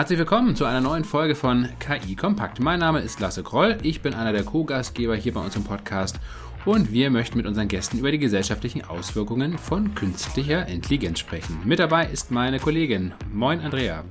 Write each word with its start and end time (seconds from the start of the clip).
Herzlich 0.00 0.18
willkommen 0.18 0.56
zu 0.56 0.64
einer 0.64 0.80
neuen 0.80 1.04
Folge 1.04 1.34
von 1.34 1.68
KI 1.78 2.16
Kompakt. 2.16 2.58
Mein 2.58 2.78
Name 2.78 3.00
ist 3.00 3.20
Lasse 3.20 3.42
Kroll, 3.42 3.76
ich 3.82 4.00
bin 4.00 4.14
einer 4.14 4.32
der 4.32 4.44
Co-Gastgeber 4.44 5.14
hier 5.14 5.34
bei 5.34 5.42
uns 5.42 5.56
im 5.56 5.64
Podcast 5.64 6.18
und 6.64 6.90
wir 6.90 7.10
möchten 7.10 7.36
mit 7.36 7.46
unseren 7.46 7.68
Gästen 7.68 7.98
über 7.98 8.10
die 8.10 8.18
gesellschaftlichen 8.18 8.82
Auswirkungen 8.82 9.58
von 9.58 9.94
künstlicher 9.94 10.66
Intelligenz 10.66 11.18
sprechen. 11.18 11.58
Mit 11.66 11.80
dabei 11.80 12.06
ist 12.06 12.30
meine 12.30 12.58
Kollegin. 12.58 13.12
Moin 13.30 13.60
Andrea. 13.60 14.04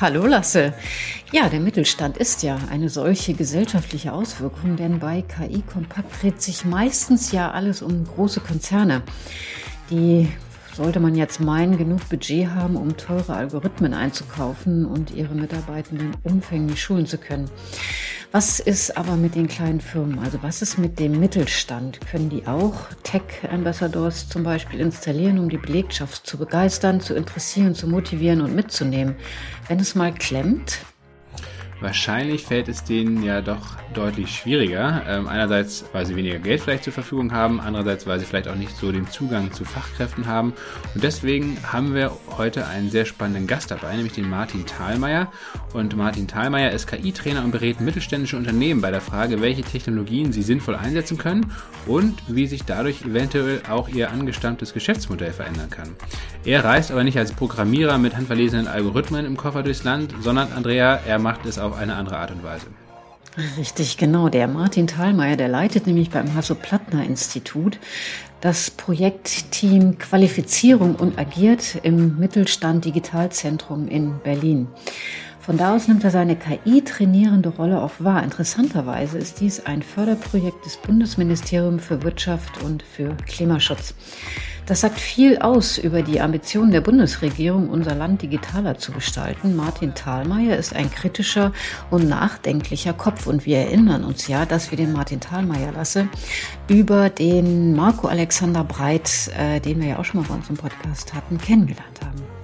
Hallo 0.00 0.24
Lasse. 0.24 0.72
Ja, 1.30 1.50
der 1.50 1.60
Mittelstand 1.60 2.16
ist 2.16 2.42
ja 2.42 2.58
eine 2.70 2.88
solche 2.88 3.34
gesellschaftliche 3.34 4.14
Auswirkung, 4.14 4.76
denn 4.76 4.98
bei 4.98 5.20
KI 5.20 5.60
Kompakt 5.60 6.22
dreht 6.22 6.40
sich 6.40 6.64
meistens 6.64 7.32
ja 7.32 7.50
alles 7.50 7.82
um 7.82 8.06
große 8.06 8.40
Konzerne, 8.40 9.02
die 9.90 10.30
sollte 10.78 11.00
man 11.00 11.16
jetzt 11.16 11.40
meinen, 11.40 11.76
genug 11.76 12.08
Budget 12.08 12.50
haben, 12.50 12.76
um 12.76 12.96
teure 12.96 13.34
Algorithmen 13.34 13.94
einzukaufen 13.94 14.86
und 14.86 15.10
ihre 15.10 15.34
Mitarbeitenden 15.34 16.12
umfänglich 16.22 16.80
schulen 16.80 17.04
zu 17.04 17.18
können. 17.18 17.50
Was 18.30 18.60
ist 18.60 18.96
aber 18.96 19.16
mit 19.16 19.34
den 19.34 19.48
kleinen 19.48 19.80
Firmen? 19.80 20.20
Also 20.20 20.38
was 20.40 20.62
ist 20.62 20.78
mit 20.78 21.00
dem 21.00 21.18
Mittelstand? 21.18 22.00
Können 22.08 22.28
die 22.28 22.46
auch 22.46 22.74
Tech-Ambassadors 23.02 24.28
zum 24.28 24.44
Beispiel 24.44 24.78
installieren, 24.78 25.40
um 25.40 25.48
die 25.48 25.58
Belegschaft 25.58 26.24
zu 26.24 26.38
begeistern, 26.38 27.00
zu 27.00 27.14
interessieren, 27.14 27.74
zu 27.74 27.88
motivieren 27.88 28.40
und 28.40 28.54
mitzunehmen? 28.54 29.16
Wenn 29.66 29.80
es 29.80 29.96
mal 29.96 30.14
klemmt, 30.14 30.78
Wahrscheinlich 31.80 32.44
fällt 32.44 32.68
es 32.68 32.82
denen 32.82 33.22
ja 33.22 33.40
doch 33.40 33.76
deutlich 33.94 34.34
schwieriger. 34.34 35.02
Ähm, 35.06 35.28
einerseits, 35.28 35.84
weil 35.92 36.06
sie 36.06 36.16
weniger 36.16 36.38
Geld 36.38 36.60
vielleicht 36.60 36.84
zur 36.84 36.92
Verfügung 36.92 37.32
haben, 37.32 37.60
andererseits, 37.60 38.06
weil 38.06 38.18
sie 38.18 38.26
vielleicht 38.26 38.48
auch 38.48 38.56
nicht 38.56 38.76
so 38.76 38.90
den 38.90 39.06
Zugang 39.06 39.52
zu 39.52 39.64
Fachkräften 39.64 40.26
haben. 40.26 40.54
Und 40.94 41.04
deswegen 41.04 41.56
haben 41.72 41.94
wir 41.94 42.12
heute 42.36 42.66
einen 42.66 42.90
sehr 42.90 43.04
spannenden 43.04 43.46
Gast 43.46 43.70
dabei, 43.70 43.94
nämlich 43.94 44.12
den 44.12 44.28
Martin 44.28 44.66
Thalmeier. 44.66 45.30
Und 45.72 45.96
Martin 45.96 46.26
Thalmeier 46.26 46.72
ist 46.72 46.88
KI-Trainer 46.88 47.44
und 47.44 47.52
berät 47.52 47.80
mittelständische 47.80 48.36
Unternehmen 48.36 48.80
bei 48.80 48.90
der 48.90 49.00
Frage, 49.00 49.40
welche 49.40 49.62
Technologien 49.62 50.32
sie 50.32 50.42
sinnvoll 50.42 50.74
einsetzen 50.74 51.16
können 51.16 51.52
und 51.86 52.20
wie 52.26 52.46
sich 52.46 52.64
dadurch 52.64 53.02
eventuell 53.02 53.62
auch 53.70 53.88
ihr 53.88 54.10
angestammtes 54.10 54.74
Geschäftsmodell 54.74 55.32
verändern 55.32 55.70
kann. 55.70 55.90
Er 56.48 56.64
reist 56.64 56.90
aber 56.90 57.04
nicht 57.04 57.18
als 57.18 57.32
Programmierer 57.32 57.98
mit 57.98 58.16
handverlesenen 58.16 58.68
Algorithmen 58.68 59.26
im 59.26 59.36
Koffer 59.36 59.62
durchs 59.62 59.84
Land, 59.84 60.14
sondern 60.22 60.50
Andrea, 60.50 60.98
er 61.06 61.18
macht 61.18 61.44
es 61.44 61.58
auf 61.58 61.76
eine 61.76 61.94
andere 61.94 62.16
Art 62.16 62.30
und 62.30 62.42
Weise. 62.42 62.68
Richtig, 63.58 63.98
genau. 63.98 64.30
Der 64.30 64.48
Martin 64.48 64.86
Thalmeier, 64.86 65.36
der 65.36 65.48
leitet 65.48 65.86
nämlich 65.86 66.08
beim 66.08 66.34
Hasso-Plattner-Institut 66.34 67.78
das 68.40 68.70
Projektteam 68.70 69.98
Qualifizierung 69.98 70.94
und 70.94 71.18
agiert 71.18 71.80
im 71.82 72.18
Mittelstand 72.18 72.86
Digitalzentrum 72.86 73.86
in 73.86 74.18
Berlin. 74.24 74.68
Von 75.48 75.56
da 75.56 75.74
aus 75.74 75.88
nimmt 75.88 76.04
er 76.04 76.10
seine 76.10 76.36
KI-trainierende 76.36 77.48
Rolle 77.48 77.80
auch 77.80 77.92
wahr. 78.00 78.22
Interessanterweise 78.22 79.16
ist 79.16 79.40
dies 79.40 79.64
ein 79.64 79.82
Förderprojekt 79.82 80.66
des 80.66 80.76
Bundesministeriums 80.76 81.82
für 81.82 82.02
Wirtschaft 82.02 82.62
und 82.62 82.82
für 82.82 83.16
Klimaschutz. 83.26 83.94
Das 84.66 84.82
sagt 84.82 85.00
viel 85.00 85.38
aus 85.38 85.78
über 85.78 86.02
die 86.02 86.20
Ambitionen 86.20 86.70
der 86.70 86.82
Bundesregierung, 86.82 87.70
unser 87.70 87.94
Land 87.94 88.20
digitaler 88.20 88.76
zu 88.76 88.92
gestalten. 88.92 89.56
Martin 89.56 89.94
Thalmeier 89.94 90.58
ist 90.58 90.76
ein 90.76 90.90
kritischer 90.90 91.54
und 91.90 92.06
nachdenklicher 92.06 92.92
Kopf 92.92 93.26
und 93.26 93.46
wir 93.46 93.56
erinnern 93.56 94.04
uns 94.04 94.28
ja, 94.28 94.44
dass 94.44 94.70
wir 94.70 94.76
den 94.76 94.92
Martin 94.92 95.20
Thalmeier 95.20 95.72
lasse 95.72 96.08
über 96.68 97.08
den 97.08 97.74
Marco 97.74 98.06
Alexander 98.06 98.64
Breit, 98.64 99.30
äh, 99.34 99.60
den 99.60 99.80
wir 99.80 99.88
ja 99.88 99.98
auch 99.98 100.04
schon 100.04 100.20
mal 100.20 100.26
bei 100.28 100.34
uns 100.34 100.50
im 100.50 100.58
Podcast 100.58 101.14
hatten, 101.14 101.38
kennengelernt 101.38 102.00
haben. 102.04 102.37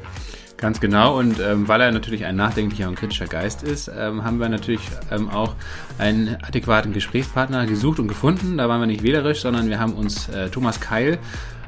Ganz 0.57 0.81
genau. 0.81 1.19
Und 1.19 1.41
ähm, 1.41 1.69
weil 1.69 1.81
er 1.81 1.91
natürlich 1.91 2.25
ein 2.25 2.37
nachdenklicher 2.37 2.89
und 2.89 2.95
kritischer 2.95 3.27
Geist 3.27 3.63
ist, 3.63 3.89
ähm, 3.89 4.25
haben 4.25 4.39
wir 4.39 4.49
natürlich 4.49 4.83
ähm, 5.11 5.29
auch 5.29 5.55
einen 5.99 6.37
adäquaten 6.43 6.93
Gesprächspartner 6.93 7.67
gesucht 7.67 7.99
und 7.99 8.09
gefunden. 8.09 8.57
Da 8.59 8.69
waren 8.69 8.81
wir 8.81 8.87
nicht 8.87 9.03
wählerisch, 9.03 9.41
sondern 9.41 9.69
wir 9.69 9.81
haben 9.81 9.95
uns 9.95 10.29
äh, 10.29 10.49
Thomas 10.51 10.81
Keil 10.81 11.19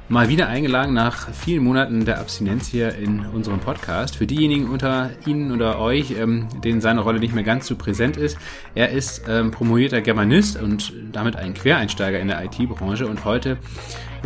mal 0.09 0.29
wieder 0.29 0.49
eingeladen 0.49 0.95
nach 0.95 1.33
vielen 1.33 1.65
Monaten 1.65 2.05
der 2.05 2.21
Abstinenz 2.21 2.69
hier 2.69 2.95
in 2.95 3.27
unserem 3.27 3.59
Podcast. 3.59 4.17
Für 4.17 4.27
diejenigen 4.27 4.69
unter 4.69 5.11
Ihnen 5.27 5.51
oder 5.51 5.81
euch, 5.81 6.13
ähm, 6.13 6.49
denen 6.63 6.81
seine 6.81 7.01
Rolle 7.01 7.19
nicht 7.19 7.35
mehr 7.35 7.43
ganz 7.43 7.67
so 7.67 7.75
präsent 7.75 8.17
ist, 8.17 8.39
er 8.75 8.91
ist 8.91 9.25
ähm, 9.29 9.51
promovierter 9.51 10.01
Germanist 10.01 10.61
und 10.61 10.93
damit 11.13 11.37
ein 11.37 11.55
Quereinsteiger 11.55 12.21
in 12.21 12.29
der 12.29 12.45
IT-Branche 12.45 13.07
und 13.07 13.25
heute 13.25 13.59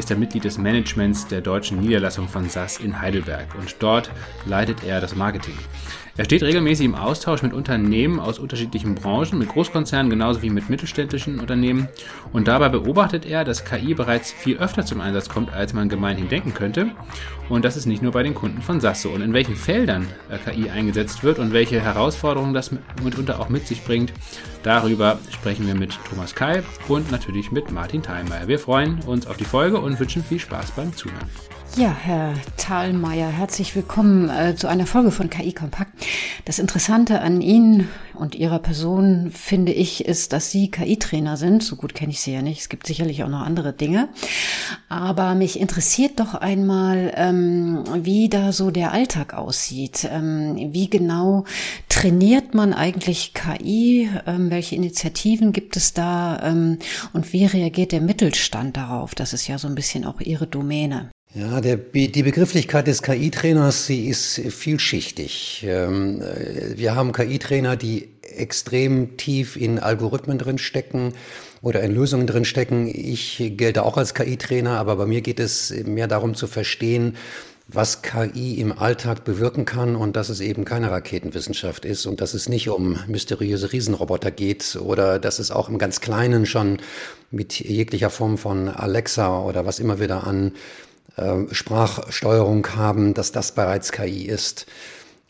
ist 0.00 0.10
er 0.10 0.16
Mitglied 0.16 0.44
des 0.44 0.56
Managements 0.56 1.26
der 1.26 1.42
deutschen 1.42 1.78
Niederlassung 1.78 2.26
von 2.26 2.48
SAS 2.48 2.78
in 2.80 3.02
Heidelberg 3.02 3.54
und 3.58 3.76
dort 3.80 4.10
leitet 4.46 4.82
er 4.82 4.98
das 4.98 5.14
Marketing. 5.14 5.58
Er 6.20 6.26
steht 6.26 6.42
regelmäßig 6.42 6.84
im 6.84 6.94
Austausch 6.94 7.42
mit 7.42 7.54
Unternehmen 7.54 8.20
aus 8.20 8.38
unterschiedlichen 8.38 8.94
Branchen, 8.94 9.38
mit 9.38 9.48
Großkonzernen 9.48 10.10
genauso 10.10 10.42
wie 10.42 10.50
mit 10.50 10.68
mittelständischen 10.68 11.40
Unternehmen. 11.40 11.88
Und 12.34 12.46
dabei 12.46 12.68
beobachtet 12.68 13.24
er, 13.24 13.42
dass 13.42 13.64
KI 13.64 13.94
bereits 13.94 14.30
viel 14.30 14.58
öfter 14.58 14.84
zum 14.84 15.00
Einsatz 15.00 15.30
kommt, 15.30 15.50
als 15.50 15.72
man 15.72 15.88
gemeinhin 15.88 16.28
denken 16.28 16.52
könnte. 16.52 16.90
Und 17.48 17.64
das 17.64 17.78
ist 17.78 17.86
nicht 17.86 18.02
nur 18.02 18.12
bei 18.12 18.22
den 18.22 18.34
Kunden 18.34 18.60
von 18.60 18.82
SAS 18.82 19.00
so. 19.00 19.08
Und 19.08 19.22
in 19.22 19.32
welchen 19.32 19.56
Feldern 19.56 20.08
äh, 20.28 20.36
KI 20.36 20.68
eingesetzt 20.68 21.24
wird 21.24 21.38
und 21.38 21.54
welche 21.54 21.80
Herausforderungen 21.80 22.52
das 22.52 22.70
mitunter 23.02 23.40
auch 23.40 23.48
mit 23.48 23.66
sich 23.66 23.82
bringt, 23.82 24.12
darüber 24.62 25.18
sprechen 25.30 25.66
wir 25.66 25.74
mit 25.74 25.98
Thomas 26.06 26.34
Kai 26.34 26.62
und 26.88 27.10
natürlich 27.10 27.50
mit 27.50 27.70
Martin 27.72 28.02
Thalmeier. 28.02 28.46
Wir 28.46 28.58
freuen 28.58 29.00
uns 29.06 29.26
auf 29.26 29.38
die 29.38 29.44
Folge 29.44 29.80
und 29.80 29.98
wünschen 29.98 30.22
viel 30.22 30.38
Spaß 30.38 30.72
beim 30.72 30.94
Zuhören. 30.94 31.30
Ja, 31.76 31.96
Herr 32.02 32.34
Thalmeier, 32.56 33.28
herzlich 33.28 33.76
willkommen 33.76 34.28
äh, 34.28 34.56
zu 34.56 34.66
einer 34.66 34.86
Folge 34.86 35.12
von 35.12 35.30
KI 35.30 35.52
Kompakt. 35.52 35.92
Das 36.44 36.58
Interessante 36.58 37.20
an 37.20 37.40
Ihnen 37.40 37.88
und 38.14 38.34
Ihrer 38.34 38.58
Person, 38.58 39.30
finde 39.32 39.70
ich, 39.72 40.04
ist, 40.04 40.32
dass 40.32 40.50
Sie 40.50 40.72
KI-Trainer 40.72 41.36
sind. 41.36 41.62
So 41.62 41.76
gut 41.76 41.94
kenne 41.94 42.10
ich 42.10 42.20
Sie 42.20 42.32
ja 42.32 42.42
nicht. 42.42 42.60
Es 42.60 42.70
gibt 42.70 42.88
sicherlich 42.88 43.22
auch 43.22 43.28
noch 43.28 43.42
andere 43.42 43.72
Dinge. 43.72 44.08
Aber 44.88 45.36
mich 45.36 45.60
interessiert 45.60 46.18
doch 46.18 46.34
einmal, 46.34 47.12
ähm, 47.14 47.84
wie 47.94 48.28
da 48.28 48.50
so 48.50 48.72
der 48.72 48.92
Alltag 48.92 49.34
aussieht. 49.34 50.08
Ähm, 50.10 50.56
wie 50.72 50.90
genau 50.90 51.44
trainiert 51.88 52.52
man 52.52 52.74
eigentlich 52.74 53.32
KI? 53.32 54.10
Ähm, 54.26 54.50
welche 54.50 54.74
Initiativen 54.74 55.52
gibt 55.52 55.76
es 55.76 55.94
da? 55.94 56.40
Ähm, 56.42 56.78
und 57.12 57.32
wie 57.32 57.46
reagiert 57.46 57.92
der 57.92 58.00
Mittelstand 58.00 58.76
darauf? 58.76 59.14
Das 59.14 59.32
ist 59.32 59.46
ja 59.46 59.56
so 59.56 59.68
ein 59.68 59.76
bisschen 59.76 60.04
auch 60.04 60.20
Ihre 60.20 60.48
Domäne. 60.48 61.10
Ja, 61.32 61.60
der, 61.60 61.76
die 61.76 62.22
Begrifflichkeit 62.24 62.88
des 62.88 63.02
KI-Trainers, 63.02 63.86
sie 63.86 64.08
ist 64.08 64.40
vielschichtig. 64.48 65.64
Ähm, 65.64 66.20
wir 66.74 66.96
haben 66.96 67.12
KI-Trainer, 67.12 67.76
die 67.76 68.08
extrem 68.22 69.16
tief 69.16 69.56
in 69.56 69.78
Algorithmen 69.78 70.38
drin 70.38 70.58
stecken 70.58 71.12
oder 71.62 71.82
in 71.82 71.94
Lösungen 71.94 72.26
drin 72.26 72.44
stecken. 72.44 72.90
Ich 72.92 73.52
gelte 73.56 73.84
auch 73.84 73.96
als 73.96 74.14
KI-Trainer, 74.14 74.72
aber 74.72 74.96
bei 74.96 75.06
mir 75.06 75.20
geht 75.20 75.38
es 75.38 75.72
mehr 75.84 76.08
darum 76.08 76.34
zu 76.34 76.48
verstehen, 76.48 77.16
was 77.68 78.02
KI 78.02 78.54
im 78.54 78.76
Alltag 78.76 79.22
bewirken 79.22 79.64
kann 79.64 79.94
und 79.94 80.16
dass 80.16 80.30
es 80.30 80.40
eben 80.40 80.64
keine 80.64 80.90
Raketenwissenschaft 80.90 81.84
ist 81.84 82.06
und 82.06 82.20
dass 82.20 82.34
es 82.34 82.48
nicht 82.48 82.68
um 82.68 82.98
mysteriöse 83.06 83.72
Riesenroboter 83.72 84.32
geht 84.32 84.76
oder 84.82 85.20
dass 85.20 85.38
es 85.38 85.52
auch 85.52 85.68
im 85.68 85.78
ganz 85.78 86.00
Kleinen 86.00 86.44
schon 86.44 86.78
mit 87.30 87.60
jeglicher 87.60 88.10
Form 88.10 88.36
von 88.36 88.68
Alexa 88.68 89.44
oder 89.44 89.64
was 89.64 89.78
immer 89.78 90.00
wieder 90.00 90.26
an 90.26 90.48
äh, 90.48 90.89
Sprachsteuerung 91.50 92.66
haben, 92.76 93.14
dass 93.14 93.32
das 93.32 93.52
bereits 93.52 93.92
KI 93.92 94.24
ist. 94.26 94.66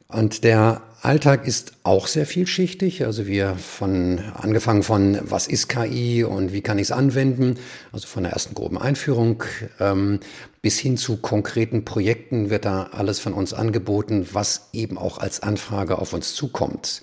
Und 0.09 0.45
der 0.45 0.83
Alltag 1.03 1.47
ist 1.47 1.73
auch 1.83 2.06
sehr 2.06 2.27
vielschichtig. 2.27 3.06
Also 3.06 3.27
wir 3.27 3.55
von, 3.55 4.19
angefangen 4.34 4.83
von, 4.83 5.19
was 5.22 5.47
ist 5.47 5.69
KI 5.69 6.25
und 6.25 6.53
wie 6.53 6.60
kann 6.60 6.78
ich 6.78 6.89
es 6.89 6.92
anwenden? 6.92 7.59
Also 7.92 8.07
von 8.07 8.25
der 8.25 8.33
ersten 8.33 8.54
groben 8.54 8.77
Einführung 8.77 9.42
ähm, 9.78 10.21
bis 10.60 10.78
hin 10.78 10.98
zu 10.98 11.16
konkreten 11.16 11.84
Projekten 11.84 12.51
wird 12.51 12.66
da 12.66 12.91
alles 12.92 13.19
von 13.19 13.33
uns 13.33 13.54
angeboten, 13.54 14.28
was 14.33 14.69
eben 14.72 14.98
auch 14.98 15.19
als 15.19 15.42
Anfrage 15.42 15.98
auf 15.98 16.13
uns 16.13 16.34
zukommt. 16.34 17.01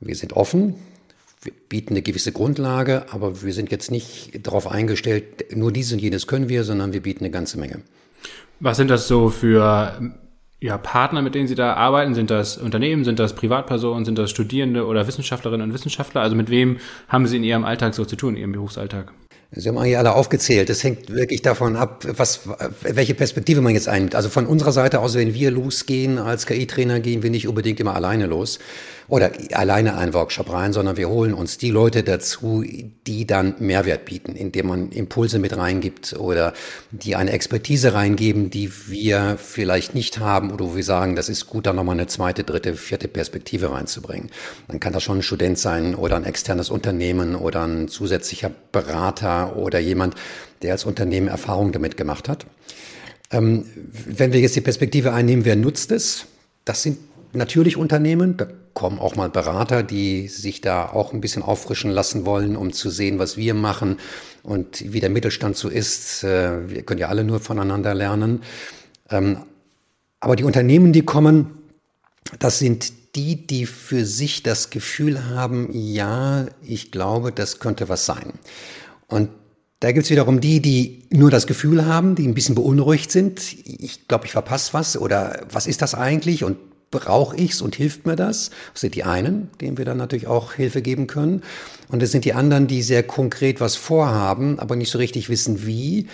Wir 0.00 0.16
sind 0.16 0.32
offen. 0.32 0.76
Wir 1.42 1.52
bieten 1.68 1.92
eine 1.92 2.02
gewisse 2.02 2.32
Grundlage, 2.32 3.12
aber 3.12 3.42
wir 3.42 3.52
sind 3.52 3.70
jetzt 3.70 3.90
nicht 3.90 4.46
darauf 4.46 4.66
eingestellt, 4.66 5.54
nur 5.54 5.70
dies 5.70 5.92
und 5.92 5.98
jenes 5.98 6.26
können 6.26 6.48
wir, 6.48 6.64
sondern 6.64 6.94
wir 6.94 7.02
bieten 7.02 7.24
eine 7.24 7.30
ganze 7.30 7.58
Menge. 7.58 7.82
Was 8.64 8.78
sind 8.78 8.88
das 8.88 9.08
so 9.08 9.28
für 9.28 9.92
ja, 10.58 10.78
Partner, 10.78 11.20
mit 11.20 11.34
denen 11.34 11.46
Sie 11.46 11.54
da 11.54 11.74
arbeiten? 11.74 12.14
Sind 12.14 12.30
das 12.30 12.56
Unternehmen, 12.56 13.04
sind 13.04 13.18
das 13.18 13.34
Privatpersonen, 13.34 14.06
sind 14.06 14.16
das 14.16 14.30
Studierende 14.30 14.86
oder 14.86 15.06
Wissenschaftlerinnen 15.06 15.68
und 15.68 15.74
Wissenschaftler? 15.74 16.22
Also 16.22 16.34
mit 16.34 16.48
wem 16.48 16.78
haben 17.06 17.26
Sie 17.26 17.36
in 17.36 17.44
Ihrem 17.44 17.66
Alltag 17.66 17.94
so 17.94 18.06
zu 18.06 18.16
tun, 18.16 18.36
in 18.36 18.40
Ihrem 18.40 18.52
Berufsalltag? 18.52 19.12
Sie 19.50 19.68
haben 19.68 19.76
eigentlich 19.76 19.98
alle 19.98 20.14
aufgezählt. 20.14 20.70
Das 20.70 20.82
hängt 20.82 21.10
wirklich 21.10 21.42
davon 21.42 21.76
ab, 21.76 22.06
was, 22.16 22.48
welche 22.80 23.12
Perspektive 23.12 23.60
man 23.60 23.74
jetzt 23.74 23.86
einnimmt. 23.86 24.14
Also 24.14 24.30
von 24.30 24.46
unserer 24.46 24.72
Seite 24.72 25.00
aus, 25.00 25.14
wenn 25.14 25.34
wir 25.34 25.50
losgehen 25.50 26.16
als 26.16 26.46
KI-Trainer, 26.46 27.00
gehen 27.00 27.22
wir 27.22 27.28
nicht 27.28 27.46
unbedingt 27.46 27.80
immer 27.80 27.94
alleine 27.94 28.24
los. 28.24 28.60
Oder 29.08 29.32
alleine 29.52 29.96
einen 29.96 30.14
Workshop 30.14 30.52
rein, 30.52 30.72
sondern 30.72 30.96
wir 30.96 31.08
holen 31.08 31.34
uns 31.34 31.58
die 31.58 31.70
Leute 31.70 32.02
dazu, 32.02 32.64
die 33.06 33.26
dann 33.26 33.54
Mehrwert 33.58 34.04
bieten, 34.04 34.34
indem 34.34 34.68
man 34.68 34.90
Impulse 34.90 35.38
mit 35.38 35.56
reingibt 35.56 36.14
oder 36.18 36.54
die 36.90 37.16
eine 37.16 37.32
Expertise 37.32 37.94
reingeben, 37.94 38.50
die 38.50 38.70
wir 38.88 39.36
vielleicht 39.38 39.94
nicht 39.94 40.18
haben 40.18 40.50
oder 40.50 40.64
wo 40.64 40.76
wir 40.76 40.84
sagen, 40.84 41.16
das 41.16 41.28
ist 41.28 41.46
gut, 41.46 41.66
da 41.66 41.72
nochmal 41.72 41.96
eine 41.96 42.06
zweite, 42.06 42.44
dritte, 42.44 42.74
vierte 42.74 43.08
Perspektive 43.08 43.70
reinzubringen. 43.70 44.30
Dann 44.68 44.80
kann 44.80 44.92
das 44.92 45.02
schon 45.02 45.18
ein 45.18 45.22
Student 45.22 45.58
sein 45.58 45.94
oder 45.94 46.16
ein 46.16 46.24
externes 46.24 46.70
Unternehmen 46.70 47.34
oder 47.34 47.66
ein 47.66 47.88
zusätzlicher 47.88 48.50
Berater 48.72 49.56
oder 49.56 49.78
jemand, 49.78 50.14
der 50.62 50.72
als 50.72 50.84
Unternehmen 50.84 51.28
Erfahrung 51.28 51.72
damit 51.72 51.96
gemacht 51.96 52.28
hat. 52.28 52.46
Ähm, 53.30 53.66
wenn 54.06 54.32
wir 54.32 54.40
jetzt 54.40 54.56
die 54.56 54.60
Perspektive 54.60 55.12
einnehmen, 55.12 55.44
wer 55.44 55.56
nutzt 55.56 55.92
es? 55.92 56.26
Das 56.64 56.82
sind 56.82 56.98
natürlich 57.34 57.76
Unternehmen, 57.76 58.36
da 58.36 58.46
kommen 58.74 58.98
auch 58.98 59.16
mal 59.16 59.30
Berater, 59.30 59.82
die 59.82 60.28
sich 60.28 60.60
da 60.60 60.86
auch 60.86 61.12
ein 61.12 61.20
bisschen 61.20 61.42
auffrischen 61.42 61.90
lassen 61.90 62.26
wollen, 62.26 62.56
um 62.56 62.72
zu 62.72 62.90
sehen, 62.90 63.18
was 63.18 63.36
wir 63.36 63.54
machen 63.54 63.98
und 64.42 64.92
wie 64.92 65.00
der 65.00 65.10
Mittelstand 65.10 65.56
so 65.56 65.68
ist. 65.68 66.24
Äh, 66.24 66.68
wir 66.68 66.82
können 66.82 67.00
ja 67.00 67.08
alle 67.08 67.24
nur 67.24 67.40
voneinander 67.40 67.94
lernen. 67.94 68.42
Ähm, 69.10 69.38
aber 70.20 70.36
die 70.36 70.44
Unternehmen, 70.44 70.92
die 70.92 71.02
kommen, 71.02 71.50
das 72.38 72.58
sind 72.58 72.92
die, 73.14 73.46
die 73.46 73.66
für 73.66 74.04
sich 74.04 74.42
das 74.42 74.70
Gefühl 74.70 75.26
haben, 75.26 75.68
ja, 75.72 76.46
ich 76.62 76.90
glaube, 76.90 77.32
das 77.32 77.60
könnte 77.60 77.88
was 77.88 78.06
sein. 78.06 78.32
Und 79.06 79.30
da 79.80 79.92
gibt 79.92 80.04
es 80.04 80.10
wiederum 80.10 80.40
die, 80.40 80.60
die 80.60 81.02
nur 81.10 81.30
das 81.30 81.46
Gefühl 81.46 81.84
haben, 81.84 82.14
die 82.14 82.26
ein 82.26 82.34
bisschen 82.34 82.54
beunruhigt 82.54 83.12
sind. 83.12 83.40
Ich 83.66 84.08
glaube, 84.08 84.24
ich 84.24 84.32
verpasse 84.32 84.72
was 84.72 84.96
oder 84.96 85.46
was 85.50 85.66
ist 85.66 85.82
das 85.82 85.94
eigentlich 85.94 86.42
und 86.42 86.56
brauche 86.94 87.36
ich's 87.36 87.60
und 87.60 87.74
hilft 87.74 88.06
mir 88.06 88.16
das? 88.16 88.50
Das 88.72 88.80
sind 88.80 88.94
die 88.94 89.04
einen, 89.04 89.50
denen 89.60 89.76
wir 89.76 89.84
dann 89.84 89.98
natürlich 89.98 90.26
auch 90.26 90.54
Hilfe 90.54 90.80
geben 90.80 91.06
können. 91.06 91.42
Und 91.88 92.02
es 92.02 92.12
sind 92.12 92.24
die 92.24 92.32
anderen, 92.32 92.66
die 92.66 92.82
sehr 92.82 93.02
konkret 93.02 93.60
was 93.60 93.76
vorhaben, 93.76 94.58
aber 94.58 94.76
nicht 94.76 94.90
so 94.90 94.98
richtig 94.98 95.28
wissen, 95.28 95.66
wie. 95.66 96.06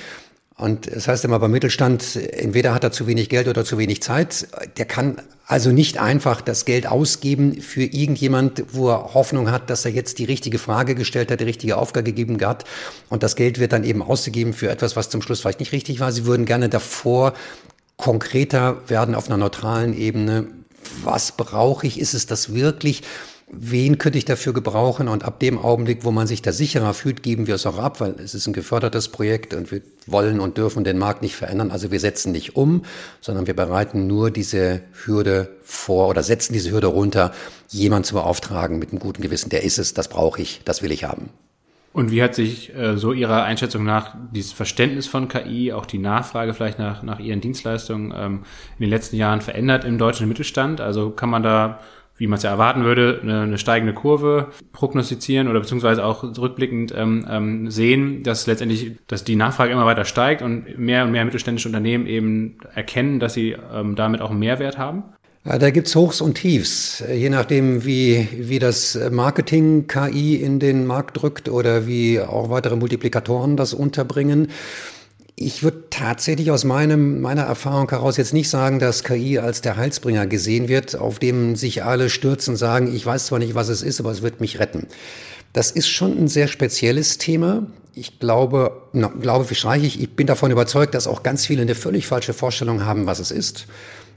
Und 0.56 0.94
das 0.94 1.08
heißt 1.08 1.24
immer 1.24 1.38
beim 1.38 1.52
Mittelstand, 1.52 2.16
entweder 2.16 2.74
hat 2.74 2.84
er 2.84 2.92
zu 2.92 3.06
wenig 3.06 3.28
Geld 3.28 3.48
oder 3.48 3.64
zu 3.64 3.78
wenig 3.78 4.02
Zeit. 4.02 4.48
Der 4.76 4.84
kann 4.84 5.22
also 5.46 5.72
nicht 5.72 5.98
einfach 5.98 6.42
das 6.42 6.64
Geld 6.64 6.86
ausgeben 6.86 7.60
für 7.60 7.82
irgendjemand, 7.82 8.64
wo 8.72 8.90
er 8.90 9.14
Hoffnung 9.14 9.50
hat, 9.50 9.68
dass 9.70 9.84
er 9.84 9.90
jetzt 9.90 10.18
die 10.18 10.24
richtige 10.24 10.58
Frage 10.58 10.94
gestellt 10.94 11.30
hat, 11.30 11.40
die 11.40 11.44
richtige 11.44 11.76
Aufgabe 11.76 12.04
gegeben 12.04 12.38
hat. 12.46 12.64
Und 13.08 13.22
das 13.22 13.36
Geld 13.36 13.58
wird 13.58 13.72
dann 13.72 13.84
eben 13.84 14.02
ausgegeben 14.02 14.52
für 14.52 14.70
etwas, 14.70 14.96
was 14.96 15.08
zum 15.08 15.22
Schluss 15.22 15.40
vielleicht 15.40 15.60
nicht 15.60 15.72
richtig 15.72 15.98
war. 15.98 16.12
Sie 16.12 16.24
würden 16.26 16.46
gerne 16.46 16.68
davor 16.68 17.32
konkreter 17.96 18.82
werden 18.88 19.14
auf 19.14 19.28
einer 19.28 19.36
neutralen 19.36 19.96
Ebene. 19.96 20.46
Was 21.02 21.32
brauche 21.32 21.86
ich? 21.86 21.98
Ist 21.98 22.14
es 22.14 22.26
das 22.26 22.54
wirklich? 22.54 23.02
wen 23.52 23.98
könnte 23.98 24.18
ich 24.18 24.24
dafür 24.24 24.52
gebrauchen? 24.52 25.08
Und 25.08 25.24
ab 25.24 25.40
dem 25.40 25.58
Augenblick, 25.58 26.04
wo 26.04 26.10
man 26.10 26.26
sich 26.26 26.42
da 26.42 26.52
sicherer 26.52 26.94
fühlt, 26.94 27.22
geben 27.22 27.46
wir 27.46 27.56
es 27.56 27.66
auch 27.66 27.78
ab, 27.78 28.00
weil 28.00 28.14
es 28.22 28.34
ist 28.34 28.46
ein 28.46 28.52
gefördertes 28.52 29.08
Projekt 29.08 29.54
und 29.54 29.70
wir 29.70 29.82
wollen 30.06 30.40
und 30.40 30.56
dürfen 30.56 30.84
den 30.84 30.98
Markt 30.98 31.22
nicht 31.22 31.36
verändern. 31.36 31.70
Also 31.70 31.90
wir 31.90 32.00
setzen 32.00 32.32
nicht 32.32 32.56
um, 32.56 32.84
sondern 33.20 33.46
wir 33.46 33.54
bereiten 33.54 34.06
nur 34.06 34.30
diese 34.30 34.82
Hürde 35.04 35.56
vor 35.62 36.08
oder 36.08 36.22
setzen 36.22 36.52
diese 36.52 36.70
Hürde 36.70 36.88
runter, 36.88 37.32
jemand 37.68 38.06
zu 38.06 38.14
beauftragen 38.14 38.78
mit 38.78 38.90
einem 38.90 39.00
guten 39.00 39.22
Gewissen. 39.22 39.50
Der 39.50 39.64
ist 39.64 39.78
es, 39.78 39.94
das 39.94 40.08
brauche 40.08 40.40
ich, 40.40 40.62
das 40.64 40.82
will 40.82 40.92
ich 40.92 41.04
haben. 41.04 41.30
Und 41.92 42.12
wie 42.12 42.22
hat 42.22 42.34
sich 42.34 42.74
äh, 42.74 42.96
so 42.96 43.12
Ihrer 43.12 43.42
Einschätzung 43.44 43.84
nach 43.84 44.14
dieses 44.32 44.52
Verständnis 44.52 45.08
von 45.08 45.28
KI, 45.28 45.72
auch 45.72 45.86
die 45.86 45.98
Nachfrage 45.98 46.54
vielleicht 46.54 46.78
nach, 46.78 47.02
nach 47.02 47.18
Ihren 47.18 47.40
Dienstleistungen 47.40 48.12
ähm, 48.16 48.42
in 48.78 48.82
den 48.82 48.90
letzten 48.90 49.16
Jahren 49.16 49.40
verändert 49.40 49.84
im 49.84 49.98
deutschen 49.98 50.28
Mittelstand? 50.28 50.80
Also 50.80 51.10
kann 51.10 51.30
man 51.30 51.42
da 51.42 51.80
wie 52.20 52.26
man 52.26 52.36
es 52.36 52.42
ja 52.42 52.50
erwarten 52.50 52.84
würde, 52.84 53.18
eine, 53.22 53.40
eine 53.40 53.56
steigende 53.56 53.94
Kurve 53.94 54.48
prognostizieren 54.72 55.48
oder 55.48 55.58
beziehungsweise 55.58 56.04
auch 56.04 56.22
rückblickend 56.22 56.92
ähm, 56.94 57.26
ähm, 57.26 57.70
sehen, 57.70 58.22
dass 58.22 58.46
letztendlich, 58.46 58.98
dass 59.06 59.24
die 59.24 59.36
Nachfrage 59.36 59.72
immer 59.72 59.86
weiter 59.86 60.04
steigt 60.04 60.42
und 60.42 60.78
mehr 60.78 61.04
und 61.04 61.12
mehr 61.12 61.24
mittelständische 61.24 61.68
Unternehmen 61.68 62.06
eben 62.06 62.58
erkennen, 62.74 63.20
dass 63.20 63.32
sie 63.32 63.56
ähm, 63.72 63.96
damit 63.96 64.20
auch 64.20 64.30
einen 64.30 64.38
Mehrwert 64.38 64.76
haben? 64.76 65.04
Ja, 65.42 65.58
da 65.58 65.70
gibt's 65.70 65.96
Hochs 65.96 66.20
und 66.20 66.34
Tiefs, 66.34 67.02
je 67.10 67.30
nachdem, 67.30 67.86
wie, 67.86 68.28
wie 68.36 68.58
das 68.58 68.98
Marketing 69.10 69.86
KI 69.86 70.36
in 70.36 70.60
den 70.60 70.86
Markt 70.86 71.22
drückt 71.22 71.48
oder 71.48 71.86
wie 71.86 72.20
auch 72.20 72.50
weitere 72.50 72.76
Multiplikatoren 72.76 73.56
das 73.56 73.72
unterbringen. 73.72 74.48
Ich 75.36 75.62
würde 75.62 75.84
tatsächlich 75.88 76.50
aus 76.50 76.64
meinem, 76.64 77.22
meiner 77.22 77.44
Erfahrung 77.44 77.88
heraus 77.88 78.18
jetzt 78.18 78.34
nicht 78.34 78.50
sagen, 78.50 78.80
dass 78.80 79.02
KI 79.02 79.38
als 79.38 79.62
der 79.62 79.78
Heilsbringer 79.78 80.26
gesehen 80.26 80.68
wird, 80.68 80.94
auf 80.94 81.18
dem 81.18 81.56
sich 81.56 81.84
alle 81.84 82.10
stürzen 82.10 82.52
und 82.52 82.56
sagen, 82.58 82.94
ich 82.94 83.06
weiß 83.06 83.24
zwar 83.24 83.38
nicht, 83.38 83.54
was 83.54 83.70
es 83.70 83.80
ist, 83.80 83.98
aber 83.98 84.10
es 84.10 84.20
wird 84.20 84.42
mich 84.42 84.58
retten. 84.58 84.88
Das 85.54 85.70
ist 85.70 85.88
schon 85.88 86.18
ein 86.18 86.28
sehr 86.28 86.48
spezielles 86.48 87.16
Thema. 87.16 87.66
Ich 87.94 88.18
glaube, 88.18 88.82
na, 88.92 89.08
glaube, 89.08 89.48
wie 89.48 89.54
streiche 89.54 89.86
ich, 89.86 90.02
ich 90.02 90.14
bin 90.14 90.26
davon 90.26 90.50
überzeugt, 90.50 90.94
dass 90.94 91.06
auch 91.06 91.22
ganz 91.22 91.46
viele 91.46 91.62
eine 91.62 91.74
völlig 91.74 92.06
falsche 92.06 92.34
Vorstellung 92.34 92.84
haben, 92.84 93.06
was 93.06 93.18
es 93.18 93.30
ist. 93.30 93.66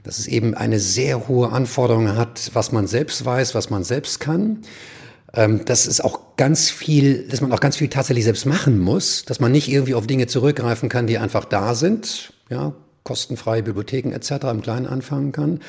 Dass 0.04 0.18
es 0.18 0.28
eben 0.28 0.54
eine 0.54 0.78
sehr 0.78 1.26
hohe 1.26 1.50
Anforderung 1.50 2.16
hat, 2.16 2.50
was 2.54 2.70
man 2.70 2.86
selbst 2.86 3.24
weiß, 3.24 3.54
was 3.54 3.70
man 3.70 3.82
selbst 3.82 4.20
kann 4.20 4.60
ähm, 5.36 5.64
dass 5.64 5.86
es 5.86 6.00
auch 6.00 6.36
ganz 6.36 6.70
viel, 6.70 7.26
dass 7.28 7.40
man 7.40 7.52
auch 7.52 7.60
ganz 7.60 7.76
viel 7.76 7.88
tatsächlich 7.88 8.24
selbst 8.24 8.46
machen 8.46 8.78
muss, 8.78 9.24
dass 9.24 9.40
man 9.40 9.52
nicht 9.52 9.68
irgendwie 9.68 9.94
auf 9.94 10.06
Dinge 10.06 10.26
zurückgreifen 10.26 10.88
kann, 10.88 11.06
die 11.06 11.18
einfach 11.18 11.44
da 11.44 11.74
sind, 11.74 12.32
ja, 12.50 12.72
kostenfreie 13.02 13.62
Bibliotheken 13.62 14.12
etc. 14.12 14.44
im 14.50 14.62
Kleinen 14.62 14.86
anfangen 14.86 15.32
kann. 15.32 15.60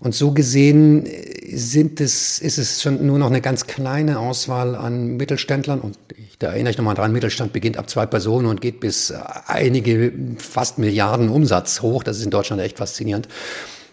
Und 0.00 0.14
so 0.14 0.32
gesehen 0.32 1.06
äh, 1.06 1.56
sind 1.56 2.00
es, 2.00 2.38
ist 2.38 2.58
es 2.58 2.82
schon 2.82 3.06
nur 3.06 3.18
noch 3.18 3.28
eine 3.28 3.40
ganz 3.40 3.66
kleine 3.66 4.18
Auswahl 4.18 4.74
an 4.74 5.16
Mittelständlern. 5.16 5.80
Und 5.80 5.98
ich, 6.16 6.38
da 6.38 6.48
erinnere 6.48 6.72
ich 6.72 6.78
nochmal 6.78 6.94
dran, 6.94 7.12
Mittelstand 7.12 7.52
beginnt 7.52 7.76
ab 7.76 7.88
zwei 7.88 8.06
Personen 8.06 8.46
und 8.46 8.60
geht 8.60 8.80
bis 8.80 9.12
einige, 9.46 10.12
fast 10.38 10.78
Milliarden 10.78 11.28
Umsatz 11.28 11.82
hoch. 11.82 12.02
Das 12.02 12.18
ist 12.18 12.24
in 12.24 12.30
Deutschland 12.30 12.60
echt 12.62 12.78
faszinierend. 12.78 13.28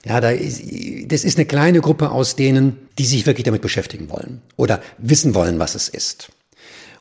Ja, 0.05 0.19
da 0.19 0.31
ist, 0.31 0.63
das 1.07 1.23
ist 1.23 1.37
eine 1.37 1.45
kleine 1.45 1.79
Gruppe 1.79 2.09
aus 2.09 2.35
denen, 2.35 2.77
die 2.97 3.05
sich 3.05 3.25
wirklich 3.25 3.43
damit 3.43 3.61
beschäftigen 3.61 4.09
wollen 4.09 4.41
oder 4.57 4.81
wissen 4.97 5.35
wollen, 5.35 5.59
was 5.59 5.75
es 5.75 5.89
ist. 5.89 6.29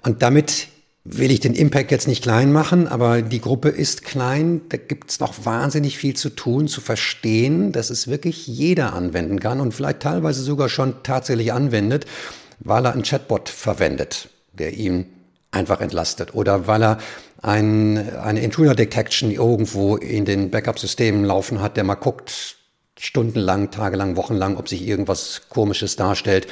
Und 0.03 0.23
damit 0.23 0.69
will 1.05 1.31
ich 1.31 1.41
den 1.41 1.55
Impact 1.55 1.91
jetzt 1.91 2.09
nicht 2.09 2.23
klein 2.23 2.53
machen, 2.53 2.87
aber 2.87 3.23
die 3.23 3.41
Gruppe 3.41 3.71
ist 3.71 4.05
klein. 4.05 4.61
Da 4.69 4.77
gibt 4.77 5.11
es 5.11 5.21
noch 5.21 5.47
wahnsinnig 5.47 5.97
viel 5.97 6.15
zu 6.15 6.31
tun, 6.31 6.69
zu 6.69 6.81
verstehen, 6.81 7.73
dass 7.73 7.91
es 7.91 8.09
wirklich 8.09 8.47
jeder 8.47 8.93
anwenden 8.93 9.41
kann 9.41 9.61
und 9.61 9.73
vielleicht 9.73 10.01
teilweise 10.01 10.43
sogar 10.43 10.69
schon 10.69 11.03
tatsächlich 11.03 11.53
anwendet, 11.53 12.05
weil 12.59 12.85
er 12.85 12.93
einen 12.93 13.03
Chatbot 13.03 13.49
verwendet, 13.49 14.29
der 14.53 14.75
ihm 14.75 15.07
einfach 15.53 15.81
entlastet 15.81 16.35
oder 16.35 16.67
weil 16.67 16.83
er 16.83 16.99
ein, 17.43 18.15
eine 18.19 18.41
Intruder 18.41 18.75
Detection 18.75 19.31
irgendwo 19.31 19.97
in 19.97 20.27
den 20.27 20.51
Backup-Systemen 20.51 21.25
laufen 21.25 21.63
hat, 21.63 21.79
der 21.79 21.85
mal 21.85 21.95
guckt, 21.95 22.57
stundenlang, 22.99 23.71
tagelang, 23.71 24.17
wochenlang, 24.17 24.59
ob 24.59 24.69
sich 24.69 24.87
irgendwas 24.87 25.43
Komisches 25.49 25.97
darstellt 25.97 26.47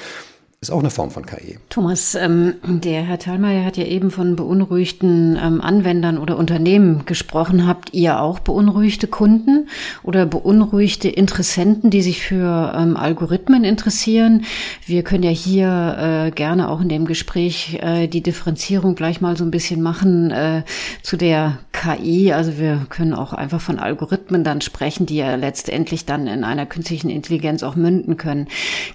ist 0.60 0.72
auch 0.72 0.80
eine 0.80 0.90
Form 0.90 1.12
von 1.12 1.24
KI. 1.24 1.56
Thomas, 1.68 2.16
ähm, 2.16 2.54
der 2.64 3.02
Herr 3.02 3.20
Thalmeier 3.20 3.64
hat 3.64 3.76
ja 3.76 3.84
eben 3.84 4.10
von 4.10 4.34
beunruhigten 4.34 5.38
ähm, 5.40 5.60
Anwendern 5.60 6.18
oder 6.18 6.36
Unternehmen 6.36 7.06
gesprochen. 7.06 7.64
Habt 7.64 7.94
ihr 7.94 8.20
auch 8.20 8.40
beunruhigte 8.40 9.06
Kunden 9.06 9.68
oder 10.02 10.26
beunruhigte 10.26 11.08
Interessenten, 11.08 11.90
die 11.90 12.02
sich 12.02 12.22
für 12.22 12.74
ähm, 12.76 12.96
Algorithmen 12.96 13.62
interessieren? 13.62 14.46
Wir 14.84 15.04
können 15.04 15.22
ja 15.22 15.30
hier 15.30 16.26
äh, 16.26 16.30
gerne 16.32 16.70
auch 16.70 16.80
in 16.80 16.88
dem 16.88 17.04
Gespräch 17.04 17.78
äh, 17.80 18.08
die 18.08 18.24
Differenzierung 18.24 18.96
gleich 18.96 19.20
mal 19.20 19.36
so 19.36 19.44
ein 19.44 19.52
bisschen 19.52 19.80
machen 19.80 20.32
äh, 20.32 20.64
zu 21.04 21.16
der 21.16 21.58
KI. 21.72 22.32
Also 22.32 22.58
wir 22.58 22.86
können 22.88 23.14
auch 23.14 23.32
einfach 23.32 23.60
von 23.60 23.78
Algorithmen 23.78 24.42
dann 24.42 24.60
sprechen, 24.60 25.06
die 25.06 25.18
ja 25.18 25.36
letztendlich 25.36 26.04
dann 26.04 26.26
in 26.26 26.42
einer 26.42 26.66
künstlichen 26.66 27.10
Intelligenz 27.10 27.62
auch 27.62 27.76
münden 27.76 28.16
können. 28.16 28.48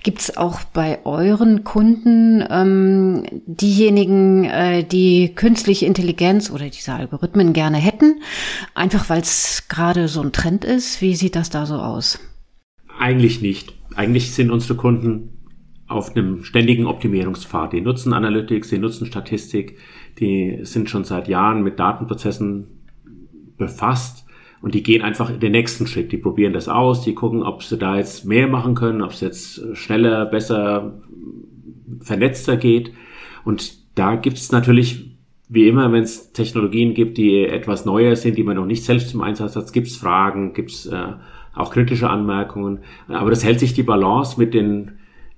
Gibt 0.04 0.20
es 0.20 0.36
auch 0.36 0.60
bei 0.74 1.00
euren 1.06 1.53
Kunden 1.64 2.44
ähm, 2.50 3.24
diejenigen, 3.46 4.46
äh, 4.46 4.84
die 4.84 5.34
künstliche 5.36 5.86
Intelligenz 5.86 6.50
oder 6.50 6.70
diese 6.70 6.94
Algorithmen 6.94 7.54
gerne 7.54 7.78
hätten, 7.78 8.22
einfach 8.74 9.10
weil 9.10 9.22
es 9.22 9.68
gerade 9.70 10.08
so 10.08 10.22
ein 10.22 10.32
Trend 10.32 10.66
ist? 10.66 11.02
Wie 11.02 11.16
sieht 11.16 11.36
das 11.36 11.50
da 11.50 11.66
so 11.66 11.76
aus? 11.76 12.20
Eigentlich 12.98 13.42
nicht. 13.42 13.74
Eigentlich 13.96 14.34
sind 14.34 14.50
unsere 14.50 14.76
Kunden 14.76 15.34
auf 15.88 16.16
einem 16.16 16.44
ständigen 16.44 16.88
Optimierungspfad. 16.88 17.74
Die 17.74 17.82
nutzen 17.82 18.14
Analytics, 18.14 18.70
die 18.70 18.80
nutzen 18.80 19.06
Statistik, 19.06 19.78
die 20.20 20.60
sind 20.64 20.90
schon 20.90 21.04
seit 21.04 21.28
Jahren 21.28 21.64
mit 21.64 21.80
Datenprozessen 21.80 22.68
befasst 23.58 24.26
und 24.62 24.74
die 24.74 24.82
gehen 24.82 25.02
einfach 25.02 25.38
den 25.38 25.52
nächsten 25.52 25.88
Schritt. 25.88 26.12
Die 26.12 26.18
probieren 26.18 26.54
das 26.54 26.70
aus, 26.70 27.02
die 27.02 27.14
gucken, 27.14 27.44
ob 27.44 27.64
sie 27.64 27.78
da 27.78 27.98
jetzt 27.98 28.26
mehr 28.26 28.48
machen 28.48 28.76
können, 28.76 29.02
ob 29.02 29.12
es 29.12 29.22
jetzt 29.22 29.76
schneller, 29.76 30.26
besser, 30.26 31.02
vernetzter 32.02 32.58
geht. 32.58 32.92
Und 33.44 33.78
da 33.96 34.16
gibt 34.16 34.38
es 34.38 34.52
natürlich, 34.52 35.12
wie 35.50 35.68
immer, 35.68 35.92
wenn 35.92 36.04
es 36.04 36.32
Technologien 36.34 36.94
gibt, 36.94 37.18
die 37.18 37.46
etwas 37.46 37.86
neuer 37.86 38.16
sind, 38.16 38.38
die 38.38 38.44
man 38.44 38.56
noch 38.56 38.66
nicht 38.66 38.84
selbst 38.84 39.10
zum 39.10 39.22
Einsatz 39.22 39.56
hat, 39.56 39.72
gibt 39.74 39.88
es 39.88 39.98
Fragen, 39.98 40.54
gibt 40.54 40.72
es 40.72 40.86
äh, 40.86 41.14
auch 41.54 41.72
kritische 41.72 42.10
Anmerkungen. 42.10 42.80
Aber 43.08 43.30
das 43.30 43.44
hält 43.44 43.60
sich 43.60 43.74
die 43.74 43.84
Balance 43.84 44.40
mit 44.40 44.54
den 44.54 44.94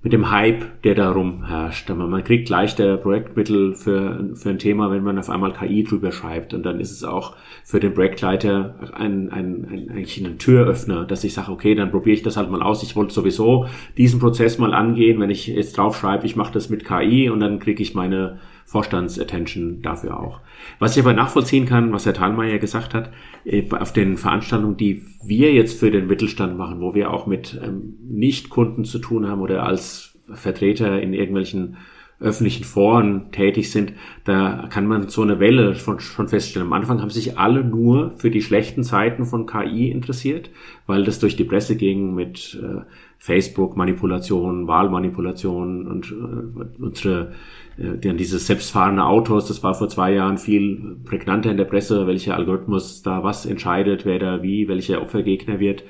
mit 0.06 0.12
dem 0.12 0.30
Hype, 0.30 0.82
der 0.84 0.94
darum 0.94 1.48
herrscht. 1.48 1.90
Man 1.90 2.22
kriegt 2.22 2.48
leichter 2.48 2.96
Projektmittel 2.96 3.74
für, 3.74 4.36
für 4.36 4.50
ein 4.50 4.60
Thema, 4.60 4.92
wenn 4.92 5.02
man 5.02 5.18
auf 5.18 5.28
einmal 5.28 5.52
KI 5.52 5.82
drüber 5.82 6.12
schreibt. 6.12 6.54
Und 6.54 6.64
dann 6.64 6.78
ist 6.78 6.92
es 6.92 7.02
auch 7.02 7.34
für 7.64 7.80
den 7.80 7.92
Projektleiter 7.92 8.76
ein, 8.94 9.32
ein, 9.32 9.66
ein, 9.68 9.90
eigentlich 9.90 10.24
ein 10.24 10.38
Türöffner, 10.38 11.06
dass 11.06 11.24
ich 11.24 11.34
sage, 11.34 11.50
okay, 11.50 11.74
dann 11.74 11.90
probiere 11.90 12.14
ich 12.14 12.22
das 12.22 12.36
halt 12.36 12.52
mal 12.52 12.62
aus. 12.62 12.84
Ich 12.84 12.94
wollte 12.94 13.12
sowieso 13.12 13.66
diesen 13.96 14.20
Prozess 14.20 14.58
mal 14.58 14.74
angehen, 14.74 15.18
wenn 15.18 15.30
ich 15.30 15.48
jetzt 15.48 15.76
drauf 15.76 15.98
schreibe, 15.98 16.24
ich 16.24 16.36
mache 16.36 16.52
das 16.52 16.70
mit 16.70 16.84
KI 16.84 17.28
und 17.28 17.40
dann 17.40 17.58
kriege 17.58 17.82
ich 17.82 17.96
meine 17.96 18.38
Vorstandsattention 18.66 19.80
dafür 19.80 20.18
auch. 20.18 20.40
Was 20.80 20.96
ich 20.96 21.02
aber 21.02 21.14
nachvollziehen 21.14 21.66
kann, 21.66 21.92
was 21.92 22.04
Herr 22.04 22.14
Thalmeier 22.14 22.58
gesagt 22.58 22.94
hat, 22.94 23.12
äh, 23.44 23.64
auf 23.70 23.92
den 23.92 24.16
Veranstaltungen, 24.16 24.76
die 24.76 25.04
wir 25.24 25.52
jetzt 25.52 25.78
für 25.78 25.92
den 25.92 26.08
Mittelstand 26.08 26.58
machen, 26.58 26.80
wo 26.80 26.94
wir 26.94 27.12
auch 27.12 27.26
mit 27.26 27.58
ähm, 27.64 27.94
Nicht-Kunden 28.08 28.84
zu 28.84 28.98
tun 28.98 29.28
haben 29.28 29.40
oder 29.40 29.64
als 29.64 30.18
Vertreter 30.32 31.00
in 31.00 31.14
irgendwelchen 31.14 31.76
öffentlichen 32.18 32.64
Foren 32.64 33.30
tätig 33.30 33.70
sind, 33.70 33.92
da 34.24 34.68
kann 34.70 34.86
man 34.86 35.08
so 35.08 35.22
eine 35.22 35.38
Welle 35.38 35.74
schon, 35.74 36.00
schon 36.00 36.28
feststellen. 36.28 36.66
Am 36.66 36.72
Anfang 36.72 37.02
haben 37.02 37.10
sich 37.10 37.38
alle 37.38 37.62
nur 37.62 38.14
für 38.16 38.30
die 38.30 38.40
schlechten 38.40 38.82
Seiten 38.82 39.26
von 39.26 39.46
KI 39.46 39.90
interessiert, 39.90 40.50
weil 40.86 41.04
das 41.04 41.18
durch 41.18 41.36
die 41.36 41.44
Presse 41.44 41.76
ging 41.76 42.14
mit 42.14 42.58
äh, 42.62 42.80
Facebook-Manipulationen, 43.18 44.66
Wahlmanipulationen 44.66 45.86
und 45.86 46.10
äh, 46.10 46.82
unsere 46.82 47.32
äh, 47.78 47.98
dann 47.98 48.16
dieses 48.16 48.46
selbstfahrende 48.46 49.04
Autos, 49.04 49.46
das 49.46 49.62
war 49.62 49.74
vor 49.74 49.88
zwei 49.88 50.14
Jahren 50.14 50.38
viel 50.38 50.96
prägnanter 51.04 51.50
in 51.50 51.56
der 51.56 51.64
Presse, 51.64 52.06
welcher 52.06 52.36
Algorithmus 52.36 53.02
da 53.02 53.22
was 53.22 53.46
entscheidet, 53.46 54.04
wer 54.04 54.18
da 54.18 54.42
wie, 54.42 54.68
welcher 54.68 55.02
Opfergegner 55.02 55.60
wird. 55.60 55.84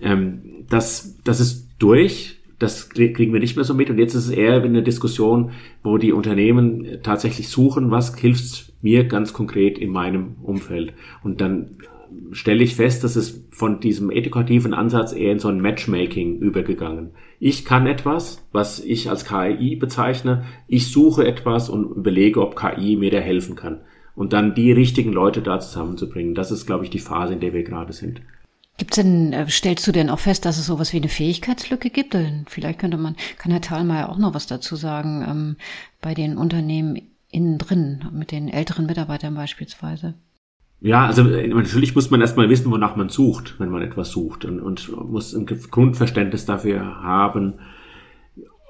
Ähm, 0.00 0.64
das, 0.68 1.18
das 1.24 1.40
ist 1.40 1.68
durch. 1.78 2.36
Das 2.58 2.90
kriegen 2.90 3.32
wir 3.32 3.40
nicht 3.40 3.56
mehr 3.56 3.64
so 3.64 3.72
mit. 3.72 3.88
Und 3.88 3.98
jetzt 3.98 4.14
ist 4.14 4.26
es 4.26 4.30
eher 4.32 4.62
eine 4.62 4.82
Diskussion, 4.82 5.52
wo 5.82 5.96
die 5.96 6.12
Unternehmen 6.12 6.98
tatsächlich 7.02 7.48
suchen, 7.48 7.90
was 7.90 8.14
hilft 8.18 8.74
mir 8.82 9.04
ganz 9.04 9.32
konkret 9.32 9.78
in 9.78 9.90
meinem 9.90 10.36
Umfeld. 10.42 10.92
Und 11.22 11.40
dann 11.40 11.78
stelle 12.32 12.62
ich 12.62 12.76
fest, 12.76 13.04
dass 13.04 13.16
es 13.16 13.46
von 13.50 13.80
diesem 13.80 14.10
edukativen 14.10 14.74
Ansatz 14.74 15.12
eher 15.12 15.32
in 15.32 15.38
so 15.38 15.48
ein 15.48 15.60
Matchmaking 15.60 16.38
übergegangen. 16.38 17.10
Ich 17.38 17.64
kann 17.64 17.86
etwas, 17.86 18.46
was 18.52 18.80
ich 18.80 19.10
als 19.10 19.24
KI 19.24 19.76
bezeichne. 19.76 20.44
Ich 20.66 20.90
suche 20.90 21.26
etwas 21.26 21.68
und 21.68 21.90
überlege, 21.96 22.40
ob 22.40 22.56
KI 22.56 22.96
mir 22.96 23.10
da 23.10 23.18
helfen 23.18 23.56
kann. 23.56 23.80
Und 24.14 24.32
dann 24.32 24.54
die 24.54 24.72
richtigen 24.72 25.12
Leute 25.12 25.40
da 25.40 25.60
zusammenzubringen. 25.60 26.34
Das 26.34 26.50
ist, 26.50 26.66
glaube 26.66 26.84
ich, 26.84 26.90
die 26.90 26.98
Phase, 26.98 27.34
in 27.34 27.40
der 27.40 27.54
wir 27.54 27.62
gerade 27.62 27.92
sind. 27.92 28.20
Gibt's 28.76 28.96
denn, 28.96 29.32
äh, 29.32 29.48
stellst 29.48 29.86
du 29.86 29.92
denn 29.92 30.10
auch 30.10 30.18
fest, 30.18 30.44
dass 30.44 30.58
es 30.58 30.66
sowas 30.66 30.92
wie 30.92 30.98
eine 30.98 31.08
Fähigkeitslücke 31.08 31.90
gibt? 31.90 32.16
Vielleicht 32.46 32.78
könnte 32.78 32.96
man, 32.96 33.14
kann 33.38 33.52
Herr 33.52 33.60
Thalmeier 33.60 34.08
auch 34.08 34.18
noch 34.18 34.34
was 34.34 34.46
dazu 34.46 34.74
sagen, 34.76 35.24
ähm, 35.28 35.56
bei 36.00 36.14
den 36.14 36.38
Unternehmen 36.38 37.00
innen 37.30 37.58
drin, 37.58 38.06
mit 38.12 38.32
den 38.32 38.48
älteren 38.48 38.86
Mitarbeitern 38.86 39.34
beispielsweise. 39.34 40.14
Ja, 40.80 41.06
also 41.06 41.28
äh, 41.28 41.46
natürlich 41.48 41.94
muss 41.94 42.10
man 42.10 42.20
erstmal 42.20 42.48
wissen, 42.48 42.70
wonach 42.70 42.96
man 42.96 43.10
sucht, 43.10 43.56
wenn 43.58 43.70
man 43.70 43.82
etwas 43.82 44.10
sucht 44.10 44.44
und, 44.44 44.60
und 44.60 44.90
muss 45.10 45.34
ein 45.34 45.46
Grundverständnis 45.46 46.46
dafür 46.46 47.02
haben, 47.02 47.54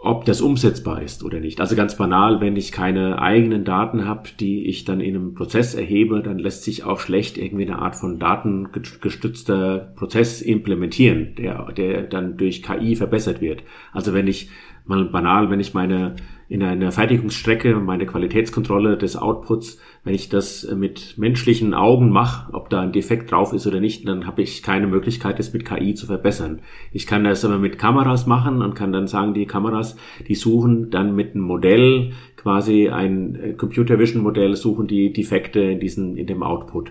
ob 0.03 0.25
das 0.25 0.41
umsetzbar 0.41 1.03
ist 1.03 1.23
oder 1.23 1.41
nicht. 1.41 1.61
Also 1.61 1.77
ganz 1.77 1.95
banal, 1.97 2.41
wenn 2.41 2.57
ich 2.57 2.73
keine 2.73 3.21
eigenen 3.21 3.65
Daten 3.65 4.07
habe, 4.07 4.31
die 4.41 4.67
ich 4.67 4.85
dann 4.85 5.01
in 5.01 5.15
einem 5.15 5.35
Prozess 5.35 5.75
erhebe, 5.75 6.23
dann 6.23 6.39
lässt 6.39 6.65
sich 6.65 6.85
auch 6.85 7.01
schlecht 7.01 7.37
irgendwie 7.37 7.67
eine 7.67 7.79
Art 7.79 7.97
von 7.97 8.19
datengestützter 8.19 9.93
Prozess 9.97 10.41
implementieren, 10.41 11.35
der, 11.37 11.71
der 11.73 12.05
dann 12.05 12.39
durch 12.39 12.63
KI 12.63 12.97
verbessert 12.97 13.43
wird. 13.43 13.63
Also 13.93 14.15
wenn 14.15 14.27
ich 14.27 14.49
mal 14.85 15.05
banal, 15.07 15.51
wenn 15.51 15.61
ich 15.61 15.75
meine 15.75 16.17
in 16.51 16.65
einer 16.65 16.91
Fertigungsstrecke 16.91 17.77
meine 17.77 18.07
Qualitätskontrolle 18.07 18.99
des 18.99 19.17
Outputs, 19.17 19.79
wenn 20.03 20.15
ich 20.15 20.31
das 20.31 20.69
mit 20.75 21.17
menschlichen 21.17 21.75
Augen 21.75 22.11
mache, 22.11 22.53
ob 22.53 22.71
da 22.71 22.81
ein 22.81 22.91
Defekt 22.91 23.31
drauf 23.31 23.53
ist 23.53 23.69
oder 23.69 23.79
nicht, 23.79 24.09
dann 24.09 24.27
habe 24.27 24.43
ich 24.43 24.65
keine 24.65 24.89
Möglichkeit, 24.89 25.39
das 25.39 25.53
mit 25.53 25.65
KI 25.65 25.95
zu 25.95 26.07
verbessern. 26.07 26.61
Ich 26.93 27.07
kann 27.07 27.23
das 27.23 27.45
aber 27.45 27.59
mit 27.59 27.79
Kameras 27.79 28.27
machen 28.27 28.63
und 28.63 28.75
kann 28.75 28.93
dann 28.93 29.07
sagen, 29.07 29.33
die 29.33 29.47
Kameras, 29.47 29.95
die 30.27 30.35
suchen 30.35 30.91
dann 30.91 31.15
mit 31.15 31.37
einem 31.37 31.45
Modell, 31.45 32.15
quasi 32.37 32.89
ein 32.89 33.55
Computer 33.57 34.01
Vision 34.01 34.25
Modell, 34.25 34.57
suchen 34.57 34.89
die 34.89 35.13
Defekte 35.13 35.61
in 35.61 35.79
diesem, 35.79 36.17
in 36.17 36.27
dem 36.27 36.43
Output. 36.43 36.91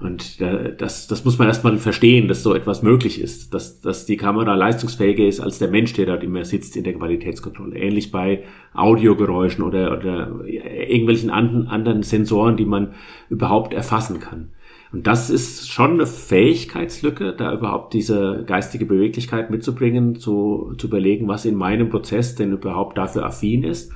Und 0.00 0.40
das, 0.40 1.08
das 1.08 1.24
muss 1.24 1.38
man 1.38 1.48
erstmal 1.48 1.76
verstehen, 1.78 2.28
dass 2.28 2.44
so 2.44 2.54
etwas 2.54 2.82
möglich 2.82 3.20
ist, 3.20 3.52
dass, 3.52 3.80
dass 3.80 4.06
die 4.06 4.16
Kamera 4.16 4.54
leistungsfähiger 4.54 5.26
ist 5.26 5.40
als 5.40 5.58
der 5.58 5.68
Mensch, 5.68 5.92
der 5.94 6.06
dort 6.06 6.22
immer 6.22 6.44
sitzt 6.44 6.76
in 6.76 6.84
der 6.84 6.94
Qualitätskontrolle. 6.94 7.76
Ähnlich 7.76 8.12
bei 8.12 8.44
Audiogeräuschen 8.74 9.64
oder, 9.64 9.98
oder 9.98 10.44
irgendwelchen 10.46 11.30
anderen 11.30 12.04
Sensoren, 12.04 12.56
die 12.56 12.64
man 12.64 12.94
überhaupt 13.28 13.74
erfassen 13.74 14.20
kann. 14.20 14.50
Und 14.92 15.06
das 15.08 15.30
ist 15.30 15.68
schon 15.68 15.94
eine 15.94 16.06
Fähigkeitslücke, 16.06 17.34
da 17.36 17.52
überhaupt 17.52 17.92
diese 17.92 18.44
geistige 18.46 18.86
Beweglichkeit 18.86 19.50
mitzubringen, 19.50 20.14
zu, 20.16 20.74
zu 20.78 20.86
überlegen, 20.86 21.26
was 21.26 21.44
in 21.44 21.56
meinem 21.56 21.90
Prozess 21.90 22.36
denn 22.36 22.52
überhaupt 22.52 22.96
dafür 22.96 23.26
affin 23.26 23.64
ist 23.64 23.92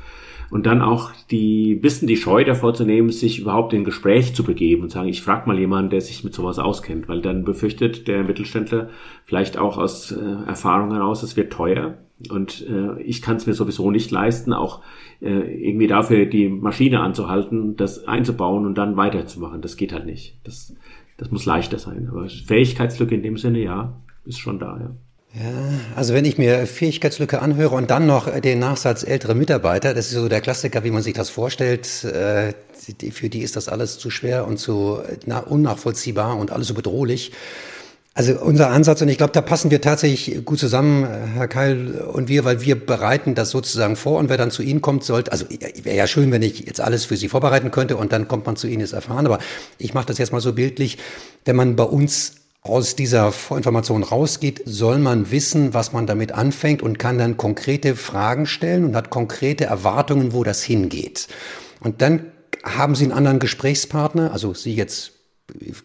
und 0.51 0.67
dann 0.67 0.83
auch 0.83 1.13
die 1.31 1.75
bisschen 1.75 2.09
die 2.09 2.17
Scheu 2.17 2.45
davor 2.45 2.75
zu 2.75 2.85
nehmen, 2.85 3.11
sich 3.11 3.39
überhaupt 3.39 3.73
in 3.73 3.85
Gespräch 3.85 4.35
zu 4.35 4.45
begeben 4.45 4.83
und 4.83 4.91
sagen, 4.91 5.09
ich 5.09 5.23
frage 5.23 5.47
mal 5.47 5.59
jemanden, 5.59 5.91
der 5.91 6.01
sich 6.01 6.25
mit 6.25 6.35
sowas 6.35 6.59
auskennt, 6.59 7.09
weil 7.09 7.21
dann 7.21 7.45
befürchtet 7.45 8.09
der 8.09 8.25
Mittelständler 8.25 8.89
vielleicht 9.25 9.59
auch 9.59 9.79
aus 9.79 10.13
äh, 10.13 10.17
Erfahrung 10.47 10.93
heraus, 10.93 11.23
es 11.23 11.37
wird 11.37 11.53
teuer 11.53 11.99
und 12.31 12.67
äh, 12.69 13.01
ich 13.03 13.23
kann 13.23 13.37
es 13.37 13.47
mir 13.47 13.55
sowieso 13.55 13.91
nicht 13.91 14.11
leisten, 14.11 14.53
auch 14.53 14.83
äh, 15.21 15.69
irgendwie 15.69 15.87
dafür 15.87 16.27
die 16.27 16.49
Maschine 16.49 17.01
anzuhalten, 17.01 17.77
das 17.77 18.07
einzubauen 18.07 18.67
und 18.67 18.77
dann 18.77 18.97
weiterzumachen. 18.97 19.61
Das 19.61 19.77
geht 19.77 19.93
halt 19.93 20.07
nicht. 20.07 20.39
Das, 20.45 20.75
das 21.17 21.31
muss 21.31 21.47
leichter 21.47 21.79
sein. 21.79 22.09
Aber 22.11 22.29
Fähigkeitslücke 22.29 23.15
in 23.15 23.23
dem 23.23 23.37
Sinne, 23.37 23.61
ja, 23.61 24.01
ist 24.25 24.39
schon 24.39 24.59
da, 24.59 24.79
ja. 24.79 24.91
Ja, 25.35 25.51
also 25.97 26.13
wenn 26.13 26.27
ich 26.27 26.37
mir 26.37 26.67
Fähigkeitslücke 26.67 27.41
anhöre 27.41 27.75
und 27.75 27.91
dann 27.91 28.07
noch 28.07 28.29
den 28.41 28.59
Nachsatz 28.59 29.03
ältere 29.03 29.35
Mitarbeiter, 29.35 29.95
das 29.95 30.09
ist 30.09 30.13
so 30.13 30.29
der 30.29 30.43
Klassiker, 30.43 30.85
wie 30.85 30.91
man 30.91 31.03
sich 31.03 31.15
das 31.15 31.31
vorstellt. 31.31 32.05
Äh, 32.05 32.53
für 33.13 33.31
die 33.31 33.41
ist 33.41 33.57
das 33.57 33.69
alles 33.69 33.99
zu 33.99 34.11
schwer 34.11 34.47
und 34.47 34.59
zu 34.59 34.99
unnachvollziehbar 35.49 36.37
und 36.37 36.51
alles 36.51 36.69
so 36.69 36.75
bedrohlich. 36.75 37.33
Also 38.13 38.35
unser 38.41 38.69
Ansatz, 38.69 39.01
und 39.01 39.09
ich 39.09 39.17
glaube, 39.17 39.33
da 39.33 39.41
passen 39.41 39.71
wir 39.71 39.81
tatsächlich 39.81 40.45
gut 40.45 40.59
zusammen, 40.59 41.07
Herr 41.33 41.49
Keil 41.49 42.03
und 42.13 42.29
wir, 42.29 42.45
weil 42.45 42.61
wir 42.61 42.79
bereiten 42.79 43.35
das 43.35 43.49
sozusagen 43.49 43.97
vor 43.97 44.19
und 44.19 44.29
wer 44.29 44.37
dann 44.37 44.51
zu 44.51 44.63
Ihnen 44.63 44.83
kommt, 44.83 45.03
sollte, 45.03 45.33
also 45.33 45.47
wäre 45.49 45.97
ja 45.97 46.07
schön, 46.07 46.31
wenn 46.31 46.43
ich 46.43 46.61
jetzt 46.61 46.83
alles 46.83 47.07
für 47.07 47.17
Sie 47.17 47.29
vorbereiten 47.29 47.71
könnte 47.71 47.97
und 47.97 48.13
dann 48.13 48.29
kommt 48.29 48.45
man 48.45 48.57
zu 48.57 48.67
Ihnen, 48.67 48.83
ist 48.83 48.93
erfahren, 48.93 49.25
aber 49.25 49.39
ich 49.79 49.95
mache 49.95 50.05
das 50.07 50.19
jetzt 50.19 50.31
mal 50.31 50.43
so 50.43 50.53
bildlich, 50.53 50.99
wenn 51.47 51.57
man 51.57 51.75
bei 51.75 51.85
uns 51.85 52.42
aus 52.63 52.95
dieser 52.95 53.33
Vorinformation 53.33 54.05
rausgeht, 54.05 54.63
soll 54.65 54.99
man 54.99 55.33
wissen, 55.33 55.75
was 55.75 55.93
man 55.93 56.07
damit 56.07 56.33
anfängt 56.33 56.81
und 56.81 56.99
kann 56.99 57.19
dann 57.19 57.37
konkrete 57.37 57.97
Fragen 57.97 58.47
stellen 58.47 58.85
und 58.85 58.95
hat 58.97 59.11
konkrete 59.11 59.65
Erwartungen, 59.65 60.33
wo 60.33 60.45
das 60.45 60.63
hingeht. 60.63 61.27
Und 61.81 62.03
dann 62.03 62.27
haben 62.63 62.95
Sie 62.95 63.05
einen 63.05 63.13
anderen 63.13 63.41
Gesprächspartner, 63.41 64.33
also 64.33 64.55
Sie 64.55 64.75
jetzt 64.75 65.13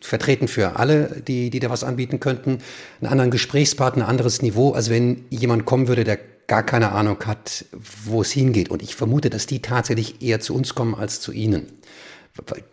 vertreten 0.01 0.47
für 0.47 0.77
alle, 0.77 1.21
die, 1.27 1.49
die 1.49 1.59
da 1.59 1.71
was 1.71 1.83
anbieten 1.83 2.19
könnten, 2.19 2.59
einen 3.01 3.11
anderen 3.11 3.31
Gesprächspartner, 3.31 4.05
ein 4.05 4.09
anderes 4.09 4.43
Niveau, 4.43 4.71
als 4.71 4.89
wenn 4.91 5.25
jemand 5.29 5.65
kommen 5.65 5.87
würde, 5.87 6.03
der 6.03 6.19
gar 6.45 6.63
keine 6.63 6.91
Ahnung 6.91 7.17
hat, 7.25 7.65
wo 8.05 8.21
es 8.21 8.31
hingeht. 8.31 8.69
Und 8.69 8.81
ich 8.81 8.95
vermute, 8.95 9.29
dass 9.29 9.47
die 9.47 9.61
tatsächlich 9.61 10.21
eher 10.21 10.39
zu 10.39 10.55
uns 10.55 10.75
kommen 10.75 10.95
als 10.95 11.19
zu 11.19 11.31
Ihnen. 11.31 11.65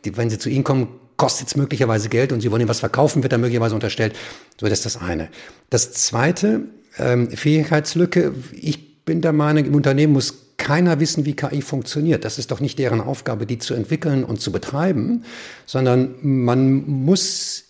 Wenn 0.05 0.31
sie 0.31 0.39
zu 0.39 0.51
Ihnen 0.51 0.63
kommen, 0.63 0.89
kostet 1.17 1.49
es 1.49 1.57
möglicherweise 1.57 2.09
Geld 2.09 2.33
und 2.33 2.41
Sie 2.41 2.51
wollen 2.51 2.63
ihm 2.63 2.69
was 2.69 2.81
verkaufen, 2.81 3.23
wird 3.23 3.33
da 3.33 3.39
möglicherweise 3.39 3.75
unterstellt. 3.75 4.17
So, 4.61 4.67
das 4.67 4.79
ist 4.79 4.87
das 4.87 5.01
eine. 5.01 5.29
Das 5.71 5.93
zweite, 5.93 6.63
ähm, 6.99 7.31
Fähigkeitslücke. 7.31 8.35
Ich 8.53 9.05
bin 9.05 9.21
der 9.21 9.33
Meinung, 9.33 9.65
im 9.65 9.75
Unternehmen 9.75 10.13
muss 10.13 10.45
keiner 10.57 11.01
wissen, 11.01 11.25
wie 11.27 11.35
KI 11.35 11.63
funktioniert. 11.63 12.25
Das 12.25 12.39
ist 12.39 12.51
doch 12.51 12.61
nicht 12.61 12.79
deren 12.79 13.01
Aufgabe, 13.01 13.47
die 13.47 13.59
zu 13.59 13.75
entwickeln 13.75 14.25
und 14.25 14.41
zu 14.41 14.53
betreiben, 14.53 15.25
sondern 15.67 16.15
man 16.23 16.87
muss 16.87 17.65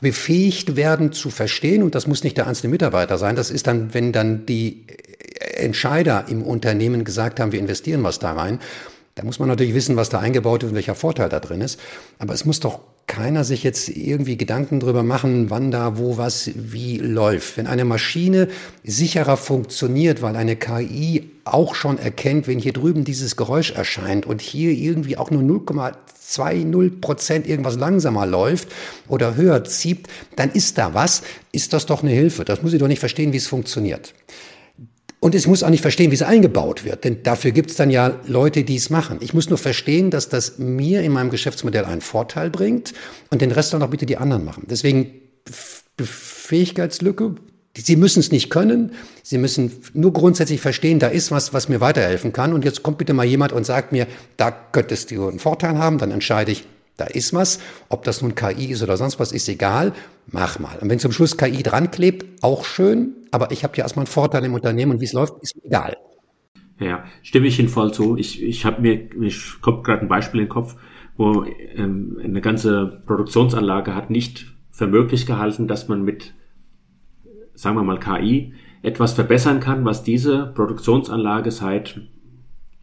befähigt 0.00 0.76
werden 0.76 1.12
zu 1.12 1.30
verstehen, 1.30 1.82
und 1.82 1.94
das 1.94 2.06
muss 2.06 2.22
nicht 2.22 2.36
der 2.36 2.46
einzelne 2.46 2.70
Mitarbeiter 2.70 3.16
sein, 3.16 3.34
das 3.36 3.50
ist 3.50 3.66
dann, 3.66 3.94
wenn 3.94 4.12
dann 4.12 4.44
die 4.44 4.86
Entscheider 5.56 6.26
im 6.28 6.42
Unternehmen 6.42 7.04
gesagt 7.04 7.40
haben, 7.40 7.52
wir 7.52 7.60
investieren 7.60 8.02
was 8.02 8.18
da 8.18 8.32
rein, 8.32 8.58
da 9.14 9.24
muss 9.24 9.38
man 9.38 9.48
natürlich 9.48 9.74
wissen, 9.74 9.96
was 9.96 10.08
da 10.08 10.18
eingebaut 10.18 10.64
ist 10.64 10.70
und 10.70 10.74
welcher 10.74 10.96
Vorteil 10.96 11.28
da 11.28 11.38
drin 11.38 11.60
ist. 11.60 11.78
Aber 12.18 12.34
es 12.34 12.44
muss 12.44 12.58
doch 12.58 12.80
keiner 13.06 13.44
sich 13.44 13.62
jetzt 13.62 13.88
irgendwie 13.88 14.36
Gedanken 14.36 14.80
drüber 14.80 15.02
machen, 15.04 15.50
wann 15.50 15.70
da, 15.70 15.98
wo, 15.98 16.16
was, 16.16 16.50
wie 16.54 16.98
läuft. 16.98 17.56
Wenn 17.56 17.68
eine 17.68 17.84
Maschine 17.84 18.48
sicherer 18.82 19.36
funktioniert, 19.36 20.20
weil 20.20 20.34
eine 20.34 20.56
KI 20.56 21.30
auch 21.44 21.74
schon 21.76 21.98
erkennt, 21.98 22.48
wenn 22.48 22.58
hier 22.58 22.72
drüben 22.72 23.04
dieses 23.04 23.36
Geräusch 23.36 23.72
erscheint 23.72 24.26
und 24.26 24.40
hier 24.40 24.70
irgendwie 24.70 25.16
auch 25.16 25.30
nur 25.30 25.42
0,20 25.42 27.00
Prozent 27.00 27.46
irgendwas 27.46 27.76
langsamer 27.76 28.26
läuft 28.26 28.68
oder 29.06 29.36
höher 29.36 29.62
zieht, 29.64 30.08
dann 30.34 30.50
ist 30.50 30.78
da 30.78 30.94
was, 30.94 31.22
ist 31.52 31.72
das 31.72 31.86
doch 31.86 32.02
eine 32.02 32.12
Hilfe. 32.12 32.44
Das 32.44 32.62
muss 32.62 32.72
ich 32.72 32.80
doch 32.80 32.88
nicht 32.88 33.00
verstehen, 33.00 33.32
wie 33.32 33.36
es 33.36 33.46
funktioniert. 33.46 34.14
Und 35.24 35.34
ich 35.34 35.46
muss 35.46 35.62
auch 35.62 35.70
nicht 35.70 35.80
verstehen, 35.80 36.10
wie 36.10 36.16
es 36.16 36.22
eingebaut 36.22 36.84
wird, 36.84 37.04
denn 37.04 37.22
dafür 37.22 37.50
gibt 37.50 37.70
es 37.70 37.76
dann 37.76 37.88
ja 37.88 38.20
Leute, 38.26 38.62
die 38.62 38.76
es 38.76 38.90
machen. 38.90 39.16
Ich 39.22 39.32
muss 39.32 39.48
nur 39.48 39.56
verstehen, 39.56 40.10
dass 40.10 40.28
das 40.28 40.58
mir 40.58 41.00
in 41.00 41.12
meinem 41.12 41.30
Geschäftsmodell 41.30 41.86
einen 41.86 42.02
Vorteil 42.02 42.50
bringt 42.50 42.92
und 43.30 43.40
den 43.40 43.50
Rest 43.50 43.72
dann 43.72 43.82
auch 43.82 43.88
bitte 43.88 44.04
die 44.04 44.18
anderen 44.18 44.44
machen. 44.44 44.66
Deswegen 44.68 45.14
Fähigkeitslücke. 45.98 47.36
Sie 47.74 47.96
müssen 47.96 48.20
es 48.20 48.32
nicht 48.32 48.50
können. 48.50 48.92
Sie 49.22 49.38
müssen 49.38 49.72
nur 49.94 50.12
grundsätzlich 50.12 50.60
verstehen, 50.60 50.98
da 50.98 51.06
ist 51.06 51.30
was, 51.30 51.54
was 51.54 51.70
mir 51.70 51.80
weiterhelfen 51.80 52.34
kann. 52.34 52.52
Und 52.52 52.66
jetzt 52.66 52.82
kommt 52.82 52.98
bitte 52.98 53.14
mal 53.14 53.24
jemand 53.24 53.54
und 53.54 53.64
sagt 53.64 53.92
mir, 53.92 54.06
da 54.36 54.50
könntest 54.50 55.10
du 55.10 55.26
einen 55.26 55.38
Vorteil 55.38 55.78
haben. 55.78 55.96
Dann 55.96 56.10
entscheide 56.10 56.52
ich, 56.52 56.66
da 56.96 57.06
ist 57.06 57.34
was. 57.34 57.60
Ob 57.88 58.04
das 58.04 58.22
nun 58.22 58.34
KI 58.34 58.66
ist 58.66 58.82
oder 58.82 58.96
sonst 58.96 59.18
was, 59.18 59.32
ist 59.32 59.48
egal. 59.48 59.92
Mach 60.26 60.58
mal. 60.58 60.78
Und 60.80 60.90
wenn 60.90 60.98
zum 60.98 61.12
Schluss 61.12 61.36
KI 61.36 61.62
dran 61.62 61.90
klebt, 61.90 62.42
auch 62.42 62.64
schön. 62.64 63.14
Aber 63.30 63.50
ich 63.50 63.64
habe 63.64 63.76
ja 63.76 63.84
erstmal 63.84 64.04
einen 64.04 64.12
Vorteil 64.12 64.44
im 64.44 64.54
Unternehmen 64.54 64.92
und 64.92 65.00
wie 65.00 65.06
es 65.06 65.12
läuft, 65.12 65.34
ist 65.42 65.56
mir 65.56 65.64
egal. 65.64 65.96
Ja, 66.78 67.04
stimme 67.22 67.46
ich 67.46 67.58
Ihnen 67.58 67.68
voll 67.68 67.92
zu. 67.92 68.16
Ich, 68.16 68.42
ich 68.42 68.64
habe 68.64 68.80
mir, 68.80 69.08
ich 69.22 69.60
kommt 69.60 69.84
gerade 69.84 70.02
ein 70.02 70.08
Beispiel 70.08 70.40
in 70.40 70.46
den 70.46 70.52
Kopf, 70.52 70.76
wo 71.16 71.44
ähm, 71.74 72.18
eine 72.22 72.40
ganze 72.40 73.02
Produktionsanlage 73.06 73.94
hat 73.94 74.10
nicht 74.10 74.46
für 74.70 74.86
möglich 74.86 75.26
gehalten, 75.26 75.68
dass 75.68 75.88
man 75.88 76.02
mit, 76.02 76.34
sagen 77.54 77.76
wir 77.76 77.84
mal, 77.84 78.00
KI 78.00 78.54
etwas 78.82 79.12
verbessern 79.12 79.60
kann, 79.60 79.84
was 79.84 80.02
diese 80.02 80.52
Produktionsanlage 80.54 81.50
seit 81.50 82.00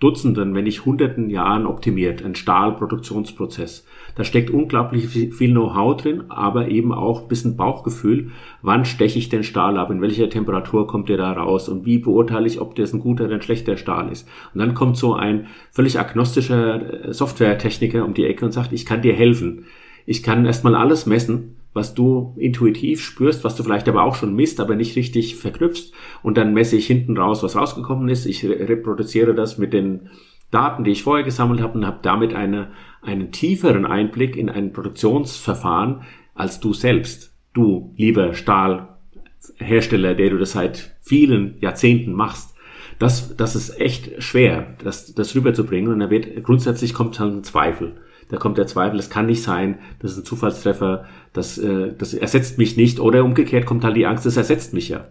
Dutzenden, 0.01 0.55
wenn 0.55 0.63
nicht 0.63 0.83
Hunderten 0.83 1.29
Jahren 1.29 1.67
optimiert, 1.67 2.25
ein 2.25 2.33
Stahlproduktionsprozess. 2.33 3.85
Da 4.15 4.23
steckt 4.23 4.49
unglaublich 4.49 5.07
viel 5.07 5.51
Know-how 5.51 5.95
drin, 5.95 6.23
aber 6.27 6.69
eben 6.69 6.91
auch 6.91 7.21
ein 7.21 7.27
bisschen 7.27 7.55
Bauchgefühl. 7.55 8.31
Wann 8.63 8.83
steche 8.83 9.19
ich 9.19 9.29
den 9.29 9.43
Stahl 9.43 9.77
ab? 9.77 9.91
In 9.91 10.01
welcher 10.01 10.27
Temperatur 10.27 10.87
kommt 10.87 11.07
der 11.07 11.17
da 11.17 11.31
raus? 11.31 11.69
Und 11.69 11.85
wie 11.85 11.99
beurteile 11.99 12.47
ich, 12.47 12.59
ob 12.59 12.73
das 12.73 12.93
ein 12.93 12.99
guter 12.99 13.25
oder 13.25 13.35
ein 13.35 13.43
schlechter 13.43 13.77
Stahl 13.77 14.11
ist? 14.11 14.27
Und 14.55 14.59
dann 14.59 14.73
kommt 14.73 14.97
so 14.97 15.13
ein 15.13 15.45
völlig 15.69 15.99
agnostischer 15.99 17.05
äh, 17.09 17.13
Softwaretechniker 17.13 18.03
um 18.03 18.15
die 18.15 18.25
Ecke 18.25 18.43
und 18.43 18.51
sagt, 18.51 18.73
ich 18.73 18.87
kann 18.87 19.03
dir 19.03 19.13
helfen. 19.13 19.65
Ich 20.07 20.23
kann 20.23 20.47
erstmal 20.47 20.73
alles 20.73 21.05
messen 21.05 21.60
was 21.73 21.93
du 21.93 22.33
intuitiv 22.37 23.01
spürst, 23.01 23.43
was 23.43 23.55
du 23.55 23.63
vielleicht 23.63 23.87
aber 23.87 24.03
auch 24.03 24.15
schon 24.15 24.35
misst, 24.35 24.59
aber 24.59 24.75
nicht 24.75 24.95
richtig 24.95 25.35
verknüpfst. 25.35 25.93
Und 26.21 26.37
dann 26.37 26.53
messe 26.53 26.75
ich 26.75 26.87
hinten 26.87 27.17
raus, 27.17 27.43
was 27.43 27.55
rausgekommen 27.55 28.09
ist. 28.09 28.25
Ich 28.25 28.43
reproduziere 28.43 29.33
das 29.33 29.57
mit 29.57 29.71
den 29.73 30.09
Daten, 30.51 30.83
die 30.83 30.91
ich 30.91 31.03
vorher 31.03 31.23
gesammelt 31.23 31.61
habe 31.61 31.77
und 31.77 31.85
habe 31.85 31.99
damit 32.01 32.33
eine, 32.33 32.71
einen 33.01 33.31
tieferen 33.31 33.85
Einblick 33.85 34.35
in 34.35 34.49
ein 34.49 34.73
Produktionsverfahren 34.73 36.01
als 36.33 36.59
du 36.59 36.73
selbst. 36.73 37.33
Du, 37.53 37.93
lieber 37.97 38.33
Stahlhersteller, 38.33 40.13
der 40.13 40.29
du 40.29 40.37
das 40.37 40.53
seit 40.53 40.95
vielen 41.01 41.57
Jahrzehnten 41.59 42.13
machst. 42.13 42.55
Das, 42.99 43.35
das 43.35 43.55
ist 43.55 43.79
echt 43.79 44.21
schwer, 44.21 44.75
das, 44.83 45.13
das 45.13 45.35
rüberzubringen. 45.35 45.91
Und 45.91 45.99
da 45.99 46.09
wird, 46.09 46.43
grundsätzlich 46.43 46.93
kommt 46.93 47.19
halt 47.19 47.33
ein 47.33 47.43
Zweifel 47.43 47.95
da 48.31 48.37
kommt 48.37 48.57
der 48.57 48.65
Zweifel, 48.65 48.97
es 48.97 49.09
kann 49.09 49.25
nicht 49.25 49.43
sein, 49.43 49.79
das 49.99 50.13
ist 50.13 50.19
ein 50.19 50.25
Zufallstreffer, 50.25 51.05
das, 51.33 51.57
äh, 51.57 51.93
das 51.97 52.13
ersetzt 52.13 52.57
mich 52.57 52.77
nicht. 52.77 52.99
Oder 52.99 53.25
umgekehrt 53.25 53.65
kommt 53.65 53.83
halt 53.83 53.97
die 53.97 54.05
Angst, 54.05 54.25
das 54.25 54.37
ersetzt 54.37 54.73
mich 54.73 54.87
ja. 54.89 55.05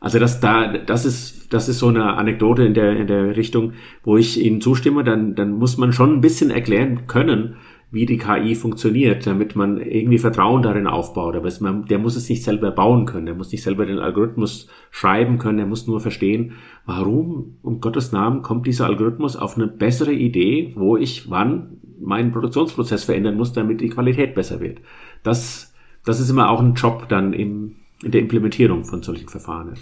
Also 0.00 0.18
das 0.18 0.40
da, 0.40 0.76
das 0.76 1.06
ist, 1.06 1.54
das 1.54 1.68
ist 1.68 1.78
so 1.78 1.88
eine 1.88 2.14
Anekdote 2.14 2.64
in 2.64 2.74
der, 2.74 2.96
in 2.96 3.06
der 3.06 3.36
Richtung, 3.36 3.74
wo 4.02 4.16
ich 4.16 4.44
Ihnen 4.44 4.60
zustimme, 4.60 5.04
dann, 5.04 5.36
dann 5.36 5.52
muss 5.52 5.78
man 5.78 5.92
schon 5.92 6.14
ein 6.14 6.20
bisschen 6.20 6.50
erklären 6.50 7.06
können, 7.06 7.56
wie 7.94 8.06
die 8.06 8.18
KI 8.18 8.56
funktioniert, 8.56 9.24
damit 9.26 9.54
man 9.54 9.80
irgendwie 9.80 10.18
Vertrauen 10.18 10.62
darin 10.62 10.88
aufbaut. 10.88 11.36
Aber 11.36 11.46
es, 11.46 11.60
man, 11.60 11.86
der 11.86 11.98
muss 11.98 12.16
es 12.16 12.28
nicht 12.28 12.42
selber 12.42 12.72
bauen 12.72 13.06
können, 13.06 13.26
der 13.26 13.36
muss 13.36 13.52
nicht 13.52 13.62
selber 13.62 13.86
den 13.86 14.00
Algorithmus 14.00 14.68
schreiben 14.90 15.38
können, 15.38 15.58
der 15.58 15.66
muss 15.66 15.86
nur 15.86 16.00
verstehen, 16.00 16.54
warum 16.86 17.56
um 17.62 17.80
Gottes 17.80 18.10
Namen 18.10 18.42
kommt 18.42 18.66
dieser 18.66 18.86
Algorithmus 18.86 19.36
auf 19.36 19.56
eine 19.56 19.68
bessere 19.68 20.12
Idee, 20.12 20.72
wo 20.74 20.96
ich 20.96 21.30
wann 21.30 21.78
meinen 22.00 22.32
Produktionsprozess 22.32 23.04
verändern 23.04 23.36
muss, 23.36 23.52
damit 23.52 23.80
die 23.80 23.88
Qualität 23.88 24.34
besser 24.34 24.60
wird. 24.60 24.80
Das, 25.22 25.72
das 26.04 26.18
ist 26.18 26.30
immer 26.30 26.50
auch 26.50 26.60
ein 26.60 26.74
Job 26.74 27.08
dann 27.08 27.32
im, 27.32 27.76
in 28.02 28.10
der 28.10 28.20
Implementierung 28.20 28.84
von 28.84 29.02
solchen 29.02 29.28
Verfahren. 29.28 29.74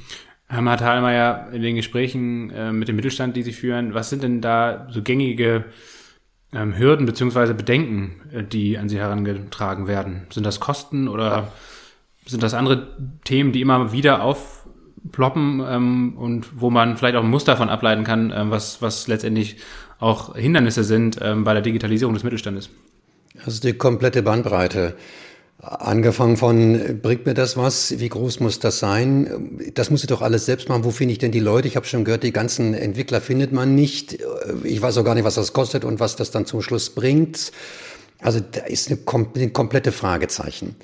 Herr 0.48 0.60
Marthalmeier, 0.60 1.48
in 1.52 1.62
den 1.62 1.76
Gesprächen 1.76 2.50
äh, 2.50 2.72
mit 2.72 2.88
dem 2.88 2.96
Mittelstand, 2.96 3.36
die 3.36 3.42
Sie 3.42 3.54
führen, 3.54 3.94
was 3.94 4.10
sind 4.10 4.22
denn 4.22 4.42
da 4.42 4.86
so 4.90 5.00
gängige 5.00 5.64
ähm, 6.54 6.76
Hürden 6.76 7.06
beziehungsweise 7.06 7.54
Bedenken, 7.54 8.20
äh, 8.32 8.42
die 8.42 8.78
an 8.78 8.88
Sie 8.88 8.98
herangetragen 8.98 9.86
werden? 9.86 10.26
Sind 10.30 10.44
das 10.44 10.60
Kosten 10.60 11.08
oder 11.08 11.52
sind 12.26 12.42
das 12.42 12.54
andere 12.54 12.88
Themen, 13.24 13.52
die 13.52 13.60
immer 13.60 13.92
wieder 13.92 14.22
aufploppen 14.22 15.62
ähm, 15.66 16.16
und 16.16 16.60
wo 16.60 16.70
man 16.70 16.96
vielleicht 16.96 17.16
auch 17.16 17.24
ein 17.24 17.30
Muster 17.30 17.52
davon 17.52 17.68
ableiten 17.68 18.04
kann, 18.04 18.32
ähm, 18.34 18.50
was, 18.50 18.82
was 18.82 19.08
letztendlich 19.08 19.56
auch 19.98 20.34
Hindernisse 20.36 20.84
sind 20.84 21.18
ähm, 21.20 21.44
bei 21.44 21.52
der 21.52 21.62
Digitalisierung 21.62 22.14
des 22.14 22.24
Mittelstandes? 22.24 22.70
Also 23.44 23.60
die 23.60 23.72
komplette 23.72 24.22
Bandbreite. 24.22 24.96
Angefangen 25.62 26.36
von, 26.36 26.98
bringt 27.00 27.24
mir 27.24 27.34
das 27.34 27.56
was? 27.56 28.00
Wie 28.00 28.08
groß 28.08 28.40
muss 28.40 28.58
das 28.58 28.80
sein? 28.80 29.60
Das 29.74 29.90
muss 29.90 30.02
ich 30.02 30.08
doch 30.08 30.20
alles 30.20 30.44
selbst 30.44 30.68
machen. 30.68 30.82
Wo 30.82 30.90
finde 30.90 31.12
ich 31.12 31.18
denn 31.18 31.30
die 31.30 31.38
Leute? 31.38 31.68
Ich 31.68 31.76
habe 31.76 31.86
schon 31.86 32.04
gehört, 32.04 32.24
die 32.24 32.32
ganzen 32.32 32.74
Entwickler 32.74 33.20
findet 33.20 33.52
man 33.52 33.76
nicht. 33.76 34.18
Ich 34.64 34.82
weiß 34.82 34.98
auch 34.98 35.04
gar 35.04 35.14
nicht, 35.14 35.22
was 35.22 35.36
das 35.36 35.52
kostet 35.52 35.84
und 35.84 36.00
was 36.00 36.16
das 36.16 36.32
dann 36.32 36.46
zum 36.46 36.62
Schluss 36.62 36.90
bringt. 36.90 37.52
Also 38.18 38.40
da 38.40 38.62
ist 38.62 38.90
eine, 38.90 38.98
ein 39.36 39.52
komplette 39.52 39.92
Fragezeichen. 39.92 40.74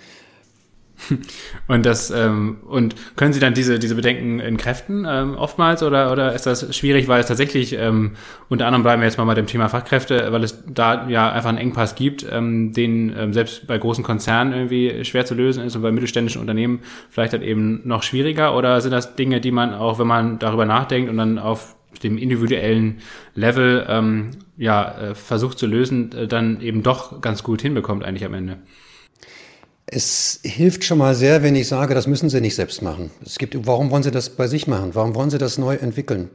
Und 1.68 1.86
das 1.86 2.10
ähm, 2.10 2.58
und 2.66 2.94
können 3.16 3.32
Sie 3.32 3.40
dann 3.40 3.54
diese 3.54 3.78
diese 3.78 3.94
Bedenken 3.94 4.40
entkräften 4.40 5.06
ähm, 5.08 5.36
oftmals 5.36 5.82
oder 5.82 6.12
oder 6.12 6.34
ist 6.34 6.46
das 6.46 6.74
schwierig, 6.76 7.08
weil 7.08 7.20
es 7.20 7.26
tatsächlich 7.26 7.74
ähm, 7.74 8.12
unter 8.48 8.66
anderem 8.66 8.82
bleiben 8.82 9.02
wir 9.02 9.06
jetzt 9.06 9.18
mal 9.18 9.24
bei 9.24 9.34
dem 9.34 9.46
Thema 9.46 9.68
Fachkräfte, 9.68 10.32
weil 10.32 10.42
es 10.42 10.64
da 10.66 11.08
ja 11.08 11.30
einfach 11.30 11.50
einen 11.50 11.58
Engpass 11.58 11.94
gibt, 11.94 12.26
ähm, 12.30 12.72
den 12.72 13.14
ähm, 13.16 13.32
selbst 13.32 13.66
bei 13.66 13.78
großen 13.78 14.02
Konzernen 14.02 14.52
irgendwie 14.52 15.04
schwer 15.04 15.24
zu 15.24 15.34
lösen 15.34 15.64
ist 15.64 15.76
und 15.76 15.82
bei 15.82 15.92
mittelständischen 15.92 16.40
Unternehmen 16.40 16.80
vielleicht 17.10 17.32
halt 17.32 17.42
eben 17.42 17.80
noch 17.84 18.02
schwieriger 18.02 18.56
oder 18.56 18.80
sind 18.80 18.92
das 18.92 19.14
Dinge, 19.14 19.40
die 19.40 19.52
man 19.52 19.74
auch, 19.74 19.98
wenn 19.98 20.06
man 20.06 20.38
darüber 20.38 20.64
nachdenkt 20.64 21.10
und 21.10 21.16
dann 21.16 21.38
auf 21.38 21.76
dem 22.02 22.18
individuellen 22.18 22.98
Level 23.34 23.86
ähm, 23.88 24.30
ja 24.56 24.98
äh, 24.98 25.14
versucht 25.14 25.58
zu 25.58 25.66
lösen, 25.66 26.12
äh, 26.12 26.26
dann 26.26 26.60
eben 26.60 26.82
doch 26.82 27.20
ganz 27.20 27.42
gut 27.42 27.62
hinbekommt 27.62 28.04
eigentlich 28.04 28.24
am 28.24 28.34
Ende? 28.34 28.58
Es 29.90 30.40
hilft 30.42 30.84
schon 30.84 30.98
mal 30.98 31.14
sehr, 31.14 31.42
wenn 31.42 31.56
ich 31.56 31.66
sage, 31.66 31.94
das 31.94 32.06
müssen 32.06 32.28
Sie 32.28 32.40
nicht 32.40 32.54
selbst 32.54 32.82
machen. 32.82 33.10
Es 33.24 33.38
gibt, 33.38 33.66
warum 33.66 33.90
wollen 33.90 34.02
Sie 34.02 34.10
das 34.10 34.30
bei 34.30 34.46
sich 34.46 34.66
machen? 34.66 34.90
Warum 34.92 35.14
wollen 35.14 35.30
Sie 35.30 35.38
das 35.38 35.56
neu 35.56 35.76
entwickeln? 35.76 36.30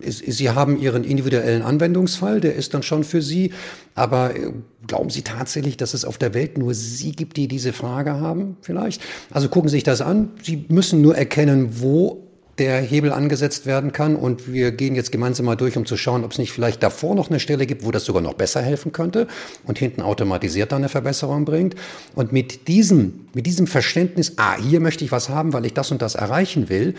Sie 0.00 0.50
haben 0.50 0.80
Ihren 0.80 1.04
individuellen 1.04 1.62
Anwendungsfall, 1.62 2.40
der 2.40 2.54
ist 2.54 2.72
dann 2.72 2.82
schon 2.82 3.04
für 3.04 3.20
Sie. 3.20 3.52
Aber 3.94 4.34
äh, 4.34 4.52
glauben 4.86 5.10
Sie 5.10 5.22
tatsächlich, 5.22 5.76
dass 5.76 5.92
es 5.92 6.04
auf 6.04 6.18
der 6.18 6.34
Welt 6.34 6.56
nur 6.56 6.72
Sie 6.72 7.12
gibt, 7.12 7.36
die 7.36 7.48
diese 7.48 7.72
Frage 7.72 8.12
haben? 8.20 8.56
Vielleicht? 8.62 9.02
Also 9.32 9.48
gucken 9.48 9.68
Sie 9.68 9.76
sich 9.76 9.84
das 9.84 10.00
an. 10.00 10.30
Sie 10.42 10.64
müssen 10.68 11.02
nur 11.02 11.16
erkennen, 11.16 11.80
wo 11.80 12.27
der 12.58 12.80
Hebel 12.80 13.12
angesetzt 13.12 13.66
werden 13.66 13.92
kann. 13.92 14.16
Und 14.16 14.52
wir 14.52 14.72
gehen 14.72 14.94
jetzt 14.94 15.12
gemeinsam 15.12 15.46
mal 15.46 15.56
durch, 15.56 15.76
um 15.76 15.86
zu 15.86 15.96
schauen, 15.96 16.24
ob 16.24 16.32
es 16.32 16.38
nicht 16.38 16.52
vielleicht 16.52 16.82
davor 16.82 17.14
noch 17.14 17.30
eine 17.30 17.40
Stelle 17.40 17.66
gibt, 17.66 17.84
wo 17.84 17.90
das 17.90 18.04
sogar 18.04 18.22
noch 18.22 18.34
besser 18.34 18.62
helfen 18.62 18.92
könnte 18.92 19.26
und 19.64 19.78
hinten 19.78 20.02
automatisiert 20.02 20.72
dann 20.72 20.82
eine 20.82 20.88
Verbesserung 20.88 21.44
bringt. 21.44 21.74
Und 22.14 22.32
mit 22.32 22.68
diesem, 22.68 23.28
mit 23.34 23.46
diesem 23.46 23.66
Verständnis, 23.66 24.34
ah, 24.36 24.56
hier 24.56 24.80
möchte 24.80 25.04
ich 25.04 25.12
was 25.12 25.28
haben, 25.28 25.52
weil 25.52 25.66
ich 25.66 25.74
das 25.74 25.90
und 25.90 26.02
das 26.02 26.14
erreichen 26.14 26.68
will, 26.68 26.94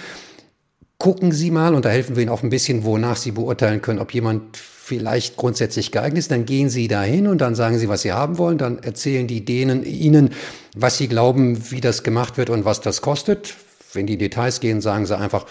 gucken 0.98 1.32
Sie 1.32 1.50
mal, 1.50 1.74
und 1.76 1.86
da 1.86 1.90
helfen 1.90 2.16
wir 2.16 2.24
Ihnen 2.24 2.32
auch 2.32 2.44
ein 2.44 2.50
bisschen, 2.50 2.84
wonach 2.84 3.16
Sie 3.16 3.32
beurteilen 3.32 3.82
können, 3.82 4.00
ob 4.00 4.14
jemand 4.14 4.58
vielleicht 4.58 5.38
grundsätzlich 5.38 5.92
geeignet 5.92 6.20
ist, 6.20 6.32
dann 6.32 6.46
gehen 6.46 6.70
Sie 6.70 6.88
dahin 6.88 7.28
und 7.28 7.40
dann 7.40 7.56
sagen 7.56 7.78
Sie, 7.78 7.88
was 7.88 8.02
Sie 8.02 8.12
haben 8.12 8.38
wollen, 8.38 8.58
dann 8.58 8.80
erzählen 8.80 9.28
die 9.28 9.46
denen 9.46 9.84
Ihnen, 9.84 10.32
was 10.76 10.98
Sie 10.98 11.08
glauben, 11.08 11.72
wie 11.72 11.80
das 11.80 12.04
gemacht 12.04 12.38
wird 12.38 12.50
und 12.50 12.66
was 12.66 12.82
das 12.82 13.02
kostet. 13.02 13.56
Wenn 13.94 14.08
die 14.08 14.18
Details 14.18 14.60
gehen, 14.60 14.82
sagen 14.82 15.06
sie 15.06 15.18
einfach, 15.18 15.46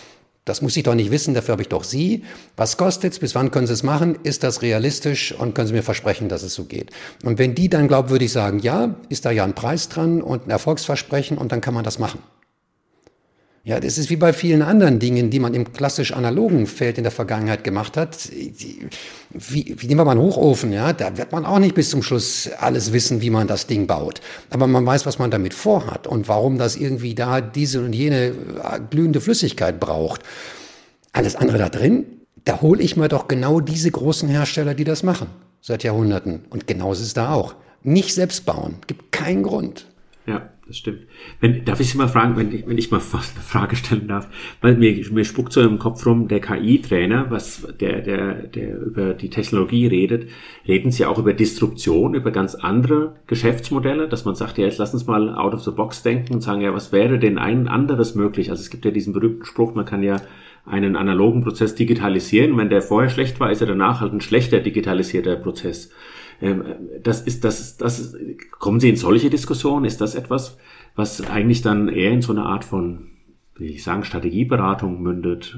das 0.48 0.62
muss 0.62 0.76
ich 0.76 0.82
doch 0.82 0.94
nicht 0.94 1.10
wissen, 1.10 1.34
dafür 1.34 1.52
habe 1.52 1.62
ich 1.62 1.68
doch 1.68 1.84
Sie. 1.84 2.24
Was 2.56 2.78
kostet 2.78 3.12
es? 3.12 3.18
Bis 3.18 3.34
wann 3.34 3.50
können 3.50 3.66
Sie 3.66 3.74
es 3.74 3.82
machen? 3.82 4.18
Ist 4.22 4.42
das 4.42 4.62
realistisch? 4.62 5.32
Und 5.32 5.54
können 5.54 5.66
Sie 5.66 5.74
mir 5.74 5.82
versprechen, 5.82 6.30
dass 6.30 6.42
es 6.42 6.54
so 6.54 6.64
geht? 6.64 6.90
Und 7.22 7.38
wenn 7.38 7.54
die 7.54 7.68
dann 7.68 7.86
glaubwürdig 7.86 8.32
sagen, 8.32 8.58
ja, 8.60 8.94
ist 9.10 9.26
da 9.26 9.30
ja 9.30 9.44
ein 9.44 9.54
Preis 9.54 9.90
dran 9.90 10.22
und 10.22 10.46
ein 10.46 10.50
Erfolgsversprechen 10.50 11.36
und 11.36 11.52
dann 11.52 11.60
kann 11.60 11.74
man 11.74 11.84
das 11.84 11.98
machen. 11.98 12.20
Ja, 13.68 13.80
das 13.80 13.98
ist 13.98 14.08
wie 14.08 14.16
bei 14.16 14.32
vielen 14.32 14.62
anderen 14.62 14.98
Dingen, 14.98 15.28
die 15.28 15.38
man 15.38 15.52
im 15.52 15.74
klassisch 15.74 16.14
analogen 16.14 16.66
Feld 16.66 16.96
in 16.96 17.04
der 17.04 17.10
Vergangenheit 17.10 17.64
gemacht 17.64 17.98
hat. 17.98 18.16
Wie, 18.32 19.74
wie 19.76 19.86
nehmen 19.86 20.00
wir 20.00 20.06
mal 20.06 20.12
einen 20.12 20.22
Hochofen, 20.22 20.72
ja? 20.72 20.94
Da 20.94 21.18
wird 21.18 21.32
man 21.32 21.44
auch 21.44 21.58
nicht 21.58 21.74
bis 21.74 21.90
zum 21.90 22.02
Schluss 22.02 22.48
alles 22.60 22.94
wissen, 22.94 23.20
wie 23.20 23.28
man 23.28 23.46
das 23.46 23.66
Ding 23.66 23.86
baut. 23.86 24.22
Aber 24.48 24.66
man 24.66 24.86
weiß, 24.86 25.04
was 25.04 25.18
man 25.18 25.30
damit 25.30 25.52
vorhat 25.52 26.06
und 26.06 26.28
warum 26.28 26.56
das 26.56 26.76
irgendwie 26.76 27.14
da 27.14 27.42
diese 27.42 27.82
und 27.82 27.92
jene 27.92 28.28
äh, 28.28 28.32
glühende 28.88 29.20
Flüssigkeit 29.20 29.78
braucht. 29.78 30.22
Alles 31.12 31.36
andere 31.36 31.58
da 31.58 31.68
drin, 31.68 32.06
da 32.46 32.62
hole 32.62 32.82
ich 32.82 32.96
mir 32.96 33.08
doch 33.08 33.28
genau 33.28 33.60
diese 33.60 33.90
großen 33.90 34.30
Hersteller, 34.30 34.72
die 34.72 34.84
das 34.84 35.02
machen. 35.02 35.26
Seit 35.60 35.84
Jahrhunderten. 35.84 36.46
Und 36.48 36.66
genauso 36.66 37.02
ist 37.02 37.08
es 37.08 37.14
da 37.14 37.34
auch. 37.34 37.54
Nicht 37.82 38.14
selbst 38.14 38.46
bauen. 38.46 38.76
Gibt 38.86 39.12
keinen 39.12 39.42
Grund. 39.42 39.84
Ja, 40.24 40.48
das 40.68 40.76
stimmt. 40.76 41.00
Wenn, 41.40 41.64
darf 41.64 41.80
ich 41.80 41.90
Sie 41.90 41.96
mal 41.98 42.08
fragen, 42.08 42.36
wenn 42.36 42.52
ich, 42.52 42.66
wenn 42.66 42.78
ich 42.78 42.90
mal 42.90 43.00
fast 43.00 43.34
eine 43.34 43.42
Frage 43.42 43.74
stellen 43.74 44.06
darf, 44.06 44.28
weil 44.60 44.76
mir, 44.76 45.04
mir 45.10 45.24
spuckt 45.24 45.52
so 45.52 45.62
im 45.62 45.78
Kopf 45.78 46.04
rum, 46.06 46.28
der 46.28 46.40
KI-Trainer, 46.40 47.30
was, 47.30 47.66
der, 47.80 48.02
der, 48.02 48.34
der 48.34 48.78
über 48.78 49.14
die 49.14 49.30
Technologie 49.30 49.86
redet, 49.86 50.28
reden 50.66 50.90
Sie 50.90 51.06
auch 51.06 51.18
über 51.18 51.32
Disruption, 51.32 52.14
über 52.14 52.30
ganz 52.30 52.54
andere 52.54 53.16
Geschäftsmodelle, 53.26 54.08
dass 54.08 54.26
man 54.26 54.34
sagt, 54.34 54.58
ja, 54.58 54.66
jetzt 54.66 54.78
lass 54.78 54.92
uns 54.92 55.06
mal 55.06 55.34
out 55.34 55.54
of 55.54 55.62
the 55.62 55.70
box 55.70 56.02
denken 56.02 56.34
und 56.34 56.42
sagen, 56.42 56.60
ja, 56.60 56.74
was 56.74 56.92
wäre 56.92 57.18
denn 57.18 57.38
ein 57.38 57.66
anderes 57.66 58.14
möglich? 58.14 58.50
Also 58.50 58.60
es 58.60 58.70
gibt 58.70 58.84
ja 58.84 58.90
diesen 58.90 59.14
berühmten 59.14 59.46
Spruch, 59.46 59.74
man 59.74 59.86
kann 59.86 60.02
ja 60.02 60.16
einen 60.66 60.96
analogen 60.96 61.42
Prozess 61.42 61.74
digitalisieren. 61.74 62.56
Wenn 62.58 62.68
der 62.68 62.82
vorher 62.82 63.08
schlecht 63.08 63.40
war, 63.40 63.50
ist 63.50 63.62
er 63.62 63.66
danach 63.66 64.00
halt 64.00 64.12
ein 64.12 64.20
schlechter 64.20 64.60
digitalisierter 64.60 65.36
Prozess. 65.36 65.90
Ähm, 66.40 66.64
das 67.02 67.20
ist, 67.20 67.44
das 67.44 67.60
ist, 67.60 67.80
das 67.80 67.98
ist, 67.98 68.16
kommen 68.52 68.80
Sie 68.80 68.88
in 68.88 68.96
solche 68.96 69.30
Diskussionen? 69.30 69.84
Ist 69.84 70.00
das 70.00 70.14
etwas, 70.14 70.56
was 70.94 71.20
eigentlich 71.28 71.62
dann 71.62 71.88
eher 71.88 72.12
in 72.12 72.22
so 72.22 72.32
eine 72.32 72.44
Art 72.44 72.64
von, 72.64 73.08
wie 73.56 73.66
ich 73.66 73.82
sagen, 73.82 74.04
Strategieberatung 74.04 75.02
mündet, 75.02 75.56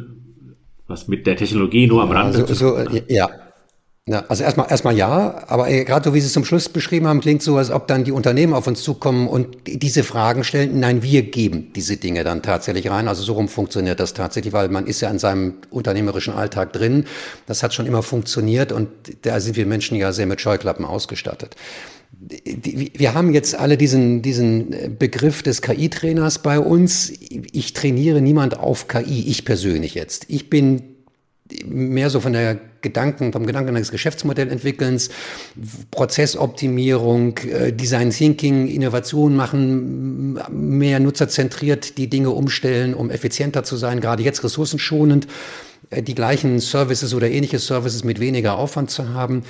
was 0.87 1.09
mit 1.09 1.27
der 1.27 1.37
Technologie 1.37 1.87
nur 1.87 2.03
am 2.03 2.11
Rande 2.11 2.47
so, 2.47 2.55
so, 2.55 2.79
Ja, 3.09 3.29
ja, 4.07 4.25
also 4.29 4.43
erstmal 4.43 4.71
erstmal 4.71 4.97
ja, 4.97 5.45
aber 5.47 5.69
äh, 5.69 5.85
gerade 5.85 6.09
so 6.09 6.15
wie 6.15 6.21
Sie 6.21 6.27
es 6.27 6.33
zum 6.33 6.45
Schluss 6.45 6.71
beschrieben 6.71 7.07
haben, 7.07 7.21
klingt 7.21 7.43
so, 7.43 7.59
als 7.59 7.71
ob 7.71 7.87
dann 7.87 8.03
die 8.03 8.13
Unternehmen 8.13 8.55
auf 8.55 8.67
uns 8.67 8.83
zukommen 8.83 9.29
und 9.29 9.59
diese 9.67 10.05
Fragen 10.05 10.43
stellen. 10.43 10.81
Nein, 10.81 11.03
wir 11.03 11.23
geben 11.23 11.71
diese 11.77 11.99
Dinge 11.99 12.25
dann 12.25 12.43
tatsächlich 12.43 12.91
rein. 12.91 13.09
Also 13.09 13.23
so 13.23 13.35
rum 13.35 13.49
funktioniert 13.49 14.01
das 14.01 14.15
tatsächlich, 14.15 14.55
weil 14.55 14.69
man 14.69 14.87
ist 14.87 15.03
ja 15.03 15.11
in 15.11 15.19
seinem 15.19 15.55
unternehmerischen 15.71 16.33
Alltag 16.33 16.73
drin. 16.73 17.05
Das 17.47 17.63
hat 17.63 17.75
schon 17.75 17.87
immer 17.87 18.03
funktioniert 18.03 18.73
und 18.73 18.89
da 19.23 19.39
sind 19.39 19.57
wir 19.57 19.67
Menschen 19.67 19.99
ja 19.99 20.13
sehr 20.13 20.27
mit 20.27 20.41
Scheuklappen 20.41 20.87
ausgestattet. 20.87 21.55
Wir 22.19 23.15
haben 23.15 23.33
jetzt 23.33 23.55
alle 23.55 23.77
diesen, 23.77 24.23
diesen 24.23 24.97
Begriff 24.99 25.43
des 25.43 25.63
KI-Trainers 25.63 26.41
bei 26.41 26.59
uns. 26.59 27.13
Ich 27.31 27.75
trainiere 27.75 28.21
niemand 28.21 28.59
auf 28.59 28.89
KI, 28.89 29.29
ich 29.29 29.45
persönlich 29.45 29.95
jetzt. 29.95 30.25
Ich 30.29 30.51
bin 30.51 30.97
mehr 31.67 32.11
so 32.11 32.21
von 32.21 32.33
der 32.33 32.59
Gedanken, 32.81 33.33
vom 33.33 33.47
Gedanken 33.47 33.77
eines 33.77 33.91
Geschäftsmodellentwickelns, 33.91 35.11
Prozessoptimierung, 35.91 37.37
äh, 37.39 37.73
Design 37.73 38.11
Thinking, 38.11 38.69
Innovation 38.69 39.37
machen, 39.37 40.39
mehr 40.51 41.01
nutzerzentriert 41.01 41.99
die 41.99 42.09
Dinge 42.09 42.31
umstellen, 42.31 42.95
um 42.95 43.11
effizienter 43.11 43.65
zu 43.65 43.77
sein, 43.77 44.01
gerade 44.01 44.23
jetzt 44.23 44.43
ressourcenschonend, 44.45 45.27
äh, 45.91 46.03
die 46.03 46.15
gleichen 46.15 46.61
Services 46.61 47.15
oder 47.15 47.31
ähnliche 47.31 47.59
Services 47.59 48.05
mit 48.05 48.21
weniger 48.21 48.59
Aufwand 48.59 48.91
zu 48.91 49.11
haben. 49.11 49.43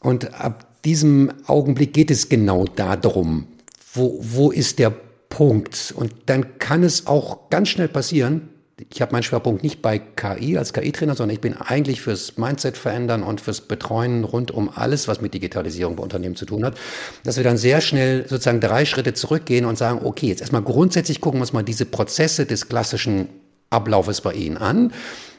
Und 0.00 0.34
ab 0.34 0.66
diesem 0.84 1.32
Augenblick 1.46 1.92
geht 1.92 2.10
es 2.10 2.28
genau 2.28 2.64
darum, 2.64 3.48
wo, 3.92 4.18
wo 4.22 4.50
ist 4.50 4.78
der 4.78 4.92
Punkt? 5.28 5.92
Und 5.96 6.12
dann 6.26 6.58
kann 6.58 6.82
es 6.82 7.06
auch 7.06 7.50
ganz 7.50 7.68
schnell 7.68 7.88
passieren, 7.88 8.48
ich 8.90 9.02
habe 9.02 9.12
meinen 9.12 9.22
Schwerpunkt 9.22 9.62
nicht 9.62 9.82
bei 9.82 9.98
KI 9.98 10.56
als 10.56 10.72
KI-Trainer, 10.72 11.16
sondern 11.16 11.34
ich 11.34 11.40
bin 11.40 11.54
eigentlich 11.54 12.00
fürs 12.00 12.36
Mindset 12.36 12.76
verändern 12.76 13.22
und 13.22 13.40
fürs 13.40 13.60
Betreuen 13.60 14.24
rund 14.24 14.50
um 14.50 14.70
alles, 14.72 15.08
was 15.08 15.20
mit 15.20 15.34
Digitalisierung 15.34 15.96
bei 15.96 16.02
Unternehmen 16.02 16.36
zu 16.36 16.46
tun 16.46 16.64
hat, 16.64 16.76
dass 17.24 17.36
wir 17.36 17.44
dann 17.44 17.58
sehr 17.58 17.80
schnell 17.80 18.28
sozusagen 18.28 18.60
drei 18.60 18.84
Schritte 18.84 19.14
zurückgehen 19.14 19.64
und 19.64 19.76
sagen, 19.76 20.00
okay, 20.04 20.28
jetzt 20.28 20.40
erstmal 20.40 20.62
grundsätzlich 20.62 21.20
gucken 21.20 21.40
wir 21.40 21.42
uns 21.42 21.52
mal 21.52 21.62
diese 21.62 21.86
Prozesse 21.86 22.46
des 22.46 22.68
klassischen 22.68 23.28
Ablaufes 23.70 24.20
bei 24.20 24.32
Ihnen 24.32 24.56
an 24.56 24.92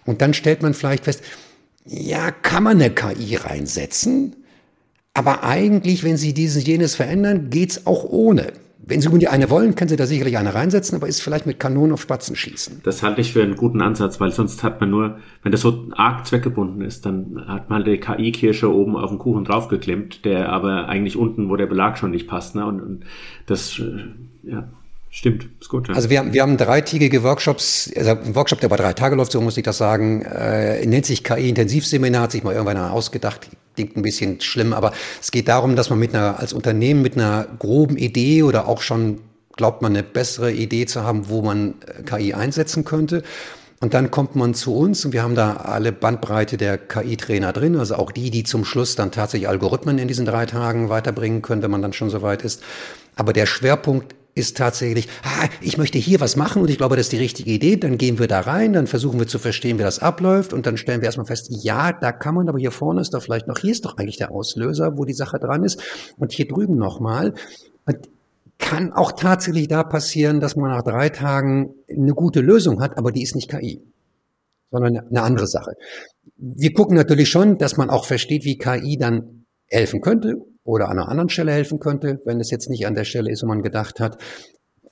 und 0.05 0.21
dann 0.21 0.33
stellt 0.33 0.61
man 0.61 0.73
vielleicht 0.73 1.05
fest, 1.05 1.23
ja, 1.85 2.31
kann 2.31 2.63
man 2.63 2.81
eine 2.81 2.91
KI 2.91 3.35
reinsetzen, 3.35 4.35
aber 5.13 5.43
eigentlich, 5.43 6.03
wenn 6.03 6.17
Sie 6.17 6.33
dieses, 6.33 6.65
jenes 6.67 6.95
verändern, 6.95 7.49
geht's 7.49 7.87
auch 7.87 8.03
ohne. 8.03 8.53
Wenn 8.81 9.01
Sie 9.01 9.09
die 9.19 9.27
eine 9.27 9.49
wollen, 9.49 9.75
können 9.75 9.89
Sie 9.89 9.97
da 9.97 10.05
sicherlich 10.05 10.37
eine 10.37 10.55
reinsetzen, 10.55 10.95
aber 10.95 11.07
ist 11.07 11.21
vielleicht 11.21 11.45
mit 11.45 11.59
Kanonen 11.59 11.91
auf 11.91 12.01
Spatzen 12.01 12.35
schießen. 12.35 12.81
Das 12.83 13.03
halte 13.03 13.21
ich 13.21 13.33
für 13.33 13.43
einen 13.43 13.55
guten 13.55 13.81
Ansatz, 13.81 14.19
weil 14.19 14.31
sonst 14.31 14.63
hat 14.63 14.79
man 14.79 14.89
nur, 14.89 15.17
wenn 15.43 15.51
das 15.51 15.61
so 15.61 15.89
arg 15.91 16.25
zweckgebunden 16.25 16.81
ist, 16.81 17.05
dann 17.05 17.43
hat 17.47 17.69
man 17.69 17.83
die 17.83 17.99
KI-Kirsche 17.99 18.73
oben 18.73 18.95
auf 18.95 19.09
den 19.09 19.19
Kuchen 19.19 19.43
draufgeklemmt, 19.43 20.23
der 20.25 20.49
aber 20.49 20.87
eigentlich 20.87 21.17
unten, 21.17 21.49
wo 21.49 21.55
der 21.55 21.67
Belag 21.67 21.97
schon 21.97 22.11
nicht 22.11 22.27
passt. 22.27 22.55
Ne? 22.55 22.65
Und, 22.65 22.81
und 22.81 23.05
das, 23.45 23.79
äh, 23.79 24.49
ja, 24.49 24.69
Stimmt, 25.11 25.49
ist 25.59 25.69
gut. 25.69 25.87
Ja. 25.87 25.95
Also 25.95 26.09
wir 26.11 26.19
haben, 26.19 26.33
wir 26.33 26.41
haben 26.43 26.55
dreitägige 26.55 27.23
Workshops, 27.23 27.91
also 27.95 28.11
ein 28.11 28.35
Workshop, 28.35 28.59
der 28.59 28.67
über 28.67 28.77
drei 28.77 28.93
Tage 28.93 29.15
läuft, 29.15 29.31
so 29.31 29.41
muss 29.41 29.57
ich 29.57 29.63
das 29.63 29.79
sagen, 29.79 30.21
äh, 30.21 30.85
nennt 30.85 31.05
sich 31.07 31.23
KI-Intensivseminar, 31.23 32.23
hat 32.23 32.31
sich 32.31 32.43
mal 32.43 32.53
irgendwann 32.53 32.77
ausgedacht, 32.77 33.49
klingt 33.73 33.97
ein 33.97 34.03
bisschen 34.03 34.39
schlimm, 34.39 34.71
aber 34.71 34.93
es 35.19 35.31
geht 35.31 35.47
darum, 35.47 35.75
dass 35.75 35.89
man 35.89 35.97
mit 35.97 36.13
einer, 36.13 36.39
als 36.39 36.53
Unternehmen 36.53 37.01
mit 37.01 37.15
einer 37.15 37.47
groben 37.57 37.97
Idee 37.97 38.43
oder 38.43 38.67
auch 38.67 38.81
schon 38.81 39.21
glaubt 39.55 39.81
man 39.81 39.93
eine 39.93 40.03
bessere 40.03 40.53
Idee 40.53 40.85
zu 40.85 41.03
haben, 41.03 41.27
wo 41.27 41.41
man 41.41 41.75
äh, 41.85 42.03
KI 42.03 42.33
einsetzen 42.33 42.85
könnte. 42.85 43.23
Und 43.81 43.93
dann 43.93 44.11
kommt 44.11 44.35
man 44.35 44.53
zu 44.53 44.75
uns 44.75 45.05
und 45.05 45.13
wir 45.13 45.23
haben 45.23 45.35
da 45.35 45.53
alle 45.53 45.91
Bandbreite 45.91 46.57
der 46.57 46.77
KI-Trainer 46.77 47.53
drin, 47.53 47.77
also 47.77 47.95
auch 47.95 48.11
die, 48.11 48.29
die 48.29 48.43
zum 48.43 48.65
Schluss 48.65 48.95
dann 48.95 49.11
tatsächlich 49.11 49.47
Algorithmen 49.47 49.97
in 49.97 50.07
diesen 50.07 50.25
drei 50.25 50.45
Tagen 50.45 50.89
weiterbringen 50.89 51.41
können, 51.41 51.61
wenn 51.63 51.71
man 51.71 51.81
dann 51.81 51.93
schon 51.93 52.09
soweit 52.09 52.43
ist. 52.43 52.61
Aber 53.15 53.33
der 53.33 53.45
Schwerpunkt 53.45 54.15
ist 54.39 54.57
tatsächlich, 54.57 55.07
ah, 55.23 55.47
ich 55.61 55.77
möchte 55.77 55.97
hier 55.97 56.19
was 56.19 56.35
machen 56.35 56.61
und 56.61 56.69
ich 56.69 56.77
glaube, 56.77 56.95
das 56.95 57.07
ist 57.07 57.11
die 57.11 57.17
richtige 57.17 57.51
Idee, 57.51 57.77
dann 57.77 57.97
gehen 57.97 58.17
wir 58.17 58.27
da 58.27 58.39
rein, 58.41 58.73
dann 58.73 58.87
versuchen 58.87 59.19
wir 59.19 59.27
zu 59.27 59.37
verstehen, 59.37 59.77
wie 59.77 59.83
das 59.83 59.99
abläuft 59.99 60.53
und 60.53 60.65
dann 60.65 60.77
stellen 60.77 61.01
wir 61.01 61.05
erstmal 61.05 61.27
fest, 61.27 61.47
ja, 61.49 61.91
da 61.91 62.11
kann 62.11 62.35
man, 62.35 62.49
aber 62.49 62.57
hier 62.57 62.71
vorne 62.71 63.01
ist 63.01 63.13
doch 63.13 63.21
vielleicht 63.21 63.47
noch, 63.47 63.59
hier 63.59 63.71
ist 63.71 63.85
doch 63.85 63.97
eigentlich 63.97 64.17
der 64.17 64.31
Auslöser, 64.31 64.97
wo 64.97 65.05
die 65.05 65.13
Sache 65.13 65.39
dran 65.39 65.63
ist 65.63 65.81
und 66.17 66.31
hier 66.31 66.47
drüben 66.47 66.77
nochmal. 66.77 67.33
Und 67.85 68.09
kann 68.59 68.91
auch 68.93 69.13
tatsächlich 69.13 69.67
da 69.67 69.83
passieren, 69.83 70.39
dass 70.39 70.55
man 70.55 70.69
nach 70.69 70.83
drei 70.83 71.09
Tagen 71.09 71.73
eine 71.89 72.13
gute 72.13 72.41
Lösung 72.41 72.81
hat, 72.81 72.97
aber 72.97 73.11
die 73.11 73.23
ist 73.23 73.35
nicht 73.35 73.49
KI, 73.49 73.81
sondern 74.69 74.97
eine 74.97 75.21
andere 75.21 75.47
Sache. 75.47 75.73
Wir 76.35 76.73
gucken 76.73 76.95
natürlich 76.95 77.29
schon, 77.29 77.57
dass 77.57 77.77
man 77.77 77.89
auch 77.89 78.05
versteht, 78.05 78.43
wie 78.43 78.57
KI 78.57 78.97
dann 78.97 79.38
helfen 79.69 80.01
könnte 80.01 80.35
oder 80.63 80.89
an 80.89 80.99
einer 80.99 81.09
anderen 81.09 81.29
Stelle 81.29 81.51
helfen 81.51 81.79
könnte, 81.79 82.21
wenn 82.25 82.39
es 82.39 82.51
jetzt 82.51 82.69
nicht 82.69 82.85
an 82.85 82.95
der 82.95 83.05
Stelle 83.05 83.31
ist, 83.31 83.43
wo 83.43 83.47
man 83.47 83.63
gedacht 83.63 83.99
hat, 83.99 84.17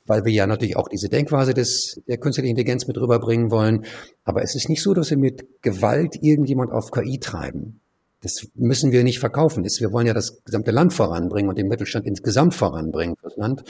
weil 0.05 0.25
wir 0.25 0.31
ja 0.31 0.47
natürlich 0.47 0.77
auch 0.77 0.87
diese 0.87 1.09
Denkweise 1.09 1.53
des, 1.53 2.01
der 2.07 2.17
künstlichen 2.17 2.49
Intelligenz 2.49 2.87
mit 2.87 2.97
rüberbringen 2.97 3.51
wollen. 3.51 3.85
Aber 4.23 4.41
es 4.41 4.55
ist 4.55 4.69
nicht 4.69 4.81
so, 4.81 4.93
dass 4.93 5.09
wir 5.09 5.17
mit 5.17 5.61
Gewalt 5.61 6.15
irgendjemand 6.21 6.71
auf 6.71 6.91
KI 6.91 7.19
treiben. 7.19 7.81
Das 8.21 8.47
müssen 8.55 8.91
wir 8.91 9.03
nicht 9.03 9.19
verkaufen. 9.19 9.63
Wir 9.63 9.91
wollen 9.91 10.07
ja 10.07 10.13
das 10.13 10.43
gesamte 10.43 10.71
Land 10.71 10.93
voranbringen 10.93 11.49
und 11.49 11.57
den 11.57 11.67
Mittelstand 11.67 12.05
insgesamt 12.05 12.55
voranbringen 12.55 13.15
fürs 13.21 13.35
Land. 13.37 13.63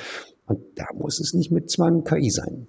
Und 0.46 0.60
da 0.76 0.86
muss 0.98 1.20
es 1.20 1.34
nicht 1.34 1.52
mit 1.52 1.70
Zwang 1.70 2.04
KI 2.04 2.30
sein. 2.30 2.67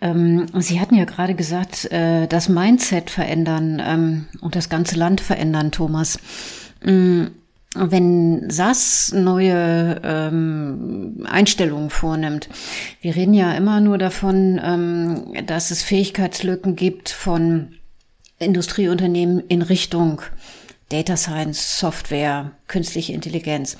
Ähm, 0.00 0.46
Sie 0.58 0.80
hatten 0.80 0.94
ja 0.94 1.06
gerade 1.06 1.34
gesagt, 1.34 1.90
äh, 1.90 2.28
das 2.28 2.48
Mindset 2.48 3.10
verändern 3.10 3.82
ähm, 3.84 4.26
und 4.40 4.54
das 4.54 4.68
ganze 4.68 4.96
Land 4.96 5.20
verändern, 5.20 5.72
Thomas. 5.72 6.18
Mm, 6.84 7.26
wenn 7.76 8.50
SAS 8.50 9.12
neue 9.12 10.00
ähm, 10.04 11.26
Einstellungen 11.28 11.90
vornimmt, 11.90 12.48
wir 13.00 13.16
reden 13.16 13.34
ja 13.34 13.52
immer 13.52 13.80
nur 13.80 13.98
davon, 13.98 14.60
ähm, 14.62 15.46
dass 15.46 15.72
es 15.72 15.82
Fähigkeitslücken 15.82 16.76
gibt 16.76 17.08
von 17.08 17.74
Industrieunternehmen 18.38 19.40
in 19.48 19.62
Richtung 19.62 20.22
Data 20.94 21.16
Science, 21.16 21.80
Software, 21.80 22.52
künstliche 22.68 23.12
Intelligenz. 23.12 23.76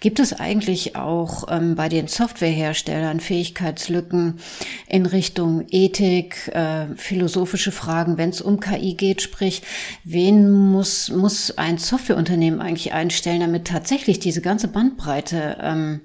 Gibt 0.00 0.18
es 0.18 0.32
eigentlich 0.32 0.96
auch 0.96 1.44
ähm, 1.48 1.76
bei 1.76 1.88
den 1.88 2.08
Softwareherstellern 2.08 3.20
Fähigkeitslücken 3.20 4.40
in 4.88 5.06
Richtung 5.06 5.66
Ethik, 5.70 6.48
äh, 6.48 6.86
philosophische 6.96 7.70
Fragen, 7.70 8.18
wenn 8.18 8.30
es 8.30 8.40
um 8.40 8.58
KI 8.58 8.94
geht? 8.94 9.22
Sprich, 9.22 9.62
wen 10.02 10.50
muss, 10.50 11.08
muss 11.08 11.56
ein 11.56 11.78
Softwareunternehmen 11.78 12.60
eigentlich 12.60 12.92
einstellen, 12.92 13.42
damit 13.42 13.68
tatsächlich 13.68 14.18
diese 14.18 14.40
ganze 14.40 14.66
Bandbreite 14.66 15.58
ähm, 15.62 16.00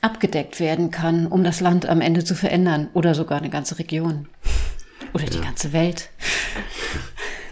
abgedeckt 0.00 0.60
werden 0.60 0.90
kann, 0.90 1.26
um 1.26 1.44
das 1.44 1.60
Land 1.60 1.86
am 1.86 2.00
Ende 2.00 2.24
zu 2.24 2.34
verändern 2.34 2.88
oder 2.94 3.14
sogar 3.14 3.36
eine 3.36 3.50
ganze 3.50 3.78
Region 3.78 4.28
oder 5.12 5.26
die 5.26 5.42
ganze 5.42 5.74
Welt? 5.74 6.08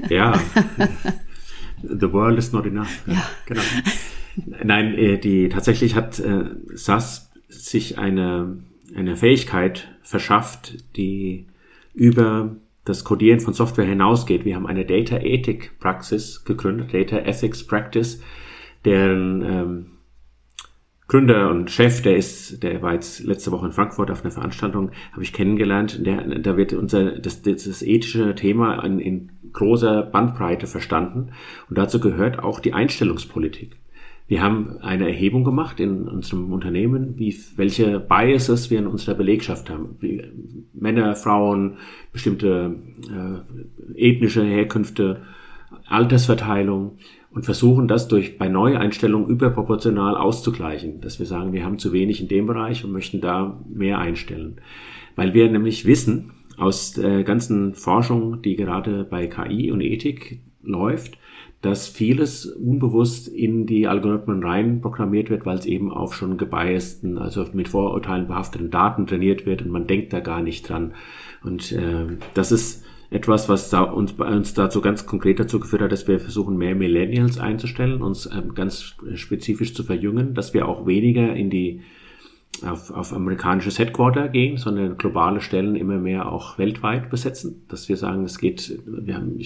Ja. 0.09 0.41
The 1.83 2.13
world 2.13 2.39
is 2.39 2.53
not 2.53 2.67
enough. 2.67 3.03
Ja. 3.07 3.29
Genau. 3.47 3.63
Nein, 4.63 4.95
äh, 4.95 5.19
die 5.19 5.49
tatsächlich 5.49 5.95
hat 5.95 6.19
äh, 6.21 6.45
SAS 6.75 7.31
sich 7.49 7.99
eine, 7.99 8.59
eine 8.95 9.17
Fähigkeit 9.17 9.89
verschafft, 10.03 10.97
die 10.97 11.47
über 11.95 12.57
das 12.85 13.05
Codieren 13.05 13.41
von 13.41 13.53
Software 13.53 13.85
hinausgeht. 13.85 14.45
Wir 14.45 14.55
haben 14.55 14.67
eine 14.67 14.85
Data 14.85 15.19
Ethic 15.19 15.79
Praxis 15.79 16.45
gegründet, 16.45 16.95
Data 16.95 17.19
Ethics 17.19 17.67
Practice, 17.67 18.23
deren 18.85 19.43
ähm, 19.43 19.87
Gründer 21.09 21.51
und 21.51 21.71
Chef, 21.71 22.03
der 22.03 22.17
ist, 22.17 22.63
der 22.63 22.83
war 22.83 22.93
jetzt 22.93 23.25
letzte 23.25 23.51
Woche 23.51 23.67
in 23.67 23.73
Frankfurt 23.73 24.11
auf 24.11 24.23
einer 24.23 24.31
Veranstaltung, 24.31 24.91
habe 25.13 25.23
ich 25.23 25.33
kennengelernt. 25.33 26.05
Der, 26.07 26.23
da 26.39 26.57
wird 26.57 26.75
unser 26.75 27.19
das, 27.19 27.41
das 27.43 27.83
ethische 27.83 28.35
Thema 28.35 28.85
in, 28.85 28.99
in 28.99 29.31
großer 29.53 30.03
Bandbreite 30.03 30.67
verstanden 30.67 31.31
und 31.69 31.79
dazu 31.79 32.01
gehört 32.01 32.39
auch 32.39 32.61
die 32.61 32.73
Einstellungspolitik. 32.73 33.77
Wir 34.29 34.43
haben 34.43 34.77
eine 34.83 35.07
Erhebung 35.09 35.43
gemacht 35.43 35.81
in 35.81 36.07
unserem 36.07 36.53
Unternehmen, 36.53 37.19
wie, 37.19 37.35
welche 37.57 37.99
Biases 37.99 38.71
wir 38.71 38.79
in 38.79 38.87
unserer 38.87 39.15
Belegschaft 39.15 39.71
haben. 39.71 39.97
Wie 40.01 40.23
Männer, 40.75 41.17
Frauen, 41.17 41.79
bestimmte 42.13 42.77
äh, 43.11 44.11
ethnische 44.11 44.45
Herkünfte, 44.45 45.23
Altersverteilung 45.87 46.99
und 47.31 47.47
versuchen 47.47 47.89
das 47.89 48.07
durch 48.09 48.37
bei 48.37 48.49
Neueinstellungen 48.49 49.31
überproportional 49.31 50.15
auszugleichen, 50.15 51.01
dass 51.01 51.19
wir 51.19 51.27
sagen, 51.27 51.55
wir 51.55 51.65
haben 51.65 51.79
zu 51.79 51.95
wenig 51.95 52.21
in 52.21 52.29
dem 52.29 52.47
Bereich 52.47 52.85
und 52.85 52.93
möchten 52.93 53.23
da 53.23 53.59
mehr 53.67 53.99
einstellen. 53.99 54.61
Weil 55.17 55.33
wir 55.33 55.51
nämlich 55.51 55.87
wissen 55.87 56.33
aus 56.59 56.93
der 56.93 57.23
ganzen 57.25 57.75
Forschung, 57.75 58.43
die 58.43 58.57
gerade 58.57 59.05
bei 59.05 59.27
KI 59.27 59.71
und 59.71 59.81
Ethik 59.81 60.41
läuft, 60.63 61.19
dass 61.61 61.89
vieles 61.89 62.47
unbewusst 62.47 63.27
in 63.27 63.67
die 63.67 63.89
Algorithmen 63.89 64.43
rein 64.45 64.81
programmiert 64.81 65.29
wird, 65.29 65.45
weil 65.45 65.59
es 65.59 65.67
eben 65.67 65.91
auf 65.91 66.15
schon 66.15 66.37
gebiasten, 66.37 67.19
also 67.19 67.45
mit 67.53 67.69
Vorurteilen 67.69 68.29
behafteten 68.29 68.71
Daten 68.71 69.07
trainiert 69.07 69.45
wird 69.45 69.63
und 69.63 69.71
man 69.71 69.87
denkt 69.87 70.13
da 70.13 70.21
gar 70.21 70.41
nicht 70.41 70.69
dran. 70.69 70.95
Und 71.43 71.73
äh, 71.73 72.07
das 72.35 72.53
ist 72.53 72.85
etwas, 73.11 73.49
was 73.49 73.71
da 73.71 73.83
uns, 73.83 74.13
bei 74.13 74.29
uns 74.29 74.55
dazu 74.55 74.81
ganz 74.81 75.07
konkret 75.07 75.41
dazu 75.41 75.59
geführt 75.59 75.83
hat, 75.83 75.93
dass 75.93 76.07
wir 76.07 76.21
versuchen, 76.21 76.57
mehr 76.57 76.75
Millennials 76.75 77.39
einzustellen, 77.39 78.03
uns 78.03 78.27
ähm, 78.27 78.55
ganz 78.55 78.95
spezifisch 79.15 79.75
zu 79.75 79.83
verjüngen, 79.83 80.35
dass 80.35 80.55
wir 80.55 80.69
auch 80.69 80.87
weniger 80.87 81.35
in 81.35 81.51
die 81.51 81.81
auf, 82.67 82.91
auf 82.91 83.13
amerikanisches 83.13 83.79
Headquarter 83.79 84.29
gehen, 84.29 84.57
sondern 84.57 84.97
globale 84.97 85.41
Stellen 85.41 85.77
immer 85.77 85.99
mehr 85.99 86.31
auch 86.31 86.59
weltweit 86.59 87.11
besetzen, 87.11 87.63
dass 87.69 87.89
wir 87.89 87.97
sagen, 87.97 88.25
es 88.25 88.39
geht, 88.39 88.81
wir 88.87 89.15
haben, 89.15 89.39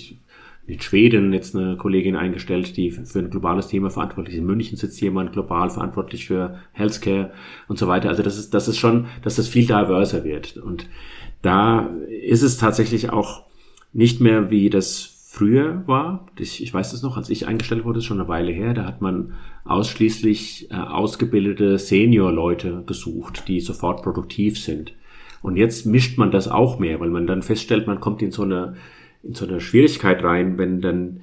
in 0.66 0.80
Schweden 0.80 1.32
jetzt 1.32 1.56
eine 1.56 1.76
Kollegin 1.76 2.14
eingestellt, 2.16 2.76
die 2.76 2.92
für 2.92 3.18
ein 3.18 3.30
globales 3.30 3.66
Thema 3.66 3.90
verantwortlich 3.90 4.36
ist. 4.36 4.40
In 4.40 4.46
München 4.46 4.76
sitzt 4.76 5.00
jemand 5.00 5.32
global 5.32 5.70
verantwortlich 5.70 6.26
für 6.26 6.58
Healthcare 6.72 7.32
und 7.68 7.78
so 7.78 7.88
weiter. 7.88 8.08
Also 8.08 8.22
das 8.22 8.38
ist, 8.38 8.54
das 8.54 8.68
ist 8.68 8.78
schon, 8.78 9.06
dass 9.22 9.36
das 9.36 9.48
viel 9.48 9.66
diverser 9.66 10.24
wird. 10.24 10.56
Und 10.56 10.88
da 11.42 11.90
ist 12.08 12.42
es 12.42 12.58
tatsächlich 12.58 13.10
auch 13.10 13.44
nicht 13.92 14.20
mehr 14.20 14.50
wie 14.50 14.70
das 14.70 15.11
früher 15.32 15.82
war. 15.86 16.26
Ich, 16.38 16.62
ich 16.62 16.74
weiß 16.74 16.92
es 16.92 17.02
noch, 17.02 17.16
als 17.16 17.30
ich 17.30 17.46
eingestellt 17.46 17.86
wurde, 17.86 18.00
ist 18.00 18.04
schon 18.04 18.20
eine 18.20 18.28
Weile 18.28 18.52
her. 18.52 18.74
Da 18.74 18.84
hat 18.84 19.00
man 19.00 19.32
ausschließlich 19.64 20.70
äh, 20.70 20.74
ausgebildete 20.74 21.78
Senior-Leute 21.78 22.82
gesucht, 22.84 23.48
die 23.48 23.60
sofort 23.60 24.02
produktiv 24.02 24.60
sind. 24.60 24.92
Und 25.40 25.56
jetzt 25.56 25.86
mischt 25.86 26.18
man 26.18 26.32
das 26.32 26.48
auch 26.48 26.78
mehr, 26.78 27.00
weil 27.00 27.08
man 27.08 27.26
dann 27.26 27.40
feststellt, 27.40 27.86
man 27.86 27.98
kommt 27.98 28.20
in 28.20 28.30
so 28.30 28.42
eine 28.42 28.74
in 29.22 29.34
so 29.34 29.46
eine 29.46 29.60
Schwierigkeit 29.60 30.22
rein, 30.22 30.58
wenn 30.58 30.80
dann 30.82 31.20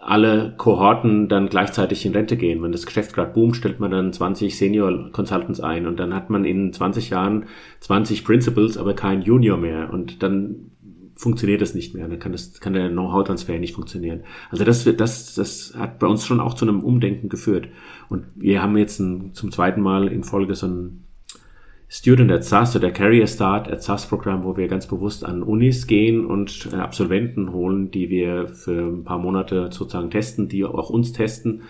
alle 0.00 0.54
Kohorten 0.58 1.28
dann 1.28 1.48
gleichzeitig 1.48 2.04
in 2.04 2.12
Rente 2.12 2.36
gehen. 2.36 2.62
Wenn 2.62 2.72
das 2.72 2.84
Geschäft 2.84 3.14
gerade 3.14 3.32
boomt, 3.32 3.56
stellt 3.56 3.80
man 3.80 3.90
dann 3.90 4.12
20 4.12 4.58
Senior 4.58 5.10
Consultants 5.12 5.60
ein 5.60 5.86
und 5.86 5.98
dann 5.98 6.14
hat 6.14 6.28
man 6.28 6.44
in 6.44 6.72
20 6.72 7.10
Jahren 7.10 7.46
20 7.80 8.24
Principals, 8.24 8.76
aber 8.76 8.94
kein 8.94 9.22
Junior 9.22 9.56
mehr 9.56 9.92
und 9.92 10.22
dann 10.22 10.72
funktioniert 11.18 11.60
das 11.60 11.74
nicht 11.74 11.94
mehr. 11.94 12.06
Dann 12.06 12.20
kann, 12.20 12.32
das, 12.32 12.60
kann 12.60 12.72
der 12.72 12.88
Know-how-Transfer 12.88 13.58
nicht 13.58 13.74
funktionieren. 13.74 14.20
Also 14.50 14.64
das, 14.64 14.84
das, 14.84 15.34
das 15.34 15.74
hat 15.76 15.98
bei 15.98 16.06
uns 16.06 16.24
schon 16.24 16.40
auch 16.40 16.54
zu 16.54 16.64
einem 16.64 16.80
Umdenken 16.80 17.28
geführt. 17.28 17.68
Und 18.08 18.26
wir 18.36 18.62
haben 18.62 18.76
jetzt 18.76 19.00
ein, 19.00 19.34
zum 19.34 19.50
zweiten 19.50 19.80
Mal 19.80 20.08
in 20.08 20.22
Folge 20.22 20.54
so 20.54 20.68
ein 20.68 21.04
Student 21.88 22.30
at 22.30 22.44
SAS 22.44 22.76
oder 22.76 22.92
Carrier 22.92 23.26
Start 23.26 23.68
at 23.68 23.82
SAS 23.82 24.06
Programm, 24.06 24.44
wo 24.44 24.56
wir 24.56 24.68
ganz 24.68 24.86
bewusst 24.86 25.24
an 25.24 25.42
Unis 25.42 25.86
gehen 25.86 26.24
und 26.24 26.68
äh, 26.72 26.76
Absolventen 26.76 27.52
holen, 27.52 27.90
die 27.90 28.10
wir 28.10 28.48
für 28.48 28.86
ein 28.86 29.04
paar 29.04 29.18
Monate 29.18 29.70
sozusagen 29.72 30.10
testen, 30.10 30.48
die 30.48 30.64
auch 30.64 30.90
uns 30.90 31.12
testen 31.12 31.62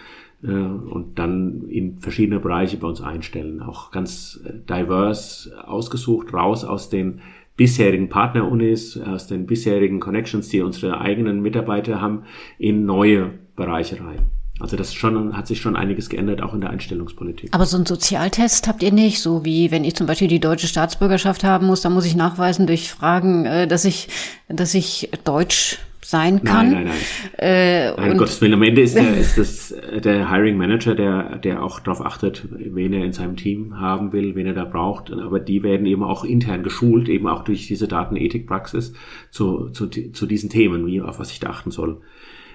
äh, 0.43 0.49
und 0.49 1.19
dann 1.19 1.69
in 1.69 2.01
verschiedene 2.01 2.41
Bereiche 2.41 2.77
bei 2.77 2.89
uns 2.89 3.01
einstellen. 3.01 3.63
Auch 3.63 3.93
ganz 3.93 4.41
äh, 4.45 4.53
diverse 4.69 5.67
ausgesucht, 5.67 6.35
raus 6.35 6.65
aus 6.65 6.91
den 6.91 7.21
bisherigen 7.59 8.09
Partnerunis, 8.09 8.99
aus 8.99 9.27
den 9.27 9.45
bisherigen 9.45 10.01
Connections, 10.01 10.49
die 10.49 10.63
unsere 10.63 11.01
eigenen 11.01 11.43
Mitarbeiter 11.43 12.01
haben, 12.01 12.23
in 12.57 12.87
neue 12.87 13.33
Bereiche 13.57 14.01
rein. 14.01 14.31
Also 14.61 14.77
das 14.77 14.95
schon, 14.95 15.37
hat 15.37 15.47
sich 15.47 15.61
schon 15.61 15.77
einiges 15.77 16.09
geändert, 16.09 16.41
auch 16.41 16.55
in 16.55 16.61
der 16.61 16.71
Einstellungspolitik. 16.71 17.51
Aber 17.53 17.67
so 17.67 17.77
einen 17.77 17.87
Sozialtest 17.87 18.67
habt 18.69 18.83
ihr 18.83 18.93
nicht, 18.93 19.21
so 19.21 19.45
wie 19.45 19.71
wenn 19.71 19.85
ich 19.85 19.95
zum 19.95 20.07
Beispiel 20.07 20.29
die 20.29 20.41
deutsche 20.41 20.69
Staatsbürgerschaft 20.69 21.45
haben 21.45 21.67
muss, 21.67 21.81
dann 21.81 21.93
muss 21.93 22.07
ich 22.07 22.17
nachweisen 22.17 22.67
durch 22.67 22.91
Fragen, 22.91 23.45
äh, 23.45 23.67
dass 23.67 23.85
ich, 23.85 24.09
dass 24.49 24.75
ich 24.75 25.11
Deutsch 25.25 25.79
sein 26.09 26.43
kann. 26.43 26.71
Nein, 26.73 26.85
nein, 26.85 26.95
nein. 26.95 27.39
Äh, 27.39 27.91
nein, 27.95 28.13
um 28.13 28.19
Gottes 28.19 28.41
Willen, 28.41 28.55
am 28.55 28.63
Ende 28.63 28.81
ist, 28.81 28.97
der, 28.97 29.15
ist 29.19 29.37
das 29.37 29.75
der 30.03 30.31
Hiring 30.31 30.57
Manager, 30.57 30.95
der, 30.95 31.37
der 31.37 31.63
auch 31.63 31.81
darauf 31.81 32.01
achtet, 32.01 32.49
wen 32.51 32.95
er 32.95 33.05
in 33.05 33.13
seinem 33.13 33.37
Team 33.37 33.79
haben 33.79 34.15
will, 34.15 34.35
wen 34.35 34.47
er 34.47 34.55
da 34.55 34.65
braucht. 34.65 35.13
Aber 35.13 35.39
die 35.39 35.63
werden 35.63 35.85
eben 35.85 36.03
auch 36.03 36.25
intern 36.25 36.63
geschult, 36.63 37.11
eben 37.11 37.29
auch 37.29 37.45
durch 37.45 37.67
diese 37.67 37.89
Datenethikpraxis 37.89 38.95
zu, 39.31 39.69
zu, 39.69 39.89
zu 39.89 40.25
diesen 40.25 40.49
Themen, 40.49 40.87
wie 40.87 41.03
auf 41.03 41.19
was 41.19 41.31
ich 41.31 41.41
da 41.41 41.51
achten 41.51 41.71
soll. 41.71 42.01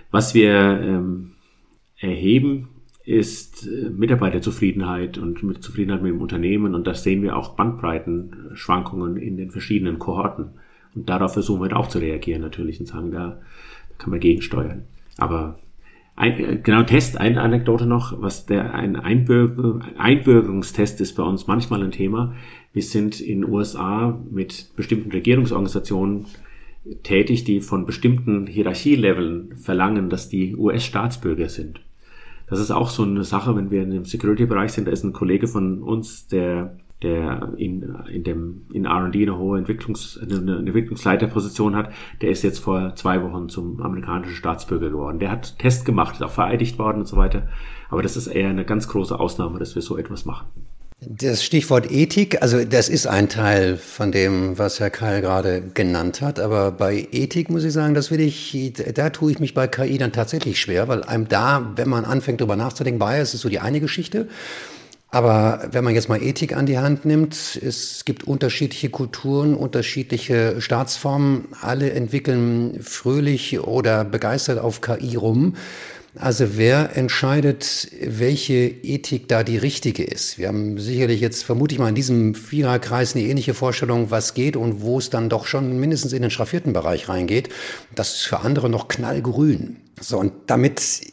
Was 0.10 0.34
wir 0.34 0.52
ähm, 0.52 1.34
erheben, 2.00 2.70
ist 3.06 3.68
äh, 3.68 3.92
Mitarbeiterzufriedenheit 3.92 5.20
und 5.20 5.44
mit 5.44 5.62
Zufriedenheit 5.62 6.02
mit 6.02 6.12
dem 6.12 6.22
Unternehmen. 6.22 6.74
Und 6.74 6.88
das 6.88 7.04
sehen 7.04 7.22
wir 7.22 7.38
auch 7.38 7.56
Bandbreitenschwankungen 7.56 9.18
in 9.18 9.38
den 9.38 9.52
verschiedenen 9.52 10.00
Kohorten. 10.00 10.54
Und 10.96 11.10
darauf 11.10 11.34
versuchen 11.34 11.62
wir 11.62 11.76
auch 11.78 11.88
zu 11.88 12.00
reagieren 12.00 12.42
natürlich 12.42 12.80
und 12.80 12.86
sagen, 12.86 13.12
da 13.12 13.42
kann 13.98 14.12
man 14.12 14.20
gegensteuern. 14.20 14.84
Aber 15.18 15.60
ein, 16.16 16.40
äh, 16.40 16.60
genau 16.62 16.84
Test, 16.84 17.20
eine 17.20 17.42
Anekdote 17.42 17.86
noch, 17.86 18.22
was 18.22 18.46
der 18.46 18.74
ein 18.74 18.96
Einbürger, 18.96 19.80
Einbürgerungstest 19.98 21.02
ist 21.02 21.16
bei 21.16 21.24
uns 21.24 21.48
manchmal 21.48 21.84
ein 21.84 21.92
Thema. 21.92 22.36
Wir 22.72 22.84
sind 22.84 23.20
in 23.20 23.46
USA 23.46 24.20
mit 24.30 24.76
bestimmten 24.76 25.12
Regierungsorganisationen 25.12 26.26
tätig, 27.04 27.46
die 27.46 27.62
von 27.62 27.86
bestimmten 27.86 28.46
Hierarchieleveln 28.48 29.58
verlangen, 29.58 30.10
dass 30.10 30.30
die 30.30 30.56
US-Staatsbürger 30.56 31.50
sind. 31.50 31.82
Das 32.48 32.60
ist 32.60 32.72
auch 32.72 32.90
so 32.90 33.04
eine 33.04 33.24
Sache, 33.24 33.56
wenn 33.56 33.72
wir 33.72 33.84
in 33.84 33.92
dem 33.92 34.06
Security-Bereich 34.06 34.74
sind. 34.74 34.88
Da 34.88 34.92
ist 34.92 35.04
ein 35.04 35.14
Kollege 35.14 35.48
von 35.48 35.82
uns, 35.82 36.28
der 36.28 36.78
der 37.04 37.54
in, 37.58 37.96
in 38.12 38.24
dem 38.24 38.66
in 38.74 38.86
R&D 38.86 39.22
eine 39.22 39.38
hohe 39.38 39.58
Entwicklungs, 39.58 40.20
eine 40.22 40.58
Entwicklungsleiterposition 40.58 41.76
hat, 41.76 41.92
der 42.22 42.30
ist 42.30 42.44
jetzt 42.44 42.60
vor 42.60 42.96
zwei 42.96 43.22
Wochen 43.22 43.50
zum 43.50 43.82
amerikanischen 43.82 44.36
Staatsbürger 44.36 44.90
geworden. 44.90 45.20
Der 45.20 45.32
hat 45.32 45.60
Test 45.60 45.86
gemacht, 45.86 46.16
ist 46.16 46.24
auch 46.24 46.32
vereidigt 46.32 46.80
worden 46.80 47.00
und 47.00 47.08
so 47.08 47.18
weiter. 47.18 47.48
Aber 47.90 48.02
das 48.02 48.18
ist 48.18 48.28
eher 48.28 48.50
eine 48.50 48.66
ganz 48.66 48.88
große 48.88 49.20
Ausnahme, 49.20 49.60
dass 49.60 49.76
wir 49.76 49.82
so 49.82 49.98
etwas 49.98 50.26
machen. 50.26 50.48
Das 51.06 51.44
Stichwort 51.44 51.92
Ethik, 51.92 52.42
also 52.42 52.64
das 52.64 52.88
ist 52.88 53.08
ein 53.08 53.28
Teil 53.28 53.78
von 53.78 54.12
dem, 54.12 54.58
was 54.58 54.80
Herr 54.80 54.90
Keil 54.90 55.22
gerade 55.22 55.62
genannt 55.74 56.22
hat. 56.22 56.40
Aber 56.40 56.72
bei 56.72 57.08
Ethik 57.12 57.50
muss 57.50 57.66
ich 57.66 57.74
sagen, 57.74 57.94
das 57.94 58.10
will 58.10 58.22
ich, 58.22 58.74
da 58.94 59.10
tue 59.10 59.32
ich 59.32 59.40
mich 59.40 59.54
bei 59.54 59.68
KI 59.68 59.98
dann 59.98 60.14
tatsächlich 60.14 60.60
schwer, 60.60 60.88
weil 60.88 61.04
einem 61.04 61.28
da, 61.28 61.74
wenn 61.76 61.90
man 61.90 62.06
anfängt 62.06 62.40
darüber 62.40 62.56
nachzudenken, 62.56 63.00
Bias 63.00 63.34
ist 63.34 63.42
so 63.42 63.50
die 63.50 63.60
eine 63.60 63.82
Geschichte. 63.82 64.30
Aber 65.14 65.68
wenn 65.70 65.84
man 65.84 65.94
jetzt 65.94 66.10
mal 66.10 66.24
Ethik 66.24 66.58
an 66.58 66.66
die 66.66 66.80
Hand 66.80 67.06
nimmt, 67.06 67.36
es 67.62 68.04
gibt 68.04 68.24
unterschiedliche 68.24 68.90
Kulturen, 68.90 69.54
unterschiedliche 69.54 70.60
Staatsformen, 70.60 71.50
alle 71.62 71.92
entwickeln 71.92 72.80
fröhlich 72.82 73.60
oder 73.60 74.06
begeistert 74.06 74.58
auf 74.58 74.82
KI 74.82 75.16
rum. 75.16 75.56
Also 76.16 76.58
wer 76.58 76.98
entscheidet, 76.98 77.92
welche 78.02 78.54
Ethik 78.54 79.28
da 79.28 79.44
die 79.44 79.58
richtige 79.58 80.04
ist? 80.04 80.40
Wir 80.40 80.48
haben 80.48 80.80
sicherlich 80.80 81.22
jetzt, 81.22 81.44
vermute 81.44 81.76
ich 81.76 81.80
mal, 81.80 81.90
in 81.90 81.96
diesem 81.96 82.34
Viererkreis 82.34 83.16
eine 83.16 83.24
ähnliche 83.24 83.54
Vorstellung, 83.54 84.10
was 84.10 84.34
geht 84.34 84.56
und 84.56 84.82
wo 84.82 84.98
es 84.98 85.12
dann 85.12 85.30
doch 85.30 85.46
schon 85.46 85.80
mindestens 85.80 86.14
in 86.14 86.24
den 86.24 86.32
schraffierten 86.32 86.74
Bereich 86.74 87.08
reingeht. 87.08 87.50
Das 87.94 88.16
ist 88.16 88.24
für 88.24 88.40
andere 88.40 88.68
noch 88.68 88.88
knallgrün. 88.88 89.78
So, 90.02 90.18
und 90.18 90.34
damit 90.48 91.13